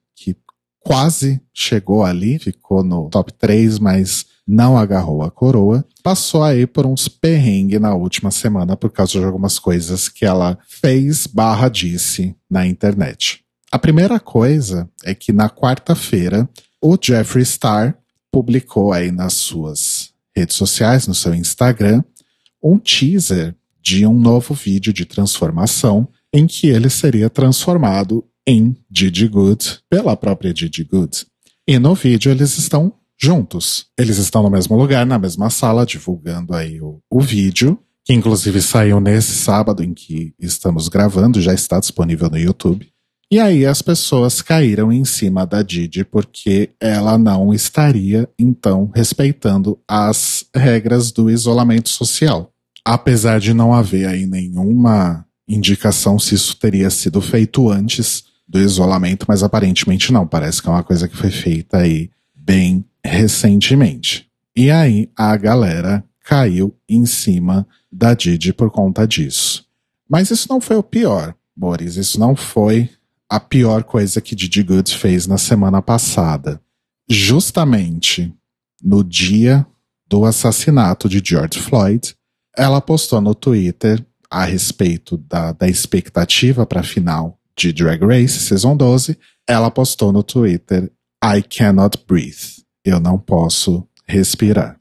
quase 0.85 1.41
chegou 1.51 2.03
ali, 2.03 2.37
ficou 2.37 2.83
no 2.83 3.09
top 3.09 3.33
3, 3.33 3.79
mas 3.79 4.27
não 4.47 4.77
agarrou 4.77 5.23
a 5.23 5.31
coroa. 5.31 5.83
Passou 6.03 6.43
aí 6.43 6.67
por 6.67 6.85
uns 6.85 7.07
perrengues 7.07 7.81
na 7.81 7.95
última 7.95 8.29
semana 8.29 8.77
por 8.77 8.91
causa 8.91 9.13
de 9.13 9.25
algumas 9.25 9.57
coisas 9.57 10.07
que 10.07 10.23
ela 10.23 10.59
fez 10.67 11.25
barra 11.25 11.69
disse 11.69 12.35
na 12.49 12.67
internet. 12.67 13.43
A 13.71 13.79
primeira 13.79 14.19
coisa 14.19 14.87
é 15.03 15.15
que 15.15 15.33
na 15.33 15.49
quarta-feira 15.49 16.47
o 16.79 16.95
Jeffree 17.01 17.45
Star 17.45 17.97
publicou 18.31 18.93
aí 18.93 19.11
nas 19.11 19.33
suas 19.33 20.11
redes 20.35 20.55
sociais, 20.55 21.07
no 21.07 21.15
seu 21.15 21.33
Instagram, 21.33 22.03
um 22.61 22.77
teaser 22.77 23.55
de 23.81 24.05
um 24.05 24.13
novo 24.13 24.53
vídeo 24.53 24.93
de 24.93 25.05
transformação 25.05 26.07
em 26.31 26.45
que 26.45 26.67
ele 26.67 26.89
seria 26.89 27.29
transformado 27.29 28.23
em 28.47 28.75
Didi 28.89 29.27
Good 29.27 29.79
pela 29.89 30.15
própria 30.15 30.53
Didi 30.53 30.83
Good. 30.83 31.25
E 31.67 31.79
no 31.79 31.95
vídeo 31.95 32.31
eles 32.31 32.57
estão 32.57 32.93
juntos. 33.19 33.87
Eles 33.97 34.17
estão 34.17 34.43
no 34.43 34.49
mesmo 34.49 34.77
lugar, 34.77 35.05
na 35.05 35.17
mesma 35.17 35.49
sala, 35.49 35.85
divulgando 35.85 36.53
aí 36.53 36.79
o, 36.81 36.99
o 37.09 37.21
vídeo, 37.21 37.79
que 38.03 38.13
inclusive 38.13 38.61
saiu 38.61 38.99
nesse 38.99 39.31
sábado 39.31 39.83
em 39.83 39.93
que 39.93 40.33
estamos 40.39 40.87
gravando, 40.87 41.41
já 41.41 41.53
está 41.53 41.79
disponível 41.79 42.29
no 42.29 42.37
YouTube. 42.37 42.87
E 43.31 43.39
aí 43.39 43.65
as 43.65 43.81
pessoas 43.81 44.41
caíram 44.41 44.91
em 44.91 45.03
cima 45.03 45.45
da 45.45 45.63
Didi 45.63 46.03
porque 46.03 46.69
ela 46.79 47.17
não 47.17 47.51
estaria, 47.51 48.29
então, 48.37 48.91
respeitando 48.93 49.79
as 49.87 50.45
regras 50.55 51.11
do 51.11 51.29
isolamento 51.29 51.89
social. 51.89 52.51
Apesar 52.85 53.39
de 53.39 53.51
não 53.51 53.73
haver 53.73 54.07
aí 54.07 54.27
nenhuma 54.27 55.25
indicação 55.47 56.19
se 56.19 56.35
isso 56.35 56.55
teria 56.57 56.89
sido 56.91 57.19
feito 57.19 57.69
antes, 57.69 58.25
do 58.47 58.59
isolamento, 58.59 59.25
mas 59.27 59.43
aparentemente 59.43 60.11
não. 60.11 60.27
Parece 60.27 60.61
que 60.61 60.67
é 60.67 60.71
uma 60.71 60.83
coisa 60.83 61.07
que 61.07 61.17
foi 61.17 61.31
feita 61.31 61.79
aí 61.79 62.09
bem 62.35 62.85
recentemente. 63.03 64.29
E 64.55 64.69
aí 64.71 65.09
a 65.15 65.35
galera 65.35 66.03
caiu 66.23 66.75
em 66.87 67.05
cima 67.05 67.67
da 67.91 68.13
Didi 68.13 68.53
por 68.53 68.71
conta 68.71 69.07
disso. 69.07 69.65
Mas 70.09 70.29
isso 70.29 70.47
não 70.49 70.61
foi 70.61 70.75
o 70.75 70.83
pior, 70.83 71.35
Boris. 71.55 71.95
Isso 71.95 72.19
não 72.19 72.35
foi 72.35 72.89
a 73.29 73.39
pior 73.39 73.83
coisa 73.83 74.21
que 74.21 74.35
Didi 74.35 74.63
Good 74.63 74.95
fez 74.95 75.25
na 75.27 75.37
semana 75.37 75.81
passada. 75.81 76.61
Justamente 77.09 78.33
no 78.83 79.03
dia 79.03 79.65
do 80.07 80.25
assassinato 80.25 81.09
de 81.09 81.21
George 81.23 81.59
Floyd, 81.59 82.15
ela 82.55 82.79
postou 82.79 83.19
no 83.19 83.33
Twitter 83.33 84.05
a 84.29 84.45
respeito 84.45 85.17
da, 85.17 85.51
da 85.51 85.67
expectativa 85.67 86.65
para 86.65 86.81
a 86.81 86.83
final 86.83 87.39
de 87.57 87.71
Drag 87.71 88.03
Race, 88.03 88.39
Season 88.39 88.75
12, 88.75 89.17
ela 89.47 89.71
postou 89.71 90.11
no 90.11 90.23
Twitter: 90.23 90.91
I 91.23 91.41
cannot 91.41 91.97
breathe. 92.07 92.63
Eu 92.83 92.99
não 92.99 93.17
posso 93.17 93.87
respirar. 94.07 94.79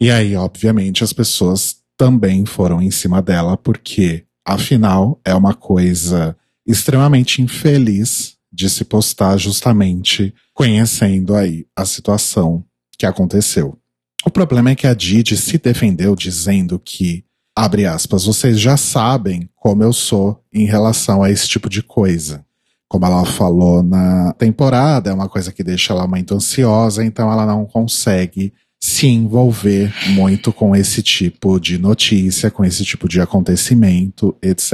E 0.00 0.10
aí, 0.10 0.36
obviamente, 0.36 1.02
as 1.02 1.12
pessoas 1.12 1.78
também 1.96 2.46
foram 2.46 2.80
em 2.80 2.90
cima 2.90 3.20
dela, 3.20 3.56
porque, 3.56 4.24
afinal, 4.46 5.20
é 5.24 5.34
uma 5.34 5.52
coisa 5.52 6.36
extremamente 6.66 7.42
infeliz 7.42 8.36
de 8.52 8.70
se 8.70 8.84
postar 8.84 9.36
justamente 9.36 10.32
conhecendo 10.54 11.34
aí 11.34 11.66
a 11.76 11.84
situação 11.84 12.64
que 12.98 13.04
aconteceu. 13.04 13.78
O 14.24 14.30
problema 14.30 14.70
é 14.70 14.74
que 14.74 14.86
a 14.86 14.94
Didi 14.94 15.36
se 15.36 15.58
defendeu 15.58 16.14
dizendo 16.14 16.78
que 16.78 17.24
abre 17.58 17.86
aspas, 17.86 18.24
vocês 18.24 18.60
já 18.60 18.76
sabem 18.76 19.48
como 19.56 19.82
eu 19.82 19.92
sou 19.92 20.40
em 20.52 20.64
relação 20.64 21.24
a 21.24 21.30
esse 21.30 21.48
tipo 21.48 21.68
de 21.68 21.82
coisa. 21.82 22.44
Como 22.88 23.04
ela 23.04 23.24
falou 23.24 23.82
na 23.82 24.32
temporada, 24.34 25.10
é 25.10 25.12
uma 25.12 25.28
coisa 25.28 25.50
que 25.50 25.64
deixa 25.64 25.92
ela 25.92 26.06
muito 26.06 26.32
ansiosa, 26.34 27.04
então 27.04 27.30
ela 27.32 27.44
não 27.44 27.66
consegue 27.66 28.52
se 28.80 29.08
envolver 29.08 29.92
muito 30.10 30.52
com 30.52 30.74
esse 30.74 31.02
tipo 31.02 31.58
de 31.58 31.78
notícia, 31.78 32.48
com 32.48 32.64
esse 32.64 32.84
tipo 32.84 33.08
de 33.08 33.20
acontecimento, 33.20 34.36
etc, 34.40 34.72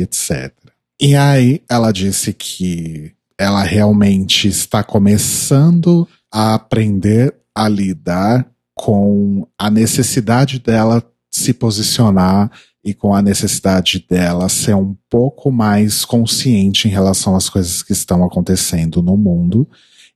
etc. 0.00 0.52
E 1.00 1.14
aí 1.14 1.62
ela 1.70 1.92
disse 1.92 2.32
que 2.32 3.12
ela 3.38 3.62
realmente 3.62 4.48
está 4.48 4.82
começando 4.82 6.06
a 6.32 6.54
aprender 6.54 7.32
a 7.54 7.68
lidar 7.68 8.44
com 8.74 9.46
a 9.56 9.70
necessidade 9.70 10.58
dela 10.58 11.00
se 11.34 11.52
posicionar 11.52 12.50
e 12.84 12.94
com 12.94 13.14
a 13.14 13.20
necessidade 13.20 14.04
dela 14.08 14.48
ser 14.48 14.76
um 14.76 14.94
pouco 15.10 15.50
mais 15.50 16.04
consciente 16.04 16.86
em 16.86 16.90
relação 16.90 17.34
às 17.34 17.48
coisas 17.48 17.82
que 17.82 17.92
estão 17.92 18.24
acontecendo 18.24 19.02
no 19.02 19.16
mundo 19.16 19.68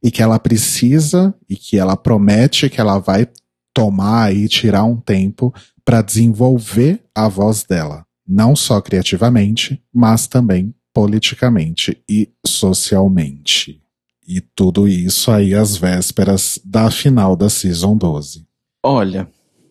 e 0.02 0.10
que 0.10 0.22
ela 0.22 0.38
precisa 0.38 1.34
e 1.48 1.56
que 1.56 1.76
ela 1.76 1.96
promete 1.96 2.70
que 2.70 2.80
ela 2.80 2.98
vai 2.98 3.26
tomar 3.74 4.34
e 4.34 4.46
tirar 4.46 4.84
um 4.84 4.96
tempo 4.96 5.52
para 5.84 6.02
desenvolver 6.02 7.02
a 7.14 7.26
voz 7.26 7.64
dela, 7.64 8.06
não 8.26 8.54
só 8.54 8.80
criativamente, 8.80 9.82
mas 9.92 10.26
também 10.26 10.72
politicamente 10.94 12.00
e 12.08 12.30
socialmente. 12.46 13.80
E 14.26 14.40
tudo 14.40 14.86
isso 14.86 15.30
aí 15.30 15.54
às 15.54 15.76
vésperas 15.76 16.60
da 16.64 16.90
final 16.90 17.34
da 17.34 17.48
Season 17.48 17.96
12. 17.96 18.46
Olha, 18.84 19.28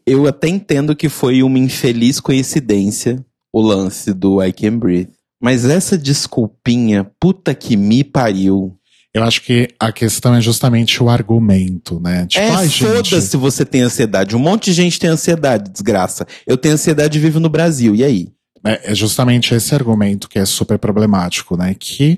eu 0.08 0.26
até 0.26 0.47
entendo 0.47 0.95
que 0.95 1.10
foi 1.10 1.43
uma 1.43 1.60
infeliz 1.60 2.22
coincidência 2.22 3.24
o 3.53 3.62
lance 3.62 4.14
do 4.14 4.41
I 4.41 4.53
Can 4.53 4.78
Breathe. 4.78 5.12
Mas 5.41 5.66
essa 5.66 5.97
desculpinha, 5.97 7.12
puta 7.20 7.53
que 7.53 7.76
me 7.76 8.03
pariu. 8.03 8.74
Eu 9.14 9.24
acho 9.24 9.41
que 9.41 9.68
a 9.80 9.91
questão 9.91 10.34
é 10.34 10.41
justamente 10.41 11.03
o 11.03 11.10
argumento, 11.10 11.99
né? 11.99 12.26
Tipo, 12.26 12.45
é, 12.45 12.70
foda-se 12.70 13.22
se 13.22 13.38
você 13.38 13.66
tem 13.66 13.82
ansiedade. 13.82 14.36
Um 14.36 14.39
monte 14.39 14.66
de 14.66 14.74
gente 14.74 14.99
tem 14.99 15.10
ansiedade, 15.10 15.72
desgraça. 15.72 16.26
Eu 16.45 16.58
tenho 16.58 16.76
ansiedade 16.76 17.18
e 17.18 17.22
vivo 17.22 17.39
no 17.39 17.49
Brasil, 17.49 17.93
e 17.95 18.03
aí? 18.03 18.30
É, 18.66 18.91
é 18.91 18.95
justamente 18.95 19.53
esse 19.53 19.74
argumento 19.76 20.30
que 20.30 20.39
é 20.39 20.45
super 20.45 20.78
problemático, 20.80 21.58
né? 21.58 21.76
Que, 21.78 22.18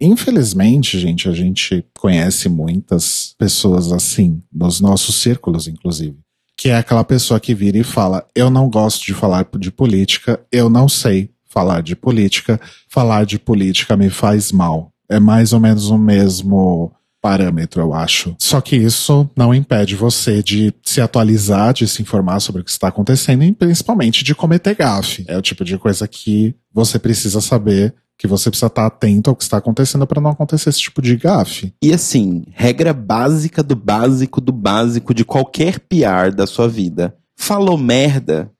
infelizmente, 0.00 0.98
gente, 0.98 1.28
a 1.28 1.32
gente 1.32 1.84
conhece 1.98 2.48
muitas 2.48 3.34
pessoas 3.38 3.92
assim, 3.92 4.40
nos 4.52 4.80
nossos 4.80 5.16
círculos, 5.16 5.66
inclusive. 5.68 6.16
Que 6.60 6.68
é 6.68 6.76
aquela 6.76 7.02
pessoa 7.02 7.40
que 7.40 7.54
vira 7.54 7.78
e 7.78 7.82
fala: 7.82 8.22
Eu 8.34 8.50
não 8.50 8.68
gosto 8.68 9.06
de 9.06 9.14
falar 9.14 9.46
de 9.58 9.70
política, 9.70 10.38
eu 10.52 10.68
não 10.68 10.90
sei 10.90 11.30
falar 11.48 11.82
de 11.82 11.96
política, 11.96 12.60
falar 12.86 13.24
de 13.24 13.38
política 13.38 13.96
me 13.96 14.10
faz 14.10 14.52
mal. 14.52 14.92
É 15.08 15.18
mais 15.18 15.54
ou 15.54 15.58
menos 15.58 15.88
o 15.88 15.96
mesmo 15.96 16.92
parâmetro, 17.22 17.80
eu 17.80 17.94
acho. 17.94 18.36
Só 18.38 18.60
que 18.60 18.76
isso 18.76 19.26
não 19.34 19.54
impede 19.54 19.96
você 19.96 20.42
de 20.42 20.70
se 20.84 21.00
atualizar, 21.00 21.72
de 21.72 21.88
se 21.88 22.02
informar 22.02 22.40
sobre 22.40 22.60
o 22.60 22.64
que 22.64 22.70
está 22.70 22.88
acontecendo 22.88 23.42
e 23.42 23.52
principalmente 23.54 24.22
de 24.22 24.34
cometer 24.34 24.76
gafe. 24.76 25.24
É 25.28 25.38
o 25.38 25.42
tipo 25.42 25.64
de 25.64 25.78
coisa 25.78 26.06
que 26.06 26.54
você 26.74 26.98
precisa 26.98 27.40
saber, 27.40 27.94
que 28.20 28.26
você 28.26 28.50
precisa 28.50 28.66
estar 28.66 28.84
atento 28.84 29.30
ao 29.30 29.34
que 29.34 29.42
está 29.42 29.56
acontecendo 29.56 30.06
para 30.06 30.20
não 30.20 30.32
acontecer 30.32 30.68
esse 30.68 30.78
tipo 30.78 31.00
de 31.00 31.16
gafe. 31.16 31.72
E 31.82 31.90
assim, 31.90 32.44
regra 32.50 32.92
básica 32.92 33.62
do 33.62 33.74
básico 33.74 34.42
do 34.42 34.52
básico 34.52 35.14
de 35.14 35.24
qualquer 35.24 35.80
PR 35.80 36.30
da 36.36 36.46
sua 36.46 36.68
vida. 36.68 37.16
Falou 37.34 37.78
merda, 37.78 38.52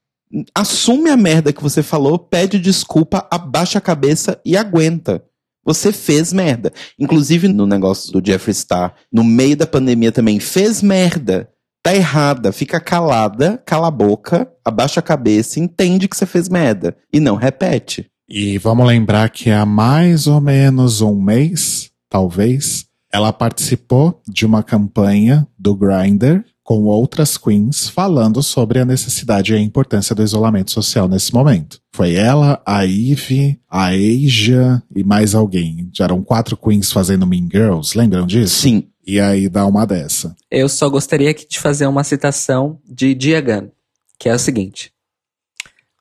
assume 0.54 1.10
a 1.10 1.16
merda 1.16 1.52
que 1.52 1.62
você 1.62 1.82
falou, 1.82 2.18
pede 2.18 2.58
desculpa, 2.58 3.28
abaixa 3.30 3.76
a 3.76 3.82
cabeça 3.82 4.40
e 4.46 4.56
aguenta. 4.56 5.22
Você 5.62 5.92
fez 5.92 6.32
merda. 6.32 6.72
Inclusive 6.98 7.46
no 7.46 7.66
negócio 7.66 8.10
do 8.10 8.26
Jeffree 8.26 8.54
Star, 8.54 8.94
no 9.12 9.22
meio 9.22 9.58
da 9.58 9.66
pandemia 9.66 10.10
também, 10.10 10.40
fez 10.40 10.80
merda. 10.80 11.50
Tá 11.82 11.94
errada, 11.94 12.50
fica 12.50 12.80
calada, 12.80 13.62
cala 13.66 13.88
a 13.88 13.90
boca, 13.90 14.50
abaixa 14.64 15.00
a 15.00 15.02
cabeça, 15.02 15.60
entende 15.60 16.08
que 16.08 16.16
você 16.16 16.24
fez 16.24 16.48
merda. 16.48 16.96
E 17.12 17.20
não 17.20 17.36
repete. 17.36 18.09
E 18.30 18.58
vamos 18.58 18.86
lembrar 18.86 19.28
que 19.28 19.50
há 19.50 19.66
mais 19.66 20.28
ou 20.28 20.40
menos 20.40 21.00
um 21.00 21.20
mês, 21.20 21.90
talvez, 22.08 22.86
ela 23.12 23.32
participou 23.32 24.22
de 24.28 24.46
uma 24.46 24.62
campanha 24.62 25.44
do 25.58 25.74
Grindr 25.74 26.44
com 26.62 26.84
outras 26.84 27.36
queens 27.36 27.88
falando 27.88 28.40
sobre 28.40 28.78
a 28.78 28.84
necessidade 28.84 29.52
e 29.52 29.56
a 29.56 29.60
importância 29.60 30.14
do 30.14 30.22
isolamento 30.22 30.70
social 30.70 31.08
nesse 31.08 31.34
momento. 31.34 31.80
Foi 31.92 32.14
ela, 32.14 32.62
a 32.64 32.86
Eve, 32.86 33.58
a 33.68 33.88
Asia 33.88 34.80
e 34.94 35.02
mais 35.02 35.34
alguém. 35.34 35.90
Já 35.92 36.04
eram 36.04 36.22
quatro 36.22 36.56
queens 36.56 36.92
fazendo 36.92 37.26
Mean 37.26 37.48
Girls, 37.50 37.98
lembram 37.98 38.24
disso? 38.24 38.60
Sim. 38.60 38.84
E 39.04 39.18
aí 39.18 39.48
dá 39.48 39.66
uma 39.66 39.84
dessa. 39.84 40.36
Eu 40.48 40.68
só 40.68 40.88
gostaria 40.88 41.34
de 41.34 41.58
fazer 41.58 41.88
uma 41.88 42.04
citação 42.04 42.78
de 42.88 43.12
Diagan, 43.12 43.72
que 44.16 44.28
é 44.28 44.34
o 44.34 44.38
seguinte. 44.38 44.92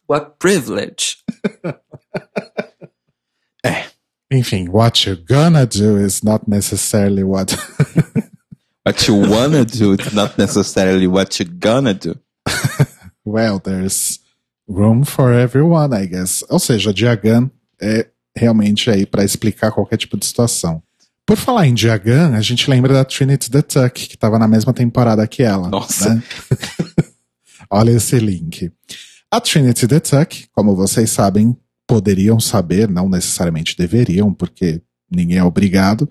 What 0.10 0.40
privilege. 0.40 1.18
é. 3.64 3.86
Enfim, 4.32 4.68
what 4.70 5.06
you're 5.06 5.24
gonna 5.24 5.68
do 5.68 6.04
is 6.04 6.24
not 6.24 6.48
necessarily 6.48 7.24
what 7.24 7.56
What 8.84 9.08
you 9.08 9.16
wanna 9.16 9.66
do, 9.66 9.94
it's 9.94 10.12
not 10.12 10.36
necessarily 10.36 11.06
what 11.06 11.40
you're 11.40 11.54
gonna 11.60 11.94
do. 11.94 12.16
well, 13.24 13.60
there's 13.60 14.20
room 14.68 15.04
for 15.04 15.32
everyone, 15.32 15.94
I 15.94 16.08
guess. 16.08 16.44
Ou 16.50 16.58
seja, 16.58 16.92
Diagan 16.92 17.52
é 17.80 18.08
realmente 18.36 18.90
aí 18.90 19.06
para 19.06 19.24
explicar 19.24 19.72
qualquer 19.72 19.98
tipo 19.98 20.18
de 20.18 20.26
situação. 20.26 20.82
Por 21.24 21.38
falar 21.38 21.68
em 21.68 21.76
Diagan, 21.76 22.36
a 22.36 22.42
gente 22.42 22.68
lembra 22.68 22.94
da 22.94 23.06
Trinity 23.06 23.52
the 23.52 23.62
Tuck, 23.62 24.08
que 24.08 24.16
estava 24.16 24.40
na 24.40 24.48
mesma 24.48 24.74
temporada 24.74 25.28
que 25.28 25.44
ela. 25.44 25.70
Nossa. 25.70 26.16
Né? 26.16 26.24
Olha 27.70 27.92
esse 27.92 28.18
link. 28.18 28.72
A 29.32 29.40
Trinity 29.40 29.88
the 29.88 30.00
Tuck, 30.00 30.48
como 30.54 30.76
vocês 30.76 31.12
sabem, 31.12 31.56
poderiam 31.88 32.40
saber, 32.40 32.90
não 32.90 33.08
necessariamente 33.08 33.78
deveriam, 33.78 34.34
porque 34.34 34.82
ninguém 35.12 35.38
é 35.38 35.44
obrigado, 35.44 36.10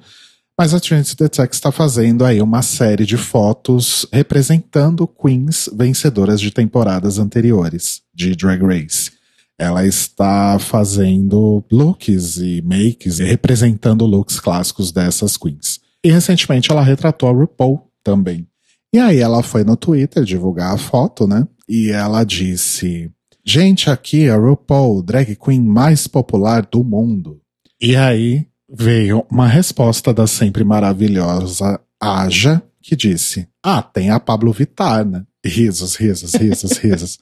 mas 0.56 0.72
a 0.72 0.78
Trinity 0.78 1.16
the 1.16 1.28
Tuck 1.28 1.52
está 1.52 1.72
fazendo 1.72 2.24
aí 2.24 2.40
uma 2.40 2.62
série 2.62 3.04
de 3.04 3.16
fotos 3.16 4.06
representando 4.12 5.04
queens 5.06 5.68
vencedoras 5.74 6.40
de 6.40 6.52
temporadas 6.52 7.18
anteriores 7.18 8.02
de 8.14 8.36
Drag 8.36 8.62
Race. 8.62 9.10
Ela 9.58 9.84
está 9.84 10.56
fazendo 10.60 11.64
looks 11.72 12.36
e 12.36 12.62
makes 12.62 13.18
e 13.18 13.24
representando 13.24 14.06
looks 14.06 14.38
clássicos 14.38 14.92
dessas 14.92 15.36
queens. 15.36 15.80
E 16.04 16.12
recentemente 16.12 16.70
ela 16.70 16.84
retratou 16.84 17.28
a 17.28 17.32
RuPaul 17.32 17.82
também. 18.04 18.46
E 18.94 19.00
aí 19.00 19.18
ela 19.18 19.42
foi 19.42 19.64
no 19.64 19.76
Twitter 19.76 20.22
divulgar 20.22 20.72
a 20.72 20.78
foto, 20.78 21.26
né? 21.26 21.44
E 21.68 21.90
ela 21.90 22.24
disse: 22.24 23.10
Gente, 23.44 23.90
aqui 23.90 24.28
a 24.28 24.36
RuPaul, 24.36 25.02
drag 25.02 25.36
queen 25.36 25.60
mais 25.60 26.06
popular 26.06 26.66
do 26.66 26.82
mundo. 26.82 27.40
E 27.80 27.94
aí 27.94 28.46
veio 28.70 29.24
uma 29.30 29.46
resposta 29.46 30.12
da 30.12 30.26
sempre 30.26 30.64
maravilhosa 30.64 31.80
Aja, 32.00 32.62
que 32.80 32.96
disse: 32.96 33.48
Ah, 33.62 33.82
tem 33.82 34.10
a 34.10 34.20
Pablo 34.20 34.52
Vittar, 34.52 35.04
né? 35.04 35.24
Risos, 35.44 35.96
risos, 35.96 36.34
risos, 36.34 36.72
risos. 36.78 37.18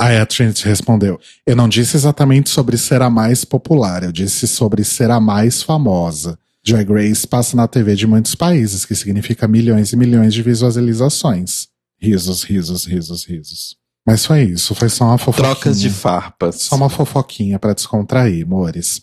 Aí 0.00 0.16
a 0.16 0.26
Trinity 0.26 0.64
respondeu: 0.66 1.18
Eu 1.46 1.56
não 1.56 1.68
disse 1.68 1.96
exatamente 1.96 2.50
sobre 2.50 2.76
ser 2.76 3.02
a 3.02 3.10
mais 3.10 3.44
popular, 3.44 4.02
eu 4.02 4.12
disse 4.12 4.46
sobre 4.46 4.84
ser 4.84 5.10
a 5.10 5.20
mais 5.20 5.62
famosa. 5.62 6.38
Drag 6.64 6.88
Race 6.92 7.26
passa 7.26 7.56
na 7.56 7.66
TV 7.66 7.96
de 7.96 8.06
muitos 8.06 8.34
países, 8.36 8.84
que 8.84 8.94
significa 8.94 9.48
milhões 9.48 9.92
e 9.92 9.96
milhões 9.96 10.32
de 10.32 10.42
visualizações. 10.42 11.71
Risos, 12.02 12.42
risos, 12.42 12.84
risos, 12.84 13.24
risos. 13.24 13.76
Mas 14.04 14.26
foi 14.26 14.42
isso, 14.42 14.74
foi 14.74 14.88
só 14.88 15.04
uma 15.04 15.18
fofoquinha. 15.18 15.54
Trocas 15.54 15.80
de 15.80 15.90
farpas. 15.90 16.62
Só 16.62 16.74
uma 16.74 16.90
fofoquinha 16.90 17.58
para 17.58 17.74
descontrair, 17.74 18.44
amores. 18.44 19.02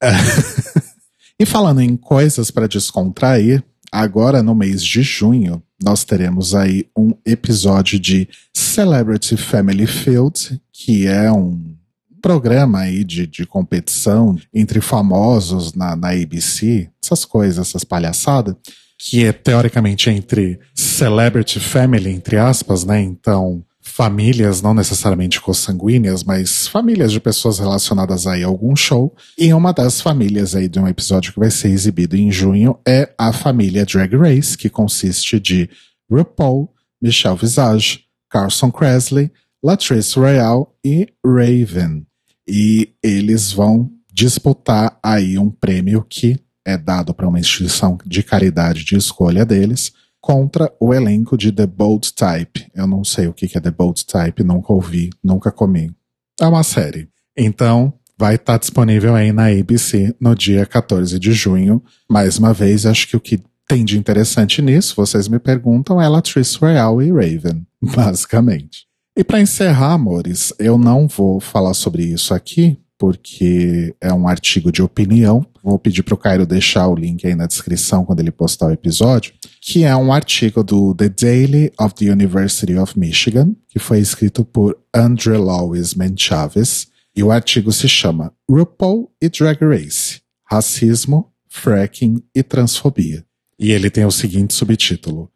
E 1.40 1.46
falando 1.46 1.80
em 1.80 1.96
coisas 1.96 2.50
para 2.50 2.68
descontrair, 2.68 3.64
agora 3.90 4.42
no 4.42 4.54
mês 4.54 4.84
de 4.84 5.00
junho, 5.00 5.62
nós 5.82 6.04
teremos 6.04 6.54
aí 6.54 6.86
um 6.94 7.14
episódio 7.24 7.98
de 7.98 8.28
Celebrity 8.52 9.38
Family 9.38 9.86
Field, 9.86 10.60
que 10.70 11.06
é 11.06 11.32
um 11.32 11.74
programa 12.20 12.80
aí 12.80 13.02
de, 13.04 13.26
de 13.26 13.46
competição 13.46 14.38
entre 14.52 14.82
famosos 14.82 15.72
na, 15.72 15.96
na 15.96 16.10
ABC, 16.10 16.90
essas 17.02 17.24
coisas, 17.24 17.68
essas 17.68 17.84
palhaçadas, 17.84 18.54
que 19.02 19.24
é 19.24 19.32
teoricamente 19.32 20.10
entre 20.10 20.60
Celebrity 20.74 21.58
Family, 21.58 22.10
entre 22.10 22.36
aspas, 22.36 22.84
né? 22.84 23.00
Então, 23.00 23.64
famílias, 23.80 24.60
não 24.60 24.74
necessariamente 24.74 25.40
consanguíneas, 25.40 26.22
mas 26.22 26.68
famílias 26.68 27.10
de 27.10 27.18
pessoas 27.18 27.58
relacionadas 27.58 28.26
aí 28.26 28.44
a 28.44 28.46
algum 28.46 28.76
show. 28.76 29.16
E 29.38 29.54
uma 29.54 29.72
das 29.72 30.02
famílias 30.02 30.54
aí 30.54 30.68
de 30.68 30.78
um 30.78 30.86
episódio 30.86 31.32
que 31.32 31.38
vai 31.38 31.50
ser 31.50 31.68
exibido 31.68 32.14
em 32.14 32.30
junho 32.30 32.78
é 32.86 33.10
a 33.16 33.32
família 33.32 33.86
Drag 33.86 34.14
Race, 34.14 34.56
que 34.56 34.68
consiste 34.68 35.40
de 35.40 35.70
RuPaul, 36.10 36.68
Michelle 37.00 37.38
Visage, 37.38 38.04
Carson 38.28 38.70
Kressley, 38.70 39.32
Latrice 39.64 40.18
Royale 40.18 40.66
e 40.84 41.08
Raven. 41.24 42.06
E 42.46 42.90
eles 43.02 43.50
vão 43.50 43.90
disputar 44.12 44.98
aí 45.02 45.38
um 45.38 45.50
prêmio 45.50 46.04
que 46.06 46.38
é 46.66 46.76
dado 46.76 47.14
para 47.14 47.28
uma 47.28 47.40
instituição 47.40 47.98
de 48.04 48.22
caridade 48.22 48.84
de 48.84 48.96
escolha 48.96 49.44
deles, 49.44 49.92
contra 50.20 50.70
o 50.78 50.92
elenco 50.92 51.36
de 51.36 51.50
The 51.50 51.66
Bold 51.66 52.12
Type. 52.12 52.70
Eu 52.74 52.86
não 52.86 53.02
sei 53.02 53.26
o 53.26 53.32
que 53.32 53.56
é 53.56 53.60
The 53.60 53.70
Bold 53.70 54.04
Type, 54.04 54.44
nunca 54.44 54.72
ouvi, 54.72 55.10
nunca 55.24 55.50
comi. 55.50 55.94
É 56.40 56.46
uma 56.46 56.62
série. 56.62 57.08
Então, 57.36 57.92
vai 58.18 58.34
estar 58.34 58.54
tá 58.54 58.58
disponível 58.58 59.14
aí 59.14 59.32
na 59.32 59.46
ABC 59.46 60.14
no 60.20 60.34
dia 60.34 60.66
14 60.66 61.18
de 61.18 61.32
junho. 61.32 61.82
Mais 62.08 62.38
uma 62.38 62.52
vez, 62.52 62.84
acho 62.84 63.08
que 63.08 63.16
o 63.16 63.20
que 63.20 63.40
tem 63.66 63.84
de 63.84 63.96
interessante 63.96 64.60
nisso, 64.60 64.94
vocês 64.96 65.26
me 65.28 65.38
perguntam, 65.38 66.00
é 66.00 66.08
Latrice 66.08 66.58
Royale 66.58 67.06
e 67.06 67.12
Raven, 67.12 67.66
basicamente. 67.80 68.86
E 69.16 69.24
para 69.24 69.40
encerrar, 69.40 69.92
amores, 69.92 70.52
eu 70.58 70.76
não 70.76 71.08
vou 71.08 71.40
falar 71.40 71.74
sobre 71.74 72.04
isso 72.04 72.34
aqui, 72.34 72.78
porque 73.00 73.96
é 73.98 74.12
um 74.12 74.28
artigo 74.28 74.70
de 74.70 74.82
opinião. 74.82 75.42
Vou 75.64 75.78
pedir 75.78 76.02
para 76.02 76.12
o 76.12 76.18
Cairo 76.18 76.44
deixar 76.44 76.86
o 76.86 76.94
link 76.94 77.26
aí 77.26 77.34
na 77.34 77.46
descrição 77.46 78.04
quando 78.04 78.20
ele 78.20 78.30
postar 78.30 78.66
o 78.66 78.72
episódio, 78.72 79.32
que 79.58 79.84
é 79.84 79.96
um 79.96 80.12
artigo 80.12 80.62
do 80.62 80.94
The 80.94 81.08
Daily 81.08 81.72
of 81.80 81.94
the 81.94 82.12
University 82.12 82.76
of 82.76 82.98
Michigan, 82.98 83.56
que 83.68 83.78
foi 83.78 84.00
escrito 84.00 84.44
por 84.44 84.78
Andre 84.94 85.38
Lewis 85.38 85.94
Menchaves, 85.94 86.88
e 87.16 87.22
o 87.22 87.30
artigo 87.30 87.72
se 87.72 87.88
chama 87.88 88.34
RuPaul 88.46 89.10
e 89.18 89.30
Drag 89.30 89.64
Race: 89.64 90.20
Racismo, 90.44 91.32
Fracking 91.48 92.22
e 92.34 92.42
Transfobia. 92.42 93.24
E 93.58 93.72
ele 93.72 93.88
tem 93.88 94.04
o 94.04 94.10
seguinte 94.10 94.52
subtítulo: 94.52 95.30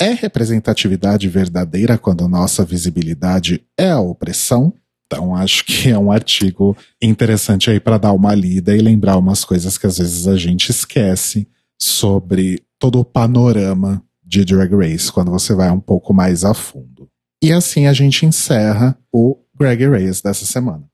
É 0.00 0.10
representatividade 0.10 1.28
verdadeira 1.28 1.96
quando 1.96 2.26
nossa 2.26 2.64
visibilidade 2.64 3.64
é 3.78 3.90
a 3.90 4.00
opressão? 4.00 4.74
Então 5.06 5.34
acho 5.34 5.64
que 5.64 5.90
é 5.90 5.98
um 5.98 6.10
artigo 6.10 6.76
interessante 7.00 7.70
aí 7.70 7.78
para 7.78 7.98
dar 7.98 8.12
uma 8.12 8.34
lida 8.34 8.76
e 8.76 8.80
lembrar 8.80 9.16
umas 9.16 9.44
coisas 9.44 9.78
que 9.78 9.86
às 9.86 9.98
vezes 9.98 10.26
a 10.26 10.36
gente 10.36 10.70
esquece 10.70 11.48
sobre 11.78 12.62
todo 12.78 13.00
o 13.00 13.04
panorama 13.04 14.02
de 14.24 14.44
Drag 14.44 14.74
Race 14.74 15.12
quando 15.12 15.30
você 15.30 15.54
vai 15.54 15.70
um 15.70 15.80
pouco 15.80 16.12
mais 16.12 16.44
a 16.44 16.54
fundo. 16.54 17.08
E 17.42 17.52
assim 17.52 17.86
a 17.86 17.92
gente 17.92 18.24
encerra 18.24 18.98
o 19.12 19.38
Greg 19.54 19.86
Race 19.86 20.22
dessa 20.22 20.46
semana. 20.46 20.84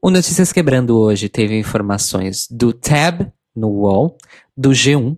O 0.00 0.10
Notícias 0.10 0.52
Quebrando 0.52 0.96
hoje 0.98 1.28
teve 1.28 1.58
informações 1.58 2.46
do 2.50 2.72
Tab 2.72 3.30
no 3.54 3.68
UOL, 3.68 4.16
do 4.56 4.70
G1, 4.70 5.16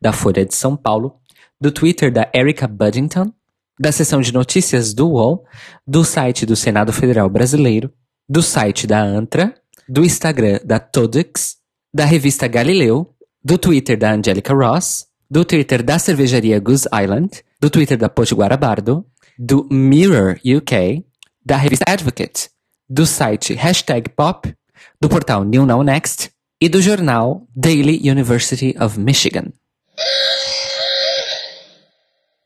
da 0.00 0.12
Folha 0.12 0.44
de 0.44 0.54
São 0.54 0.76
Paulo, 0.76 1.16
do 1.60 1.70
Twitter 1.70 2.12
da 2.12 2.28
Erica 2.34 2.66
Buddington, 2.66 3.32
da 3.78 3.92
seção 3.92 4.20
de 4.20 4.32
notícias 4.32 4.94
do 4.94 5.08
UOL, 5.10 5.44
do 5.86 6.04
site 6.04 6.46
do 6.46 6.56
Senado 6.56 6.92
Federal 6.92 7.28
Brasileiro, 7.28 7.92
do 8.28 8.42
site 8.42 8.86
da 8.86 9.00
ANTRA, 9.00 9.54
do 9.88 10.04
Instagram 10.04 10.60
da 10.64 10.78
Todex, 10.78 11.56
da 11.94 12.04
revista 12.04 12.48
Galileu, 12.48 13.14
do 13.44 13.56
Twitter 13.56 13.96
da 13.96 14.12
Angelica 14.12 14.52
Ross, 14.52 15.06
do 15.30 15.44
Twitter 15.44 15.82
da 15.82 15.98
cervejaria 15.98 16.58
Goose 16.58 16.88
Island, 16.92 17.42
do 17.60 17.70
Twitter 17.70 17.96
da 17.96 18.08
Potiguara 18.08 18.56
Bardo, 18.56 19.04
do 19.38 19.68
Mirror 19.70 20.40
UK, 20.44 21.04
da 21.44 21.56
revista 21.56 21.84
Advocate, 21.86 22.50
do 22.88 23.06
site 23.06 23.54
Hashtag 23.54 24.08
Pop, 24.10 24.52
do 25.00 25.08
portal 25.08 25.44
New 25.44 25.66
Now 25.66 25.82
Next 25.82 26.30
e 26.60 26.68
do 26.68 26.80
jornal 26.80 27.46
Daily 27.54 28.00
University 28.08 28.74
of 28.80 28.98
Michigan. 28.98 29.52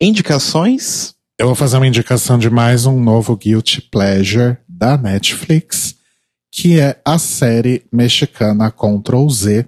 Indicações? 0.01 1.15
Eu 1.41 1.47
vou 1.47 1.55
fazer 1.55 1.79
uma 1.79 1.87
indicação 1.87 2.39
de 2.39 2.51
mais 2.51 2.85
um 2.85 3.03
novo 3.03 3.35
Guilty 3.35 3.81
Pleasure 3.81 4.59
da 4.69 4.99
Netflix, 4.99 5.95
que 6.53 6.79
é 6.79 7.01
a 7.03 7.19
série 7.19 7.83
mexicana 7.91 8.71
Ctrl 8.71 9.27
Z, 9.31 9.67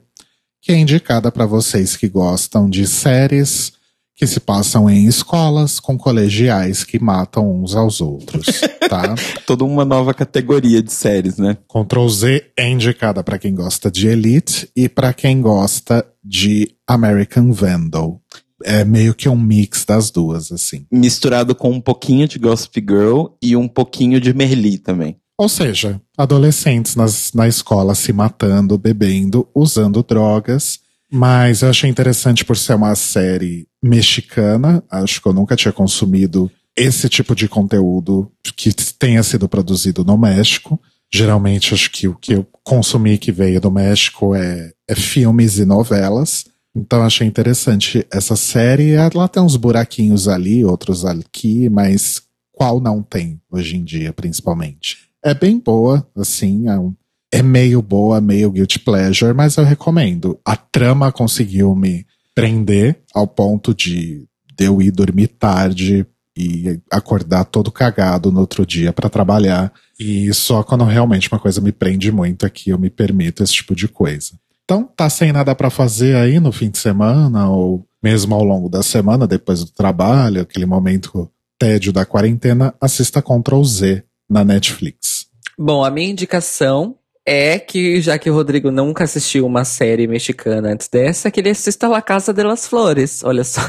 que 0.61 0.71
é 0.71 0.77
indicada 0.77 1.33
para 1.33 1.47
vocês 1.47 1.97
que 1.97 2.11
gostam 2.11 2.69
de 2.69 2.87
séries 2.87 3.73
que 4.15 4.27
se 4.27 4.39
passam 4.39 4.91
em 4.91 5.07
escolas 5.07 5.81
com 5.81 5.97
colegiais 5.97 6.85
que 6.85 7.03
matam 7.03 7.63
uns 7.63 7.75
aos 7.75 8.03
outros, 8.03 8.49
tá? 8.91 9.15
Toda 9.47 9.65
uma 9.65 9.87
nova 9.87 10.13
categoria 10.13 10.83
de 10.83 10.93
séries, 10.93 11.39
né? 11.39 11.57
Ctrl 11.67 12.07
Z 12.07 12.53
é 12.55 12.69
indicada 12.69 13.25
para 13.25 13.39
quem 13.39 13.55
gosta 13.55 13.91
de 13.91 14.09
Elite 14.09 14.69
e 14.77 14.91
para 14.91 15.15
quem 15.15 15.41
gosta 15.41 16.05
de 16.23 16.77
American 16.87 17.51
Vandal. 17.51 18.22
É 18.65 18.85
meio 18.85 19.15
que 19.15 19.29
um 19.29 19.37
mix 19.37 19.85
das 19.85 20.11
duas, 20.11 20.53
assim. 20.53 20.87
Misturado 20.91 21.55
com 21.55 21.71
um 21.71 21.81
pouquinho 21.81 22.27
de 22.29 22.39
Gossip 22.39 22.81
Girl 22.81 23.27
e 23.43 23.57
um 23.57 23.69
pouquinho 23.69 24.21
de 24.21 24.33
Merli 24.33 24.79
também. 24.79 25.17
Ou 25.39 25.49
seja, 25.49 26.01
adolescentes 26.17 26.95
nas, 26.95 27.33
na 27.33 27.49
escola 27.49 27.95
se 27.95 28.13
matando, 28.13 28.79
bebendo, 28.79 29.49
usando 29.55 30.03
drogas. 30.03 30.81
Mas 31.11 31.63
eu 31.63 31.69
achei 31.69 31.91
interessante 31.91 32.45
por 32.45 32.57
ser 32.57 32.75
uma 32.75 32.95
série 32.95 33.67
mexicana. 33.83 34.83
Acho 34.91 35.21
que 35.21 35.29
eu 35.29 35.33
nunca 35.33 35.57
tinha 35.57 35.73
consumido 35.73 36.51
esse 36.77 37.09
tipo 37.09 37.35
de 37.35 37.49
conteúdo 37.49 38.31
que 38.57 38.73
tenha 38.99 39.23
sido 39.23 39.49
produzido 39.49 40.05
no 40.05 40.17
México. 40.17 40.81
Geralmente, 41.13 41.75
acho 41.75 41.91
que 41.91 42.09
o 42.09 42.15
que 42.15 42.33
eu 42.33 42.47
consumi 42.65 43.19
que 43.19 43.31
veio 43.31 43.61
do 43.61 43.71
México 43.71 44.35
é, 44.35 44.73
é 44.89 44.95
filmes 44.95 45.59
e 45.59 45.67
novelas. 45.67 46.47
Então, 46.75 47.03
achei 47.03 47.27
interessante 47.27 48.07
essa 48.11 48.35
série. 48.35 48.93
Ela 48.93 49.29
tem 49.29 49.43
uns 49.43 49.57
buraquinhos 49.57 50.27
ali, 50.27 50.65
outros 50.65 51.05
aqui, 51.05 51.69
mas 51.69 52.23
qual 52.51 52.81
não 52.81 53.03
tem 53.03 53.41
hoje 53.51 53.77
em 53.77 53.85
dia, 53.85 54.13
principalmente? 54.13 54.99
É 55.25 55.35
bem 55.35 55.59
boa, 55.59 56.07
assim, 56.17 56.69
é, 56.69 56.79
um, 56.79 56.95
é 57.31 57.43
meio 57.43 57.81
boa, 57.81 58.21
meio 58.21 58.51
guilty 58.51 58.79
pleasure, 58.79 59.33
mas 59.33 59.57
eu 59.57 59.65
recomendo. 59.65 60.39
A 60.45 60.57
trama 60.57 61.13
conseguiu 61.13 61.75
me 61.75 62.07
prender 62.35 63.01
ao 63.15 63.27
ponto 63.27 63.75
de, 63.75 64.27
de 64.57 64.65
eu 64.65 64.81
ir 64.81 64.91
dormir 64.91 65.29
tarde 65.29 66.07
e 66.37 66.81
acordar 66.91 67.45
todo 67.45 67.71
cagado 67.71 68.33
no 68.33 68.41
outro 68.41 68.65
dia 68.65 68.93
para 68.93 69.11
trabalhar. 69.11 69.73
E 69.99 70.33
só 70.33 70.63
quando 70.63 70.85
realmente 70.85 71.29
uma 71.31 71.39
coisa 71.39 71.61
me 71.61 71.73
prende 71.73 72.11
muito 72.11 72.47
aqui 72.47 72.71
eu 72.71 72.79
me 72.79 72.91
permito 72.91 73.43
esse 73.43 73.55
tipo 73.55 73.75
de 73.75 73.87
coisa. 73.87 74.33
Então, 74.65 74.89
tá 74.97 75.11
sem 75.11 75.33
nada 75.33 75.55
para 75.55 75.71
fazer 75.71 76.17
aí 76.17 76.39
no 76.39 76.53
fim 76.53 76.71
de 76.71 76.79
semana 76.79 77.49
ou 77.51 77.87
mesmo 78.03 78.35
ao 78.35 78.43
longo 78.43 78.69
da 78.69 78.83
semana, 78.83 79.27
depois 79.27 79.61
do 79.61 79.71
trabalho, 79.71 80.41
aquele 80.41 80.67
momento 80.67 81.31
tédio 81.59 81.93
da 81.93 82.05
quarentena, 82.05 82.75
assista 82.81 83.23
Ctrl 83.23 83.63
Z 83.63 84.03
na 84.29 84.45
Netflix. 84.45 85.27
Bom, 85.59 85.85
a 85.85 85.91
minha 85.91 86.11
indicação 86.11 86.97
é 87.25 87.59
que, 87.59 88.01
já 88.01 88.19
que 88.19 88.29
o 88.29 88.35
Rodrigo 88.35 88.71
nunca 88.71 89.05
assistiu 89.05 89.47
uma 89.47 89.65
série 89.65 90.09
mexicana 90.09 90.73
antes 90.73 90.89
dessa, 90.89 91.31
que 91.31 91.39
ele 91.39 91.51
assista 91.51 91.87
La 91.87 92.03
Casa 92.03 92.33
de 92.33 92.43
las 92.43 92.67
Flores, 92.67 93.23
olha 93.23 93.45
só. 93.45 93.61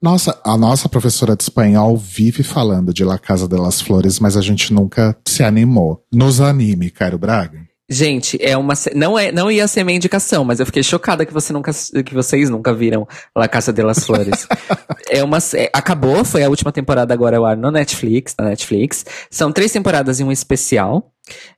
Nossa, 0.00 0.40
a 0.44 0.56
nossa 0.56 0.88
professora 0.88 1.36
de 1.36 1.42
espanhol 1.42 1.94
vive 1.96 2.42
falando 2.42 2.92
de 2.92 3.04
La 3.04 3.18
Casa 3.18 3.46
de 3.46 3.56
las 3.56 3.82
Flores, 3.82 4.18
mas 4.18 4.34
a 4.36 4.40
gente 4.40 4.72
nunca 4.72 5.14
se 5.26 5.42
animou. 5.42 6.02
Nos 6.10 6.40
anime, 6.40 6.90
Cairo 6.90 7.18
Braga. 7.18 7.59
Gente, 7.92 8.38
é 8.40 8.56
uma 8.56 8.74
não 8.94 9.18
é 9.18 9.32
não 9.32 9.50
ia 9.50 9.66
ser 9.66 9.82
minha 9.82 9.96
indicação, 9.96 10.44
mas 10.44 10.60
eu 10.60 10.66
fiquei 10.66 10.80
chocada 10.80 11.26
que 11.26 11.32
você 11.32 11.52
nunca 11.52 11.72
que 12.04 12.14
vocês 12.14 12.48
nunca 12.48 12.72
viram 12.72 13.06
La 13.36 13.48
Casa 13.48 13.72
de 13.72 13.82
las 13.82 14.04
Flores. 14.04 14.46
é 15.10 15.24
uma 15.24 15.38
é, 15.54 15.68
acabou, 15.72 16.24
foi 16.24 16.44
a 16.44 16.48
última 16.48 16.70
temporada 16.70 17.12
agora 17.12 17.36
ao 17.36 17.44
ar 17.44 17.56
no 17.56 17.68
Netflix, 17.72 18.34
na 18.38 18.44
Netflix. 18.44 19.04
São 19.28 19.50
três 19.50 19.72
temporadas 19.72 20.20
e 20.20 20.24
um 20.24 20.30
especial. 20.30 21.12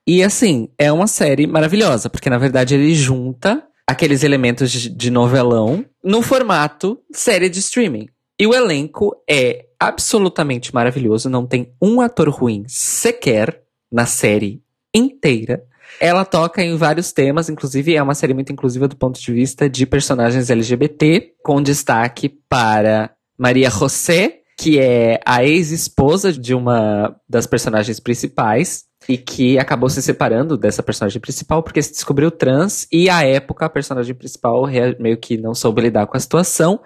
E 0.07 0.23
assim, 0.23 0.69
é 0.77 0.91
uma 0.91 1.05
série 1.05 1.45
maravilhosa, 1.45 2.09
porque 2.09 2.31
na 2.31 2.39
verdade 2.39 2.73
ele 2.73 2.95
junta 2.95 3.63
aqueles 3.87 4.23
elementos 4.23 4.71
de, 4.71 4.89
de 4.89 5.11
novelão 5.11 5.85
no 6.03 6.23
formato 6.23 6.97
série 7.11 7.47
de 7.47 7.59
streaming. 7.59 8.07
E 8.39 8.47
o 8.47 8.55
elenco 8.55 9.15
é 9.29 9.65
absolutamente 9.79 10.73
maravilhoso, 10.73 11.29
não 11.29 11.45
tem 11.45 11.73
um 11.79 12.01
ator 12.01 12.27
ruim 12.29 12.63
sequer 12.67 13.61
na 13.91 14.07
série 14.07 14.63
inteira. 14.95 15.63
Ela 15.99 16.25
toca 16.25 16.63
em 16.63 16.75
vários 16.75 17.11
temas, 17.11 17.49
inclusive 17.49 17.95
é 17.95 18.01
uma 18.01 18.15
série 18.15 18.33
muito 18.33 18.51
inclusiva 18.51 18.87
do 18.87 18.95
ponto 18.95 19.19
de 19.19 19.31
vista 19.31 19.69
de 19.69 19.85
personagens 19.85 20.49
LGBT, 20.49 21.33
com 21.43 21.61
destaque 21.61 22.29
para 22.49 23.11
Maria 23.37 23.69
José, 23.69 24.39
que 24.57 24.79
é 24.79 25.19
a 25.25 25.43
ex-esposa 25.43 26.31
de 26.31 26.53
uma 26.53 27.15
das 27.27 27.47
personagens 27.47 27.99
principais 27.99 28.85
e 29.07 29.17
que 29.17 29.59
acabou 29.59 29.89
se 29.89 30.01
separando 30.01 30.57
dessa 30.57 30.81
personagem 30.81 31.19
principal 31.19 31.61
porque 31.61 31.81
se 31.81 31.91
descobriu 31.91 32.31
trans 32.31 32.87
e 32.91 33.09
à 33.09 33.25
época 33.25 33.65
a 33.65 33.69
personagem 33.69 34.15
principal 34.15 34.65
meio 34.99 35.17
que 35.17 35.37
não 35.37 35.53
soube 35.53 35.81
lidar 35.81 36.07
com 36.07 36.15
a 36.15 36.19
situação, 36.19 36.79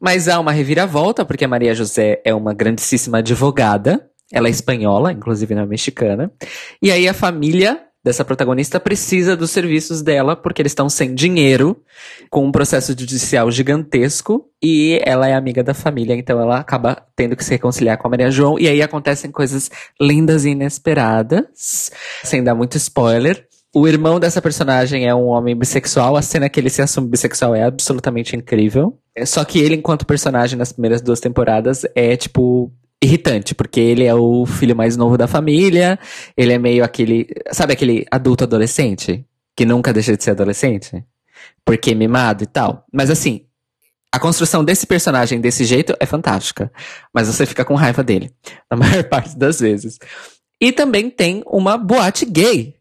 mas 0.00 0.28
há 0.28 0.38
uma 0.38 0.52
reviravolta 0.52 1.24
porque 1.24 1.44
a 1.44 1.48
Maria 1.48 1.74
José 1.74 2.20
é 2.24 2.34
uma 2.34 2.52
grandíssima 2.52 3.18
advogada, 3.18 4.06
ela 4.30 4.48
é 4.48 4.50
espanhola, 4.50 5.12
inclusive 5.12 5.54
não 5.54 5.62
é 5.62 5.66
mexicana, 5.66 6.30
e 6.82 6.90
aí 6.90 7.08
a 7.08 7.14
família 7.14 7.80
dessa 8.04 8.24
protagonista 8.24 8.80
precisa 8.80 9.36
dos 9.36 9.50
serviços 9.50 10.02
dela 10.02 10.34
porque 10.34 10.60
eles 10.60 10.72
estão 10.72 10.88
sem 10.88 11.14
dinheiro, 11.14 11.80
com 12.30 12.44
um 12.44 12.52
processo 12.52 12.92
judicial 12.98 13.50
gigantesco 13.50 14.46
e 14.62 15.00
ela 15.04 15.28
é 15.28 15.34
amiga 15.34 15.62
da 15.62 15.74
família, 15.74 16.14
então 16.14 16.40
ela 16.40 16.58
acaba 16.58 17.02
tendo 17.14 17.36
que 17.36 17.44
se 17.44 17.50
reconciliar 17.50 17.98
com 17.98 18.06
a 18.06 18.10
Maria 18.10 18.30
João 18.30 18.58
e 18.58 18.68
aí 18.68 18.82
acontecem 18.82 19.30
coisas 19.30 19.70
lindas 20.00 20.44
e 20.44 20.50
inesperadas, 20.50 21.90
sem 22.24 22.42
dar 22.42 22.54
muito 22.54 22.76
spoiler. 22.76 23.46
O 23.74 23.88
irmão 23.88 24.20
dessa 24.20 24.42
personagem 24.42 25.08
é 25.08 25.14
um 25.14 25.28
homem 25.28 25.56
bissexual. 25.56 26.14
A 26.14 26.20
cena 26.20 26.46
que 26.50 26.60
ele 26.60 26.68
se 26.68 26.82
assume 26.82 27.08
bissexual 27.08 27.54
é 27.54 27.62
absolutamente 27.62 28.36
incrível. 28.36 28.98
Só 29.24 29.42
que 29.46 29.58
ele, 29.58 29.76
enquanto 29.76 30.04
personagem 30.04 30.58
nas 30.58 30.72
primeiras 30.72 31.00
duas 31.00 31.20
temporadas, 31.20 31.86
é 31.94 32.14
tipo 32.14 32.70
irritante, 33.02 33.54
porque 33.54 33.80
ele 33.80 34.04
é 34.04 34.14
o 34.14 34.46
filho 34.46 34.76
mais 34.76 34.96
novo 34.96 35.18
da 35.18 35.26
família, 35.26 35.98
ele 36.36 36.52
é 36.52 36.58
meio 36.58 36.84
aquele, 36.84 37.26
sabe 37.50 37.72
aquele 37.72 38.06
adulto 38.08 38.44
adolescente 38.44 39.26
que 39.56 39.66
nunca 39.66 39.92
deixa 39.92 40.16
de 40.16 40.22
ser 40.22 40.30
adolescente? 40.30 41.04
Porque 41.64 41.90
é 41.90 41.94
mimado 41.94 42.44
e 42.44 42.46
tal. 42.46 42.86
Mas 42.92 43.10
assim, 43.10 43.44
a 44.12 44.20
construção 44.20 44.64
desse 44.64 44.86
personagem 44.86 45.40
desse 45.40 45.64
jeito 45.64 45.96
é 45.98 46.06
fantástica, 46.06 46.70
mas 47.12 47.26
você 47.26 47.44
fica 47.44 47.64
com 47.64 47.74
raiva 47.74 48.04
dele 48.04 48.30
na 48.70 48.76
maior 48.76 49.02
parte 49.04 49.36
das 49.36 49.58
vezes. 49.58 49.98
E 50.60 50.70
também 50.70 51.10
tem 51.10 51.42
uma 51.44 51.76
boate 51.76 52.24
gay 52.24 52.76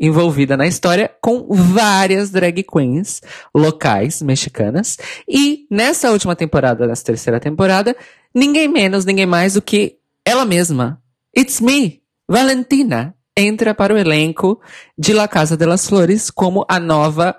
envolvida 0.00 0.56
na 0.56 0.68
história 0.68 1.10
com 1.20 1.48
várias 1.52 2.30
drag 2.30 2.62
queens 2.62 3.20
locais 3.52 4.22
mexicanas. 4.22 4.96
E 5.28 5.66
nessa 5.68 6.12
última 6.12 6.36
temporada, 6.36 6.86
nessa 6.86 7.04
terceira 7.04 7.40
temporada, 7.40 7.96
ninguém 8.34 8.68
menos, 8.68 9.04
ninguém 9.04 9.26
mais 9.26 9.54
do 9.54 9.62
que 9.62 9.96
ela 10.24 10.44
mesma. 10.44 11.02
It's 11.36 11.60
me, 11.60 12.02
Valentina, 12.28 13.14
entra 13.36 13.74
para 13.74 13.94
o 13.94 13.98
elenco 13.98 14.60
de 14.96 15.12
La 15.12 15.28
Casa 15.28 15.56
de 15.56 15.64
las 15.64 15.86
Flores 15.86 16.30
como 16.30 16.64
a 16.68 16.80
nova 16.80 17.36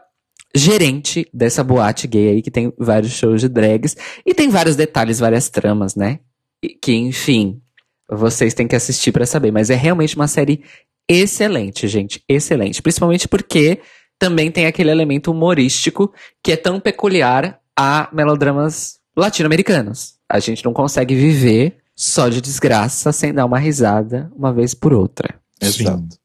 gerente 0.55 1.27
dessa 1.33 1.63
boate 1.63 2.07
gay 2.07 2.29
aí, 2.29 2.41
que 2.41 2.51
tem 2.51 2.73
vários 2.77 3.11
shows 3.11 3.41
de 3.41 3.49
drags. 3.49 3.95
E 4.25 4.33
tem 4.33 4.49
vários 4.49 4.75
detalhes, 4.75 5.19
várias 5.19 5.49
tramas, 5.49 5.95
né? 5.95 6.19
Que, 6.81 6.95
enfim, 6.95 7.61
vocês 8.09 8.53
têm 8.53 8.67
que 8.67 8.75
assistir 8.75 9.11
pra 9.11 9.25
saber. 9.25 9.51
Mas 9.51 9.69
é 9.69 9.75
realmente 9.75 10.15
uma 10.15 10.27
série 10.27 10.63
excelente, 11.07 11.87
gente. 11.87 12.23
Excelente. 12.27 12.81
Principalmente 12.81 13.27
porque 13.27 13.79
também 14.17 14.51
tem 14.51 14.65
aquele 14.65 14.91
elemento 14.91 15.31
humorístico 15.31 16.13
que 16.43 16.51
é 16.51 16.57
tão 16.57 16.79
peculiar 16.79 17.59
a 17.77 18.09
melodramas 18.11 18.98
latino-americanos. 19.19 20.15
A 20.27 20.39
gente 20.39 20.63
não 20.65 20.73
consegue 20.73 21.15
viver 21.15 21.77
só 21.95 22.29
de 22.29 22.41
desgraça 22.41 23.11
sem 23.11 23.33
dar 23.33 23.45
uma 23.45 23.59
risada 23.59 24.31
uma 24.35 24.53
vez 24.53 24.73
por 24.73 24.93
outra. 24.93 25.35
Sim. 25.61 25.83
Exato. 25.83 26.19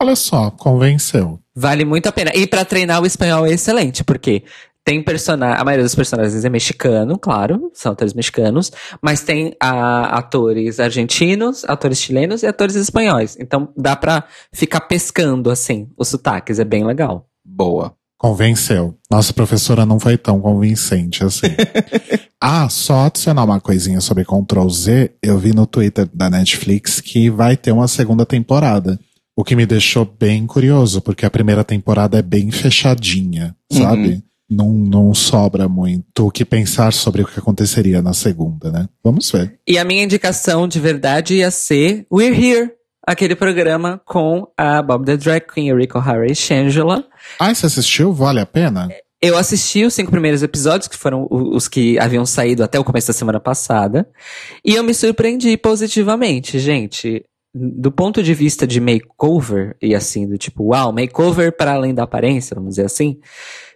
Olha 0.00 0.16
só, 0.16 0.50
convenceu. 0.50 1.40
Vale 1.54 1.84
muito 1.84 2.06
a 2.08 2.12
pena. 2.12 2.30
E 2.34 2.46
pra 2.46 2.64
treinar 2.64 3.00
o 3.02 3.06
espanhol 3.06 3.46
é 3.46 3.52
excelente, 3.52 4.04
porque 4.04 4.42
tem 4.84 5.02
personagem, 5.02 5.58
a 5.58 5.64
maioria 5.64 5.84
dos 5.84 5.94
personagens 5.94 6.44
é 6.44 6.50
mexicano, 6.50 7.18
claro, 7.18 7.70
são 7.72 7.92
atores 7.92 8.12
mexicanos, 8.12 8.70
mas 9.00 9.22
tem 9.22 9.56
a, 9.58 10.18
atores 10.18 10.78
argentinos, 10.78 11.64
atores 11.64 11.98
chilenos 11.98 12.42
e 12.42 12.46
atores 12.46 12.74
espanhóis. 12.74 13.34
Então 13.40 13.72
dá 13.74 13.96
pra 13.96 14.24
ficar 14.52 14.82
pescando 14.82 15.50
assim 15.50 15.88
os 15.96 16.08
sotaques, 16.08 16.58
é 16.58 16.64
bem 16.64 16.84
legal. 16.84 17.26
Boa. 17.42 17.96
Convenceu. 18.24 18.96
Nossa 19.10 19.34
professora 19.34 19.84
não 19.84 20.00
foi 20.00 20.16
tão 20.16 20.40
convincente 20.40 21.22
assim. 21.22 21.48
ah, 22.40 22.66
só 22.70 23.04
adicionar 23.04 23.44
uma 23.44 23.60
coisinha 23.60 24.00
sobre 24.00 24.24
Ctrl 24.24 24.66
Z, 24.70 25.10
eu 25.22 25.36
vi 25.36 25.52
no 25.52 25.66
Twitter 25.66 26.08
da 26.10 26.30
Netflix 26.30 27.02
que 27.02 27.28
vai 27.28 27.54
ter 27.54 27.70
uma 27.70 27.86
segunda 27.86 28.24
temporada. 28.24 28.98
O 29.36 29.44
que 29.44 29.54
me 29.54 29.66
deixou 29.66 30.06
bem 30.06 30.46
curioso, 30.46 31.02
porque 31.02 31.26
a 31.26 31.30
primeira 31.30 31.62
temporada 31.62 32.18
é 32.18 32.22
bem 32.22 32.50
fechadinha, 32.50 33.54
sabe? 33.70 34.24
Não, 34.48 34.72
não 34.72 35.12
sobra 35.12 35.68
muito 35.68 36.26
o 36.26 36.30
que 36.30 36.46
pensar 36.46 36.94
sobre 36.94 37.20
o 37.20 37.26
que 37.26 37.38
aconteceria 37.38 38.00
na 38.00 38.14
segunda, 38.14 38.72
né? 38.72 38.88
Vamos 39.04 39.30
ver. 39.30 39.58
E 39.68 39.76
a 39.76 39.84
minha 39.84 40.02
indicação 40.02 40.66
de 40.66 40.80
verdade 40.80 41.34
ia 41.34 41.50
ser 41.50 42.06
We're 42.10 42.34
Here, 42.34 42.70
aquele 43.06 43.36
programa 43.36 44.00
com 44.04 44.46
a 44.56 44.82
Bob 44.82 45.04
the 45.04 45.16
Drag 45.16 45.46
Queen, 45.46 45.74
Rico 45.76 45.98
O'Hara 45.98 46.30
e 46.30 46.34
Shangela. 46.34 47.04
Ah, 47.38 47.54
você 47.54 47.66
assistiu? 47.66 48.12
Vale 48.12 48.40
a 48.40 48.46
pena? 48.46 48.88
Eu 49.20 49.38
assisti 49.38 49.84
os 49.84 49.94
cinco 49.94 50.10
primeiros 50.10 50.42
episódios, 50.42 50.86
que 50.86 50.96
foram 50.96 51.26
os 51.30 51.66
que 51.66 51.98
haviam 51.98 52.26
saído 52.26 52.62
até 52.62 52.78
o 52.78 52.84
começo 52.84 53.06
da 53.06 53.14
semana 53.14 53.40
passada. 53.40 54.06
E 54.64 54.74
eu 54.74 54.84
me 54.84 54.92
surpreendi 54.92 55.56
positivamente, 55.56 56.58
gente. 56.58 57.24
Do 57.54 57.90
ponto 57.90 58.22
de 58.22 58.34
vista 58.34 58.66
de 58.66 58.80
makeover, 58.80 59.76
e 59.80 59.94
assim, 59.94 60.28
do 60.28 60.36
tipo, 60.36 60.64
uau, 60.64 60.92
makeover 60.92 61.56
para 61.56 61.72
além 61.72 61.94
da 61.94 62.02
aparência, 62.02 62.54
vamos 62.54 62.70
dizer 62.70 62.84
assim, 62.84 63.18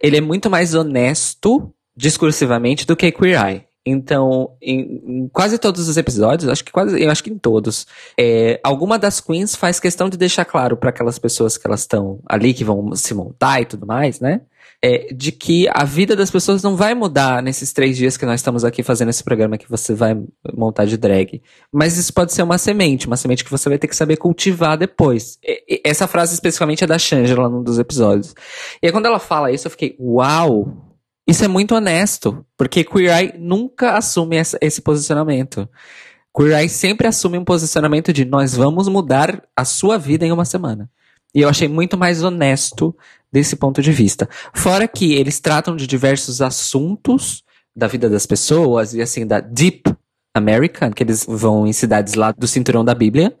ele 0.01 0.17
é 0.17 0.21
muito 0.21 0.49
mais 0.49 0.75
honesto 0.75 1.73
discursivamente 1.95 2.85
do 2.85 2.95
que 2.95 3.11
Queer 3.11 3.43
Eye. 3.43 3.68
Então, 3.89 4.51
em, 4.61 5.01
em 5.05 5.27
quase 5.27 5.57
todos 5.57 5.87
os 5.87 5.97
episódios, 5.97 6.49
acho 6.49 6.63
que 6.63 6.71
quase, 6.71 7.01
eu 7.01 7.09
acho 7.09 7.23
que 7.23 7.29
em 7.29 7.37
todos, 7.37 7.87
é, 8.17 8.59
alguma 8.63 8.97
das 8.99 9.19
queens 9.19 9.55
faz 9.55 9.79
questão 9.79 10.09
de 10.09 10.17
deixar 10.17 10.45
claro 10.45 10.77
para 10.77 10.89
aquelas 10.89 11.19
pessoas 11.19 11.57
que 11.57 11.67
elas 11.67 11.81
estão 11.81 12.19
ali, 12.27 12.53
que 12.53 12.63
vão 12.63 12.95
se 12.95 13.13
montar 13.13 13.61
e 13.61 13.65
tudo 13.65 13.85
mais, 13.85 14.19
né? 14.19 14.41
é, 14.81 15.13
de 15.13 15.31
que 15.31 15.67
a 15.69 15.83
vida 15.83 16.15
das 16.15 16.31
pessoas 16.31 16.63
não 16.63 16.75
vai 16.75 16.93
mudar 16.93 17.43
nesses 17.43 17.73
três 17.73 17.97
dias 17.97 18.15
que 18.15 18.25
nós 18.25 18.39
estamos 18.39 18.63
aqui 18.63 18.81
fazendo 18.81 19.09
esse 19.09 19.23
programa 19.23 19.57
que 19.57 19.69
você 19.69 19.93
vai 19.93 20.17
montar 20.53 20.85
de 20.85 20.97
drag. 20.97 21.41
Mas 21.71 21.97
isso 21.97 22.13
pode 22.13 22.33
ser 22.33 22.43
uma 22.43 22.57
semente, 22.57 23.05
uma 23.07 23.17
semente 23.17 23.43
que 23.43 23.51
você 23.51 23.67
vai 23.67 23.77
ter 23.77 23.87
que 23.87 23.95
saber 23.95 24.17
cultivar 24.17 24.77
depois. 24.77 25.37
E- 25.43 25.63
e 25.69 25.81
essa 25.83 26.07
frase 26.07 26.33
especificamente 26.33 26.83
é 26.83 26.87
da 26.87 26.97
Shangela 26.97 27.49
num 27.49 27.61
dos 27.61 27.77
episódios. 27.77 28.33
E 28.81 28.87
aí 28.87 28.91
quando 28.91 29.05
ela 29.05 29.19
fala 29.19 29.51
isso, 29.51 29.67
eu 29.67 29.71
fiquei, 29.71 29.95
uau! 29.99 30.88
Isso 31.29 31.45
é 31.45 31.47
muito 31.47 31.75
honesto, 31.75 32.43
porque 32.57 32.83
Queer 32.83 33.15
Eye 33.15 33.33
nunca 33.37 33.95
assume 33.95 34.35
essa- 34.35 34.57
esse 34.59 34.81
posicionamento. 34.81 35.69
Queer 36.35 36.59
Eye 36.59 36.69
sempre 36.69 37.07
assume 37.07 37.37
um 37.37 37.45
posicionamento 37.45 38.11
de 38.11 38.25
nós 38.25 38.55
vamos 38.55 38.87
mudar 38.87 39.43
a 39.55 39.63
sua 39.63 39.97
vida 39.99 40.25
em 40.25 40.31
uma 40.31 40.43
semana. 40.43 40.89
E 41.33 41.41
eu 41.41 41.49
achei 41.49 41.67
muito 41.67 41.95
mais 41.95 42.23
honesto 42.23 42.95
desse 43.31 43.55
ponto 43.55 43.79
de 43.79 43.91
vista. 43.91 44.27
Fora 44.55 44.87
que 44.87 45.13
eles 45.13 45.39
tratam 45.39 45.75
de 45.75 45.85
diversos 45.85 46.41
assuntos 46.41 47.43
da 47.75 47.85
vida 47.85 48.09
das 48.09 48.25
pessoas 48.25 48.95
e 48.95 49.01
assim 49.01 49.27
da 49.27 49.39
Deep 49.39 49.83
American, 50.33 50.91
que 50.91 51.03
eles 51.03 51.23
vão 51.27 51.67
em 51.67 51.73
cidades 51.73 52.15
lá 52.15 52.31
do 52.31 52.47
cinturão 52.47 52.83
da 52.83 52.95
Bíblia, 52.95 53.37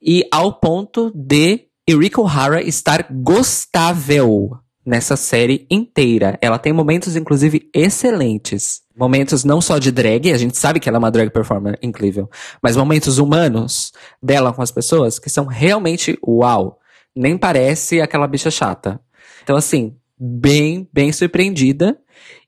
e 0.00 0.26
ao 0.32 0.58
ponto 0.58 1.12
de 1.14 1.66
Erika 1.86 2.20
O'Hara 2.20 2.62
estar 2.62 3.06
gostável 3.10 4.56
nessa 4.86 5.16
série 5.16 5.66
inteira. 5.68 6.38
Ela 6.40 6.58
tem 6.58 6.72
momentos, 6.72 7.16
inclusive, 7.16 7.68
excelentes. 7.74 8.82
Momentos 8.96 9.44
não 9.44 9.60
só 9.60 9.78
de 9.78 9.90
drag, 9.90 10.32
a 10.32 10.38
gente 10.38 10.56
sabe 10.56 10.78
que 10.78 10.88
ela 10.88 10.96
é 10.96 11.00
uma 11.00 11.10
drag 11.10 11.30
performer 11.30 11.78
incrível, 11.82 12.30
mas 12.62 12.76
momentos 12.76 13.18
humanos 13.18 13.92
dela 14.22 14.52
com 14.52 14.62
as 14.62 14.70
pessoas 14.70 15.18
que 15.18 15.28
são 15.28 15.44
realmente 15.44 16.16
uau. 16.24 16.78
Nem 17.14 17.36
parece 17.36 18.00
aquela 18.00 18.28
bicha 18.28 18.50
chata. 18.50 19.00
Então, 19.42 19.56
assim, 19.56 19.96
bem, 20.18 20.88
bem 20.92 21.12
surpreendida. 21.12 21.98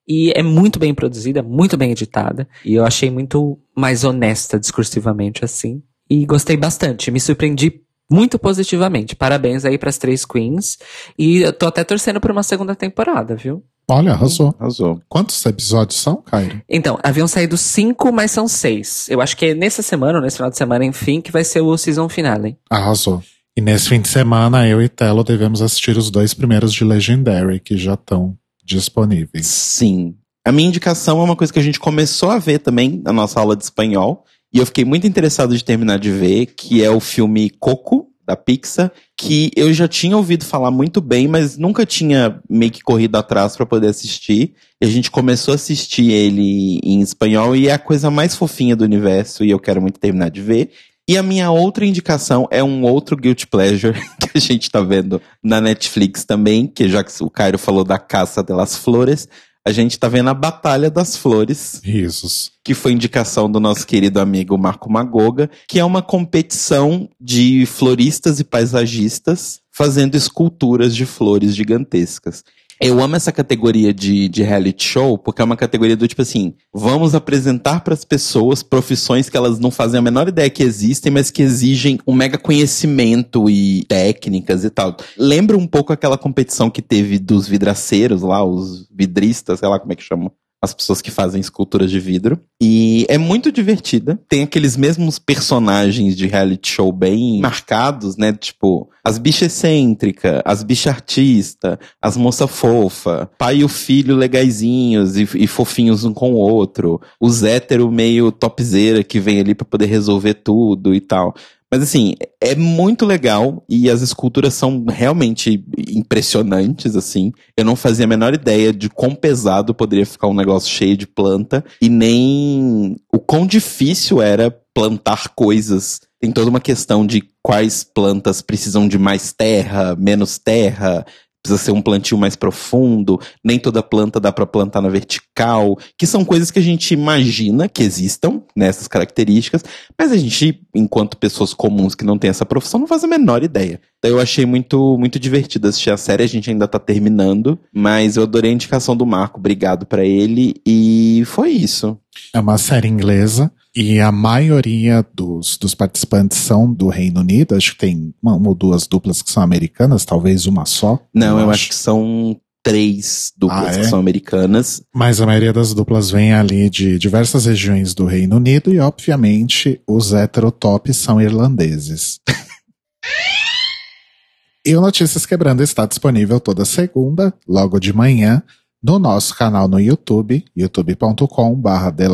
E 0.07 0.32
é 0.34 0.43
muito 0.43 0.78
bem 0.78 0.95
produzida, 0.95 1.43
muito 1.43 1.76
bem 1.76 1.91
editada. 1.91 2.49
E 2.64 2.74
eu 2.74 2.84
achei 2.84 3.11
muito 3.11 3.59
mais 3.76 4.05
honesta 4.05 4.59
discursivamente, 4.59 5.45
assim. 5.45 5.82
E 6.09 6.24
gostei 6.24 6.57
bastante. 6.57 7.11
Me 7.11 7.20
surpreendi 7.20 7.82
muito 8.11 8.39
positivamente. 8.39 9.15
Parabéns 9.15 9.65
aí 9.65 9.77
pras 9.79 9.99
três 9.99 10.25
queens. 10.25 10.79
E 11.19 11.43
eu 11.43 11.53
tô 11.53 11.67
até 11.67 11.85
torcendo 11.85 12.21
por 12.21 12.31
uma 12.31 12.43
segunda 12.43 12.75
temporada, 12.75 13.37
viu? 13.37 13.63
Olha, 13.91 14.13
arrasou. 14.13 14.55
Arrasou. 14.59 15.01
Quantos 15.09 15.45
episódios 15.47 15.99
são, 15.99 16.17
Cairo? 16.17 16.61
Então, 16.69 16.99
haviam 17.03 17.27
saído 17.27 17.57
cinco, 17.57 18.13
mas 18.13 18.31
são 18.31 18.47
seis. 18.47 19.09
Eu 19.09 19.23
acho 19.23 19.35
que 19.35 19.47
é 19.47 19.55
nessa 19.55 19.83
semana, 19.83 20.19
ou 20.19 20.23
nesse 20.23 20.37
final 20.37 20.51
de 20.51 20.59
semana, 20.59 20.85
enfim, 20.85 21.23
que 21.23 21.33
vai 21.33 21.43
ser 21.43 21.63
o 21.63 21.77
season 21.77 22.09
finale. 22.09 22.59
Arrasou. 22.69 23.23
E 23.57 23.61
nesse 23.63 23.89
fim 23.89 24.01
de 24.01 24.09
semana, 24.09 24.69
eu 24.69 24.83
e 24.83 24.89
Telo 24.89 25.25
devemos 25.25 25.63
assistir 25.63 25.97
os 25.97 26.11
dois 26.11 26.35
primeiros 26.35 26.73
de 26.73 26.85
Legendary, 26.85 27.59
que 27.61 27.79
já 27.79 27.95
estão 27.95 28.37
disponíveis. 28.63 29.47
Sim. 29.47 30.15
A 30.45 30.53
minha 30.53 30.69
indicação 30.69 31.21
é 31.21 31.25
uma 31.25 31.35
coisa 31.35 31.53
que 31.53 31.59
a 31.59 31.63
gente 31.63 31.81
começou 31.81 32.31
a 32.31 32.39
ver 32.39 32.59
também 32.59 33.03
na 33.03 33.13
nossa 33.13 33.41
aula 33.41 33.57
de 33.57 33.65
espanhol. 33.65 34.25
E 34.53 34.59
eu 34.59 34.67
fiquei 34.67 34.85
muito 34.85 35.07
interessado 35.07 35.57
de 35.57 35.63
terminar 35.63 35.99
de 35.99 36.11
ver, 36.11 36.47
que 36.47 36.83
é 36.83 36.91
o 36.91 37.01
filme 37.01 37.51
Coco, 37.51 38.09
da 38.29 38.37
Pixar, 38.37 38.93
que 39.17 39.51
eu 39.57 39.73
já 39.73 39.89
tinha 39.89 40.15
ouvido 40.15 40.45
falar 40.45 40.71
muito 40.71 41.01
bem, 41.01 41.27
mas 41.27 41.57
nunca 41.57 41.87
tinha 41.87 42.39
meio 42.49 42.71
que 42.71 42.83
corrido 42.83 43.17
atrás 43.17 43.57
para 43.57 43.65
poder 43.65 43.89
assistir. 43.89 44.53
E 44.79 44.85
a 44.85 44.89
gente 44.89 45.11
começou 45.11 45.53
a 45.53 45.55
assistir 45.55 46.13
ele 46.13 46.79
em 46.85 47.01
espanhol 47.01 47.57
e 47.57 47.69
é 47.69 47.73
a 47.73 47.79
coisa 47.79 48.11
mais 48.11 48.37
fofinha 48.37 48.77
do 48.77 48.85
universo 48.85 49.43
e 49.43 49.51
eu 49.51 49.59
quero 49.59 49.81
muito 49.81 49.99
terminar 49.99 50.29
de 50.29 50.43
ver. 50.43 50.71
E 51.09 51.17
a 51.17 51.23
minha 51.23 51.51
outra 51.51 51.87
indicação 51.87 52.47
é 52.51 52.63
um 52.63 52.83
outro 52.83 53.17
Guilty 53.17 53.47
Pleasure 53.47 53.99
que 54.21 54.37
a 54.37 54.39
gente 54.39 54.71
tá 54.71 54.83
vendo 54.83 55.23
na 55.43 55.59
Netflix 55.59 56.23
também, 56.23 56.67
que 56.67 56.87
já 56.87 57.03
que 57.03 57.11
o 57.23 57.31
Cairo 57.31 57.59
falou 57.59 57.83
da 57.83 57.99
Caça 57.99 58.43
delas 58.43 58.77
Flores, 58.77 59.27
a 59.69 59.73
gente 59.73 59.99
tá 59.99 60.09
vendo 60.09 60.31
a 60.31 60.35
Batalha 60.35 60.91
das 60.91 61.14
Flores, 61.14 61.83
Risos. 61.85 62.53
que 62.64 62.73
foi 62.73 62.93
indicação 62.93 63.53
do 63.53 63.61
nosso 63.61 63.87
querido 63.87 64.19
amigo 64.19 64.57
Marco 64.57 64.91
Magoga, 64.91 65.51
que 65.69 65.79
é 65.79 65.85
uma 65.85 66.01
competição 66.01 67.07
de 67.21 67.66
floristas 67.66 68.41
e 68.41 68.45
paisagistas 68.45 69.61
fazendo 69.71 70.14
esculturas 70.14 70.97
de 70.97 71.05
flores 71.05 71.55
gigantescas. 71.55 72.43
Eu 72.81 73.01
amo 73.01 73.16
essa 73.16 73.33
categoria 73.33 73.93
de, 73.93 74.29
de 74.29 74.43
reality 74.43 74.85
show, 74.85 75.18
porque 75.18 75.43
é 75.43 75.45
uma 75.45 75.57
categoria 75.57 75.97
do 75.97 76.07
tipo 76.07 76.22
assim: 76.22 76.55
vamos 76.72 77.14
apresentar 77.14 77.81
para 77.81 77.95
as 77.95 78.05
pessoas 78.05 78.62
profissões 78.62 79.29
que 79.29 79.37
elas 79.37 79.59
não 79.59 79.70
fazem 79.70 79.99
a 79.99 80.03
menor 80.03 80.29
ideia 80.29 80.49
que 80.49 80.62
existem, 80.62 81.11
mas 81.11 81.31
que 81.31 81.43
exigem 81.43 81.99
um 82.07 82.14
mega 82.14 82.39
conhecimento 82.39 83.51
e 83.51 83.85
técnicas 83.89 84.64
e 84.64 84.70
tal. 84.70 84.97
Lembra 85.16 85.57
um 85.57 85.66
pouco 85.66 85.93
aquela 85.93 86.16
competição 86.16 86.70
que 86.70 86.83
teve 86.83 87.18
dos 87.18 87.49
vidraceiros 87.49 88.22
lá, 88.22 88.45
os 88.45 88.89
vidristas, 88.95 89.59
sei 89.59 89.68
lá 89.68 89.79
como 89.79 89.93
é 89.93 89.97
que 89.97 90.03
chamam 90.03 90.31
as 90.61 90.75
pessoas 90.75 91.01
que 91.01 91.11
fazem 91.11 91.41
esculturas 91.41 91.91
de 91.91 92.01
vidro. 92.01 92.39
E 92.61 93.07
é 93.09 93.17
muito 93.17 93.53
divertida. 93.53 94.19
Tem 94.29 94.43
aqueles 94.43 94.77
mesmos 94.77 95.19
personagens 95.19 96.17
de 96.17 96.27
reality 96.27 96.73
show 96.73 96.93
bem 96.93 97.41
marcados, 97.41 98.17
né? 98.17 98.33
Tipo, 98.33 98.91
as 99.05 99.19
bichas 99.19 99.53
excêntricas, 99.53 100.43
as 100.45 100.63
bichas 100.63 100.93
artista, 100.93 101.79
as 102.03 102.17
moça 102.17 102.47
fofa, 102.47 103.31
pai 103.39 103.59
e 103.59 103.65
o 103.65 103.69
filho 103.69 104.17
legaizinhos 104.17 105.17
e, 105.17 105.23
e 105.37 105.47
fofinhos 105.47 106.05
um 106.05 106.13
com 106.13 106.33
o 106.33 106.37
outro, 106.37 107.01
os 107.21 107.43
hétero 107.43 107.91
meio 107.91 108.33
topzeira 108.33 109.05
que 109.05 109.21
vem 109.21 109.41
ali 109.41 109.55
pra 109.55 109.65
poder 109.65 109.87
resolver 109.87 110.35
tudo 110.35 110.95
e 110.95 111.01
tal. 111.01 111.35
Mas 111.71 111.83
assim, 111.83 112.14
é 112.41 112.55
muito 112.55 113.05
legal 113.05 113.62
e 113.69 113.91
as 113.91 114.01
esculturas 114.01 114.55
são 114.55 114.85
realmente 114.89 115.62
impressionantes, 115.91 116.97
assim. 116.97 117.31
Eu 117.57 117.64
não 117.64 117.77
fazia 117.77 118.07
a 118.07 118.09
menor 118.09 118.33
ideia 118.33 118.73
de 118.73 118.89
quão 118.89 119.14
pesado 119.14 119.75
poderia 119.75 120.07
ficar 120.07 120.29
um 120.29 120.35
negócio 120.35 120.71
cheio 120.71 120.97
de 120.97 121.07
planta 121.07 121.62
e 121.81 121.89
nem 121.89 122.97
o 123.12 123.19
quão 123.19 123.47
difícil 123.47 124.23
era 124.23 124.51
plantar 124.75 125.29
coisas. 125.35 126.01
Tem 126.21 126.33
toda 126.33 126.51
uma 126.51 126.61
questão 126.61 127.07
de 127.07 127.23
quais 127.43 127.85
plantas 127.85 128.41
precisam 128.41 128.89
de 128.89 128.99
mais 128.99 129.33
terra, 129.33 129.95
menos 129.97 130.39
terra. 130.39 131.05
Precisa 131.49 131.57
ser 131.57 131.73
um 131.73 131.81
plantio 131.81 132.19
mais 132.19 132.37
profundo, 132.37 133.19
nem 133.43 133.59
toda 133.59 133.83
planta 133.83 134.21
dá 134.21 134.31
para 134.31 134.47
plantar 134.47 134.83
na 134.83 134.89
vertical, 134.89 135.79
que 135.97 136.07
são 136.07 136.25
coisas 136.25 136.51
que 136.51 136.59
a 136.59 136.63
gente 136.63 136.93
imagina 136.93 137.69
que 137.69 137.83
existam 137.83 138.43
nessas 138.55 138.87
características, 138.87 139.65
mas 139.99 140.13
a 140.13 140.17
gente, 140.17 140.61
enquanto 140.75 141.17
pessoas 141.17 141.55
comuns 141.55 141.95
que 141.95 142.05
não 142.05 142.19
têm 142.19 142.31
essa 142.31 142.45
profissão, 142.45 142.81
não 142.81 142.87
faz 142.87 143.03
a 143.03 143.09
menor 143.09 143.43
ideia. 143.43 143.81
Então 143.99 144.11
eu 144.11 144.21
achei 144.21 144.45
muito, 144.45 144.97
muito 144.99 145.19
divertido 145.19 145.69
assistir 145.69 145.91
a 145.91 145.97
série, 145.97 146.23
a 146.23 146.29
gente 146.29 146.51
ainda 146.51 146.69
tá 146.69 146.79
terminando, 146.79 147.59
mas 147.73 148.17
eu 148.17 148.25
adorei 148.25 148.51
a 148.51 148.55
indicação 148.55 148.97
do 148.97 149.07
Marco, 149.07 149.39
obrigado 149.39 149.87
para 149.87 150.05
ele, 150.05 150.55
e 150.67 151.23
foi 151.27 151.51
isso. 151.51 151.99
É 152.35 152.41
uma 152.41 152.59
série 152.59 152.89
inglesa 152.89 153.51
e 153.81 154.01
a 154.01 154.11
maioria 154.11 155.07
dos, 155.14 155.57
dos 155.57 155.72
participantes 155.72 156.37
são 156.37 156.74
do 156.74 156.89
Reino 156.89 157.20
Unido. 157.20 157.55
Acho 157.55 157.74
que 157.74 157.79
tem 157.79 158.12
uma, 158.20 158.35
uma 158.35 158.49
ou 158.49 158.55
duas 158.57 158.89
duplas 158.89 159.22
que 159.22 159.31
são 159.31 159.41
americanas, 159.41 160.05
talvez 160.05 160.47
uma 160.47 160.66
só. 160.66 160.99
Não, 161.14 161.39
eu, 161.39 161.45
eu 161.45 161.51
acho. 161.51 161.51
acho 161.51 161.68
que 161.68 161.74
são 161.76 162.41
três 162.61 163.33
duplas 163.37 163.76
ah, 163.76 163.79
é? 163.79 163.83
que 163.83 163.87
são 163.87 164.01
americanas. 164.01 164.83
Mas 164.93 165.20
a 165.20 165.26
maioria 165.26 165.53
das 165.53 165.72
duplas 165.72 166.11
vem 166.11 166.33
ali 166.33 166.68
de 166.68 166.99
diversas 166.99 167.47
regiões 167.47 167.95
do 167.95 168.05
Reino 168.05 168.35
Unido 168.35 168.74
e, 168.74 168.81
obviamente, 168.81 169.81
os 169.87 170.12
heterotops 170.12 170.97
são 170.97 171.20
irlandeses. 171.20 172.18
e 174.66 174.74
o 174.74 174.81
Notícias 174.81 175.24
Quebrando 175.24 175.62
está 175.62 175.87
disponível 175.87 176.41
toda 176.41 176.64
segunda, 176.64 177.33
logo 177.47 177.79
de 177.79 177.93
manhã, 177.93 178.43
no 178.83 178.99
nosso 178.99 179.37
canal 179.37 179.68
no 179.68 179.79
YouTube, 179.81 180.45
youtube.com.br 180.57 181.91
The 181.97 182.09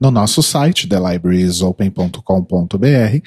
no 0.00 0.10
nosso 0.10 0.42
site, 0.42 0.88
thelibrariesopen.com.br 0.88 3.26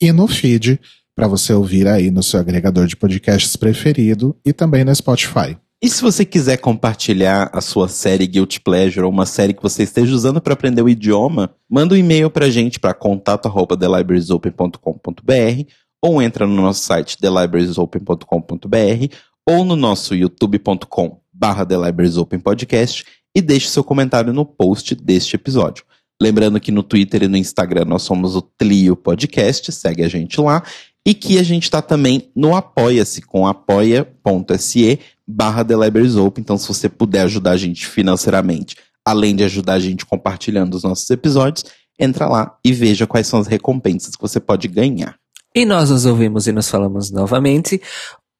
e 0.00 0.12
no 0.12 0.26
feed 0.26 0.80
para 1.14 1.28
você 1.28 1.52
ouvir 1.52 1.86
aí 1.86 2.10
no 2.10 2.22
seu 2.22 2.40
agregador 2.40 2.86
de 2.86 2.96
podcasts 2.96 3.54
preferido 3.56 4.34
e 4.44 4.52
também 4.52 4.84
no 4.84 4.94
Spotify. 4.94 5.56
E 5.82 5.88
se 5.88 6.02
você 6.02 6.24
quiser 6.24 6.56
compartilhar 6.56 7.50
a 7.52 7.60
sua 7.60 7.88
série 7.88 8.26
Guilty 8.26 8.60
Pleasure 8.60 9.04
ou 9.04 9.10
uma 9.10 9.26
série 9.26 9.52
que 9.52 9.62
você 9.62 9.82
esteja 9.82 10.14
usando 10.14 10.40
para 10.40 10.54
aprender 10.54 10.80
o 10.80 10.88
idioma, 10.88 11.54
manda 11.70 11.94
um 11.94 11.98
e-mail 11.98 12.30
para 12.30 12.46
a 12.46 12.50
gente 12.50 12.80
para 12.80 12.94
contato@thelibrariesopen.com.br 12.94 15.70
ou 16.02 16.22
entra 16.22 16.46
no 16.46 16.56
nosso 16.56 16.84
site 16.84 17.18
thelibrariesopen.com.br 17.18 19.14
ou 19.46 19.64
no 19.64 19.76
nosso 19.76 20.14
youtube.com 20.14 21.20
barra 21.32 21.66
The 21.66 21.76
Libraries 21.76 22.16
Open 22.16 22.40
Podcast 22.40 23.04
e 23.34 23.42
deixe 23.42 23.68
seu 23.68 23.84
comentário 23.84 24.32
no 24.32 24.44
post 24.44 24.94
deste 24.94 25.36
episódio. 25.36 25.84
Lembrando 26.22 26.60
que 26.60 26.70
no 26.70 26.82
Twitter 26.82 27.24
e 27.24 27.28
no 27.28 27.36
Instagram 27.36 27.84
nós 27.84 28.02
somos 28.02 28.36
o 28.36 28.42
Tlio 28.42 28.96
Podcast, 28.96 29.70
segue 29.72 30.02
a 30.02 30.08
gente 30.08 30.40
lá. 30.40 30.62
E 31.06 31.12
que 31.12 31.38
a 31.38 31.42
gente 31.42 31.64
está 31.64 31.82
também 31.82 32.30
no 32.34 32.56
Apoia-se, 32.56 33.20
com 33.20 33.46
apoia.se 33.46 35.00
barra 35.26 35.62
The 35.62 35.76
Libraries 35.76 36.16
Open. 36.16 36.40
Então, 36.40 36.56
se 36.56 36.66
você 36.66 36.88
puder 36.88 37.22
ajudar 37.22 37.50
a 37.50 37.56
gente 37.58 37.86
financeiramente, 37.86 38.76
além 39.04 39.36
de 39.36 39.44
ajudar 39.44 39.74
a 39.74 39.80
gente 39.80 40.06
compartilhando 40.06 40.74
os 40.74 40.82
nossos 40.82 41.10
episódios, 41.10 41.66
entra 41.98 42.26
lá 42.26 42.56
e 42.64 42.72
veja 42.72 43.06
quais 43.06 43.26
são 43.26 43.38
as 43.38 43.46
recompensas 43.46 44.16
que 44.16 44.22
você 44.22 44.40
pode 44.40 44.66
ganhar. 44.66 45.18
E 45.54 45.66
nós 45.66 45.90
nos 45.90 46.06
ouvimos 46.06 46.46
e 46.46 46.52
nos 46.52 46.70
falamos 46.70 47.10
novamente 47.10 47.80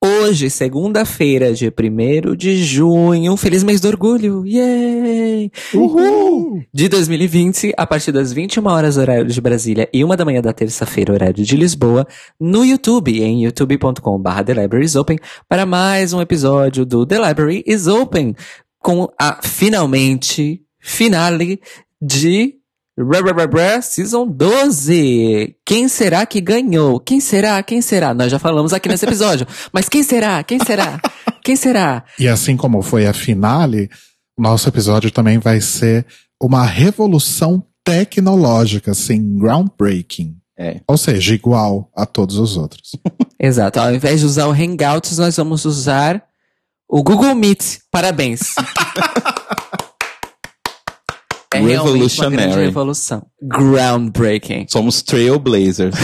Hoje, 0.07 0.51
segunda-feira, 0.51 1.55
dia 1.55 1.73
1 1.73 2.37
de 2.37 2.63
junho, 2.63 3.39
feliz 3.39 3.65
mês 3.65 3.81
do 3.81 3.89
orgulho! 3.89 4.45
Yay! 4.47 5.51
Uhul! 5.73 6.63
De 6.71 6.91
2020, 6.91 7.73
a 7.75 7.87
partir 7.87 8.13
das 8.13 8.31
21 8.31 8.67
horas, 8.67 8.99
horário 8.99 9.25
de 9.25 9.41
Brasília, 9.41 9.89
e 9.95 10.05
uma 10.05 10.15
da 10.15 10.23
manhã 10.23 10.43
da 10.43 10.53
terça-feira, 10.53 11.15
horário 11.15 11.43
de 11.43 11.57
Lisboa, 11.57 12.07
no 12.39 12.67
YouTube, 12.67 13.19
em 13.19 13.45
youtube.com.br 13.45 14.43
The 14.45 14.53
Library 14.53 14.85
is 14.85 14.95
Open, 14.95 15.19
para 15.49 15.65
mais 15.65 16.13
um 16.13 16.21
episódio 16.21 16.85
do 16.85 17.07
The 17.07 17.27
Library 17.27 17.65
is 17.67 17.87
Open, 17.87 18.37
com 18.81 19.09
a, 19.19 19.41
finalmente, 19.43 20.61
finale 20.79 21.59
de 21.99 22.57
Season 23.83 24.27
12. 24.29 25.57
Quem 25.67 25.89
será 25.89 26.25
que 26.25 26.41
ganhou? 26.41 27.01
Quem 27.01 27.21
será? 27.21 27.61
Quem 27.63 27.83
será? 27.83 28.15
Nós 28.15 28.31
já 28.31 28.39
falamos 28.39 28.73
aqui 28.73 28.89
nesse 28.89 29.05
episódio. 29.05 29.47
Mas 29.73 29.89
quem 29.89 30.05
será? 30.05 30.45
Quem 30.45 30.59
será? 30.65 31.01
Quem 31.43 31.57
será? 31.57 32.05
E 32.19 32.29
assim 32.29 32.57
como 32.57 32.83
foi 32.83 33.07
a 33.07 33.13
finale, 33.13 33.91
nosso 34.39 34.69
episódio 34.69 35.11
também 35.11 35.39
vai 35.39 35.61
ser 35.61 36.07
uma 36.41 36.65
revolução 36.65 37.65
tecnológica, 37.83 38.93
assim, 38.93 39.39
groundbreaking. 39.39 40.37
É. 40.57 40.81
Ou 40.87 40.97
seja, 40.97 41.35
igual 41.35 41.91
a 41.97 42.07
todos 42.07 42.39
os 42.39 42.57
outros. 42.57 42.93
Exato. 43.41 43.81
Ao 43.81 43.93
invés 43.93 44.21
de 44.21 44.27
usar 44.27 44.47
o 44.47 44.53
Hangouts, 44.53 45.19
nós 45.19 45.37
vamos 45.37 45.65
usar 45.65 46.23
o 46.89 47.03
Google 47.03 47.35
Meet. 47.35 47.79
Parabéns. 47.91 48.55
É 51.55 51.61
Revolutionary. 51.61 52.53
Uma 52.53 52.57
revolução. 52.57 53.27
Groundbreaking. 53.43 54.67
Somos 54.69 55.03
trailblazers. 55.03 55.95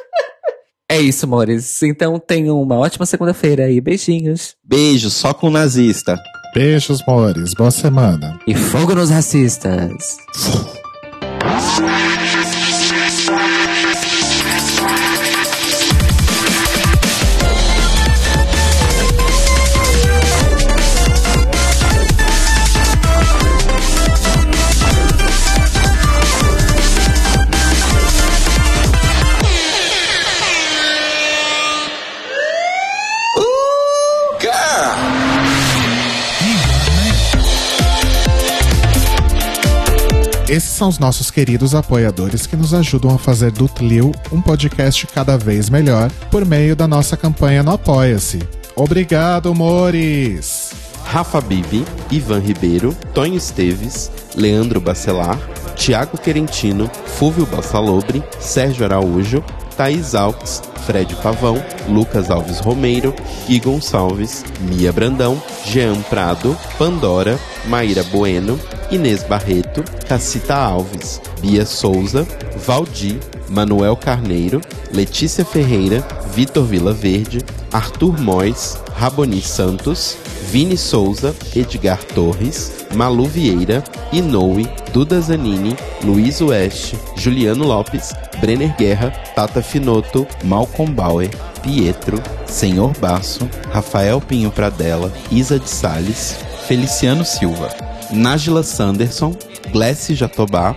é 0.88 1.00
isso, 1.00 1.26
amores. 1.26 1.82
Então 1.82 2.18
tenham 2.18 2.60
uma 2.60 2.76
ótima 2.76 3.04
segunda-feira 3.06 3.70
e 3.70 3.80
beijinhos. 3.80 4.54
Beijo, 4.64 5.10
só 5.10 5.34
com 5.34 5.50
nazista. 5.50 6.18
Beijos, 6.54 7.02
amores. 7.06 7.54
Boa 7.54 7.70
semana. 7.70 8.40
E 8.46 8.54
fogo 8.54 8.94
nos 8.94 9.10
racistas. 9.10 10.16
são 40.80 40.88
os 40.88 40.98
nossos 40.98 41.30
queridos 41.30 41.74
apoiadores 41.74 42.46
que 42.46 42.56
nos 42.56 42.72
ajudam 42.72 43.14
a 43.14 43.18
fazer 43.18 43.50
do 43.50 43.68
Tlio 43.68 44.12
um 44.32 44.40
podcast 44.40 45.06
cada 45.08 45.36
vez 45.36 45.68
melhor 45.68 46.10
por 46.30 46.42
meio 46.46 46.74
da 46.74 46.88
nossa 46.88 47.18
campanha 47.18 47.62
no 47.62 47.72
Apoia-se. 47.72 48.38
Obrigado, 48.74 49.54
Mores! 49.54 50.70
Rafa 51.04 51.38
Bibi, 51.38 51.84
Ivan 52.10 52.38
Ribeiro, 52.38 52.96
Tonho 53.12 53.36
Esteves, 53.36 54.10
Leandro 54.34 54.80
Bacelar, 54.80 55.38
Tiago 55.80 56.18
Querentino, 56.18 56.90
Fúvio 57.06 57.46
Bassalobre, 57.46 58.22
Sérgio 58.38 58.84
Araújo, 58.84 59.42
Thaís 59.78 60.14
Alves, 60.14 60.60
Fred 60.84 61.16
Pavão, 61.16 61.56
Lucas 61.88 62.30
Alves 62.30 62.60
Romeiro, 62.60 63.14
Gui 63.46 63.58
Gonçalves, 63.60 64.44
Mia 64.60 64.92
Brandão, 64.92 65.42
Jean 65.64 66.02
Prado, 66.02 66.54
Pandora, 66.76 67.40
Maíra 67.64 68.02
Bueno, 68.04 68.60
Inês 68.90 69.22
Barreto, 69.22 69.82
Cacita 70.06 70.54
Alves, 70.54 71.18
Bia 71.40 71.64
Souza, 71.64 72.28
Valdir, 72.58 73.18
Manuel 73.50 73.96
Carneiro, 73.96 74.60
Letícia 74.92 75.44
Ferreira, 75.44 76.06
Vitor 76.34 76.64
Vila 76.64 76.92
Verde, 76.92 77.44
Arthur 77.72 78.18
Mois, 78.20 78.78
Raboni 78.96 79.42
Santos, 79.42 80.16
Vini 80.50 80.76
Souza, 80.76 81.34
Edgar 81.54 82.02
Torres, 82.14 82.86
Malu 82.94 83.26
Vieira, 83.26 83.82
Inoue, 84.12 84.66
Duda 84.92 85.20
Zanini, 85.20 85.76
Luiz 86.02 86.40
Oeste, 86.40 86.96
Juliano 87.16 87.64
Lopes, 87.64 88.12
Brenner 88.40 88.74
Guerra, 88.78 89.10
Tata 89.34 89.60
Finoto, 89.62 90.26
Malcolm 90.44 90.92
Bauer, 90.92 91.30
Pietro, 91.62 92.18
Senhor 92.46 92.92
Basso, 92.98 93.48
Rafael 93.72 94.20
Pinho 94.20 94.50
Pradella, 94.50 95.12
Isa 95.30 95.58
de 95.58 95.68
Sales, 95.68 96.36
Feliciano 96.66 97.24
Silva. 97.24 97.68
Nájila 98.12 98.64
Sanderson, 98.64 99.36
Glessi 99.72 100.16
Jatobá, 100.16 100.76